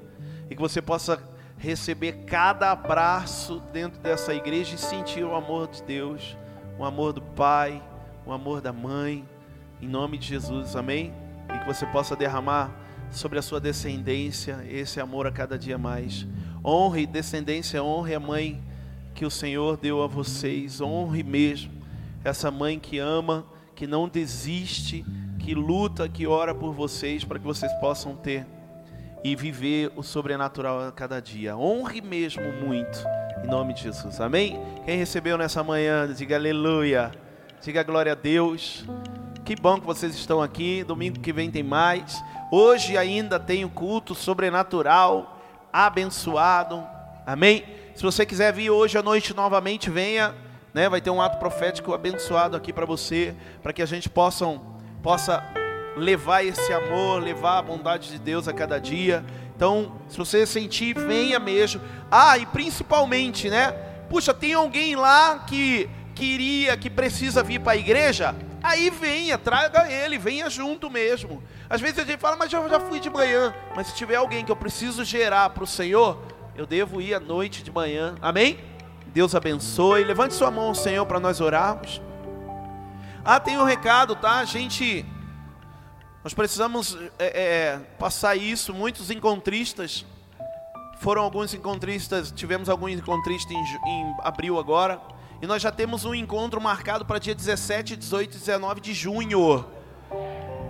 E 0.50 0.54
que 0.54 0.60
você 0.60 0.82
possa 0.82 1.22
receber 1.56 2.24
cada 2.26 2.70
abraço 2.70 3.60
dentro 3.72 4.00
dessa 4.00 4.32
igreja 4.34 4.74
e 4.74 4.78
sentir 4.78 5.24
o 5.24 5.34
amor 5.34 5.68
de 5.68 5.82
Deus, 5.82 6.36
o 6.78 6.84
amor 6.84 7.12
do 7.12 7.22
Pai, 7.22 7.82
o 8.24 8.32
amor 8.32 8.60
da 8.60 8.72
mãe. 8.72 9.26
Em 9.80 9.88
nome 9.88 10.18
de 10.18 10.26
Jesus, 10.26 10.76
amém? 10.76 11.12
Você 11.68 11.84
possa 11.84 12.16
derramar 12.16 12.74
sobre 13.10 13.38
a 13.38 13.42
sua 13.42 13.60
descendência 13.60 14.64
esse 14.66 14.98
amor 14.98 15.26
a 15.26 15.30
cada 15.30 15.58
dia 15.58 15.76
mais. 15.76 16.26
Honre 16.64 17.06
descendência, 17.06 17.82
honre 17.82 18.14
a 18.14 18.20
mãe 18.20 18.58
que 19.14 19.26
o 19.26 19.30
Senhor 19.30 19.76
deu 19.76 20.02
a 20.02 20.06
vocês, 20.06 20.80
honre 20.80 21.22
mesmo 21.22 21.70
essa 22.24 22.50
mãe 22.50 22.78
que 22.78 22.98
ama, 22.98 23.44
que 23.74 23.86
não 23.86 24.08
desiste, 24.08 25.04
que 25.38 25.54
luta, 25.54 26.08
que 26.08 26.26
ora 26.26 26.54
por 26.54 26.72
vocês 26.72 27.22
para 27.22 27.38
que 27.38 27.44
vocês 27.44 27.70
possam 27.74 28.16
ter 28.16 28.46
e 29.22 29.36
viver 29.36 29.92
o 29.94 30.02
sobrenatural 30.02 30.88
a 30.88 30.90
cada 30.90 31.20
dia. 31.20 31.54
Honre 31.54 32.00
mesmo 32.00 32.50
muito, 32.64 32.98
em 33.44 33.46
nome 33.46 33.74
de 33.74 33.82
Jesus. 33.82 34.22
Amém? 34.22 34.58
Quem 34.86 34.96
recebeu 34.96 35.36
nessa 35.36 35.62
manhã, 35.62 36.10
diga 36.12 36.36
aleluia. 36.36 37.12
Diga 37.60 37.82
glória 37.82 38.12
a 38.12 38.14
Deus. 38.14 38.86
Que 39.48 39.56
bom 39.56 39.80
que 39.80 39.86
vocês 39.86 40.14
estão 40.14 40.42
aqui. 40.42 40.84
Domingo 40.84 41.20
que 41.20 41.32
vem 41.32 41.50
tem 41.50 41.62
mais. 41.62 42.22
Hoje 42.52 42.98
ainda 42.98 43.40
tem 43.40 43.64
o 43.64 43.70
culto 43.70 44.14
sobrenatural, 44.14 45.40
abençoado. 45.72 46.86
Amém? 47.26 47.64
Se 47.94 48.02
você 48.02 48.26
quiser 48.26 48.52
vir 48.52 48.68
hoje 48.68 48.98
à 48.98 49.02
noite 49.02 49.32
novamente, 49.32 49.88
venha. 49.88 50.34
Né? 50.74 50.86
Vai 50.86 51.00
ter 51.00 51.08
um 51.08 51.22
ato 51.22 51.38
profético 51.38 51.94
abençoado 51.94 52.58
aqui 52.58 52.74
para 52.74 52.84
você, 52.84 53.34
para 53.62 53.72
que 53.72 53.80
a 53.80 53.86
gente 53.86 54.10
possa 54.10 54.44
levar 55.96 56.44
esse 56.44 56.70
amor, 56.70 57.22
levar 57.22 57.56
a 57.56 57.62
bondade 57.62 58.10
de 58.10 58.18
Deus 58.18 58.46
a 58.48 58.52
cada 58.52 58.78
dia. 58.78 59.24
Então, 59.56 59.92
se 60.10 60.18
você 60.18 60.44
sentir, 60.44 60.94
venha 60.94 61.38
mesmo. 61.38 61.80
Ah, 62.10 62.36
e 62.36 62.44
principalmente, 62.44 63.48
né? 63.48 63.72
Puxa, 64.10 64.34
tem 64.34 64.52
alguém 64.52 64.94
lá 64.94 65.38
que 65.46 65.88
queria, 66.14 66.76
que 66.76 66.90
precisa 66.90 67.42
vir 67.42 67.60
para 67.60 67.72
a 67.72 67.76
igreja? 67.78 68.36
Aí 68.62 68.90
venha, 68.90 69.38
traga 69.38 69.90
ele, 69.90 70.18
venha 70.18 70.50
junto 70.50 70.90
mesmo. 70.90 71.42
Às 71.70 71.80
vezes 71.80 71.98
a 72.00 72.04
gente 72.04 72.18
fala, 72.18 72.36
mas 72.36 72.52
eu 72.52 72.68
já 72.68 72.80
fui 72.80 72.98
de 72.98 73.08
manhã. 73.08 73.54
Mas 73.74 73.88
se 73.88 73.94
tiver 73.94 74.16
alguém 74.16 74.44
que 74.44 74.50
eu 74.50 74.56
preciso 74.56 75.04
gerar 75.04 75.50
para 75.50 75.62
o 75.62 75.66
Senhor, 75.66 76.20
eu 76.56 76.66
devo 76.66 77.00
ir 77.00 77.14
à 77.14 77.20
noite 77.20 77.62
de 77.62 77.70
manhã. 77.70 78.16
Amém? 78.20 78.58
Deus 79.06 79.34
abençoe. 79.34 80.02
Levante 80.02 80.34
sua 80.34 80.50
mão 80.50 80.74
Senhor 80.74 81.06
para 81.06 81.20
nós 81.20 81.40
orarmos. 81.40 82.02
Ah, 83.24 83.38
tem 83.38 83.58
um 83.58 83.64
recado, 83.64 84.16
tá? 84.16 84.38
A 84.38 84.44
gente. 84.44 85.04
Nós 86.24 86.34
precisamos 86.34 86.98
é, 87.18 87.26
é, 87.26 87.80
passar 87.98 88.34
isso. 88.34 88.74
Muitos 88.74 89.10
encontristas. 89.10 90.04
Foram 90.98 91.22
alguns 91.22 91.54
encontristas. 91.54 92.32
Tivemos 92.32 92.68
alguns 92.68 92.92
encontristas 92.92 93.52
em, 93.52 93.90
em 93.90 94.16
abril 94.24 94.58
agora 94.58 95.00
e 95.40 95.46
nós 95.46 95.62
já 95.62 95.70
temos 95.70 96.04
um 96.04 96.14
encontro 96.14 96.60
marcado 96.60 97.04
para 97.04 97.18
dia 97.18 97.34
17, 97.34 97.96
18 97.96 98.34
e 98.34 98.38
19 98.38 98.80
de 98.80 98.92
junho. 98.92 99.64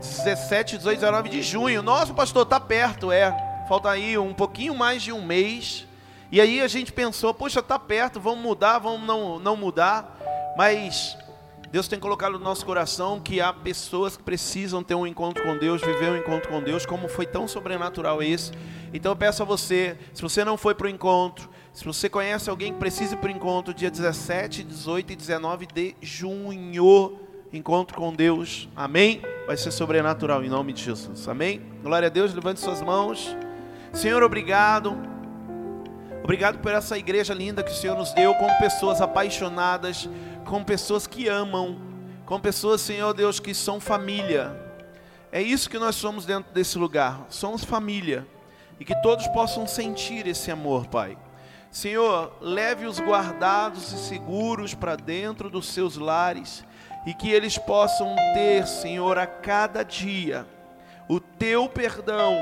17, 0.00 0.76
18 0.76 0.96
e 0.96 1.00
19 1.00 1.28
de 1.30 1.42
junho. 1.42 1.82
Nossa, 1.82 2.12
pastor, 2.12 2.44
tá 2.44 2.60
perto, 2.60 3.10
é. 3.10 3.64
Falta 3.68 3.90
aí 3.90 4.18
um 4.18 4.34
pouquinho 4.34 4.74
mais 4.74 5.02
de 5.02 5.12
um 5.12 5.24
mês. 5.24 5.86
E 6.30 6.40
aí 6.40 6.60
a 6.60 6.68
gente 6.68 6.92
pensou, 6.92 7.32
poxa, 7.32 7.62
tá 7.62 7.78
perto, 7.78 8.20
vamos 8.20 8.40
mudar, 8.40 8.78
vamos 8.78 9.06
não, 9.06 9.38
não 9.38 9.56
mudar. 9.56 10.18
Mas 10.56 11.16
Deus 11.70 11.88
tem 11.88 11.98
colocado 11.98 12.32
no 12.32 12.38
nosso 12.38 12.66
coração 12.66 13.20
que 13.20 13.40
há 13.40 13.52
pessoas 13.52 14.16
que 14.18 14.22
precisam 14.22 14.82
ter 14.82 14.94
um 14.94 15.06
encontro 15.06 15.42
com 15.42 15.56
Deus, 15.56 15.80
viver 15.80 16.10
um 16.10 16.16
encontro 16.16 16.50
com 16.50 16.62
Deus, 16.62 16.84
como 16.84 17.08
foi 17.08 17.24
tão 17.24 17.48
sobrenatural 17.48 18.22
esse. 18.22 18.52
Então 18.92 19.12
eu 19.12 19.16
peço 19.16 19.42
a 19.42 19.46
você, 19.46 19.98
se 20.12 20.20
você 20.20 20.44
não 20.44 20.58
foi 20.58 20.74
para 20.74 20.86
o 20.86 20.90
encontro, 20.90 21.48
se 21.78 21.84
você 21.84 22.08
conhece 22.08 22.50
alguém 22.50 22.72
que 22.72 22.78
precisa 22.80 23.14
ir 23.14 23.18
para 23.18 23.28
o 23.28 23.30
encontro, 23.30 23.72
dia 23.72 23.88
17, 23.88 24.64
18 24.64 25.12
e 25.12 25.16
19 25.16 25.64
de 25.66 25.94
junho, 26.02 27.20
encontro 27.52 27.96
com 27.96 28.12
Deus, 28.12 28.68
amém? 28.74 29.22
Vai 29.46 29.56
ser 29.56 29.70
sobrenatural 29.70 30.42
em 30.42 30.48
nome 30.48 30.72
de 30.72 30.82
Jesus, 30.82 31.28
amém? 31.28 31.62
Glória 31.80 32.06
a 32.06 32.10
Deus, 32.10 32.34
levante 32.34 32.58
suas 32.58 32.82
mãos. 32.82 33.36
Senhor, 33.92 34.24
obrigado. 34.24 34.98
Obrigado 36.24 36.58
por 36.58 36.72
essa 36.72 36.98
igreja 36.98 37.32
linda 37.32 37.62
que 37.62 37.70
o 37.70 37.76
Senhor 37.76 37.96
nos 37.96 38.12
deu, 38.12 38.34
com 38.34 38.52
pessoas 38.58 39.00
apaixonadas, 39.00 40.08
com 40.46 40.64
pessoas 40.64 41.06
que 41.06 41.28
amam, 41.28 41.80
com 42.26 42.40
pessoas, 42.40 42.80
Senhor 42.80 43.14
Deus, 43.14 43.38
que 43.38 43.54
são 43.54 43.78
família. 43.78 44.50
É 45.30 45.40
isso 45.40 45.70
que 45.70 45.78
nós 45.78 45.94
somos 45.94 46.26
dentro 46.26 46.52
desse 46.52 46.76
lugar, 46.76 47.24
somos 47.28 47.62
família. 47.62 48.26
E 48.80 48.84
que 48.84 49.00
todos 49.00 49.28
possam 49.28 49.64
sentir 49.64 50.26
esse 50.26 50.50
amor, 50.50 50.88
Pai. 50.88 51.16
Senhor, 51.70 52.32
leve-os 52.40 52.98
guardados 52.98 53.92
e 53.92 53.98
seguros 53.98 54.74
para 54.74 54.96
dentro 54.96 55.50
dos 55.50 55.66
seus 55.68 55.96
lares 55.96 56.64
e 57.06 57.12
que 57.12 57.30
eles 57.30 57.58
possam 57.58 58.16
ter, 58.34 58.66
Senhor, 58.66 59.18
a 59.18 59.26
cada 59.26 59.82
dia 59.82 60.46
o 61.08 61.20
teu 61.20 61.68
perdão 61.68 62.36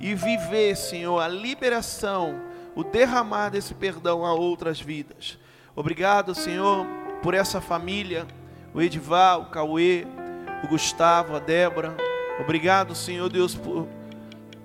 e 0.00 0.14
viver, 0.14 0.76
Senhor, 0.76 1.20
a 1.20 1.28
liberação, 1.28 2.40
o 2.74 2.82
derramar 2.82 3.50
desse 3.50 3.74
perdão 3.74 4.24
a 4.24 4.32
outras 4.32 4.80
vidas. 4.80 5.38
Obrigado, 5.76 6.34
Senhor, 6.34 6.86
por 7.22 7.34
essa 7.34 7.60
família, 7.60 8.26
o 8.72 8.80
Edival, 8.80 9.42
o 9.42 9.50
Cauê, 9.50 10.06
o 10.64 10.68
Gustavo, 10.68 11.36
a 11.36 11.38
Débora. 11.38 11.94
Obrigado, 12.40 12.94
Senhor 12.94 13.28
Deus, 13.28 13.54
por, 13.54 13.86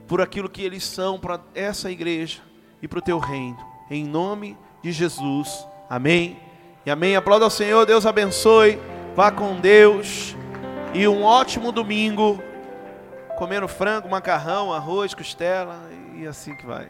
por 0.07 0.21
aquilo 0.21 0.49
que 0.49 0.61
eles 0.61 0.85
são 0.85 1.19
para 1.19 1.41
essa 1.53 1.91
igreja 1.91 2.41
e 2.81 2.87
para 2.87 2.99
o 2.99 3.01
teu 3.01 3.19
reino 3.19 3.74
em 3.89 4.03
nome 4.05 4.57
de 4.81 4.91
Jesus. 4.91 5.67
Amém. 5.89 6.39
E 6.85 6.91
amém. 6.91 7.15
Aplauda 7.15 7.45
ao 7.45 7.51
Senhor, 7.51 7.85
Deus 7.85 8.05
abençoe. 8.05 8.79
Vá 9.15 9.31
com 9.31 9.59
Deus. 9.59 10.35
E 10.93 11.07
um 11.07 11.23
ótimo 11.23 11.71
domingo. 11.71 12.41
Comendo 13.37 13.67
frango, 13.67 14.09
macarrão, 14.09 14.71
arroz, 14.71 15.13
costela 15.13 15.89
e 16.15 16.25
assim 16.25 16.55
que 16.55 16.65
vai. 16.65 16.87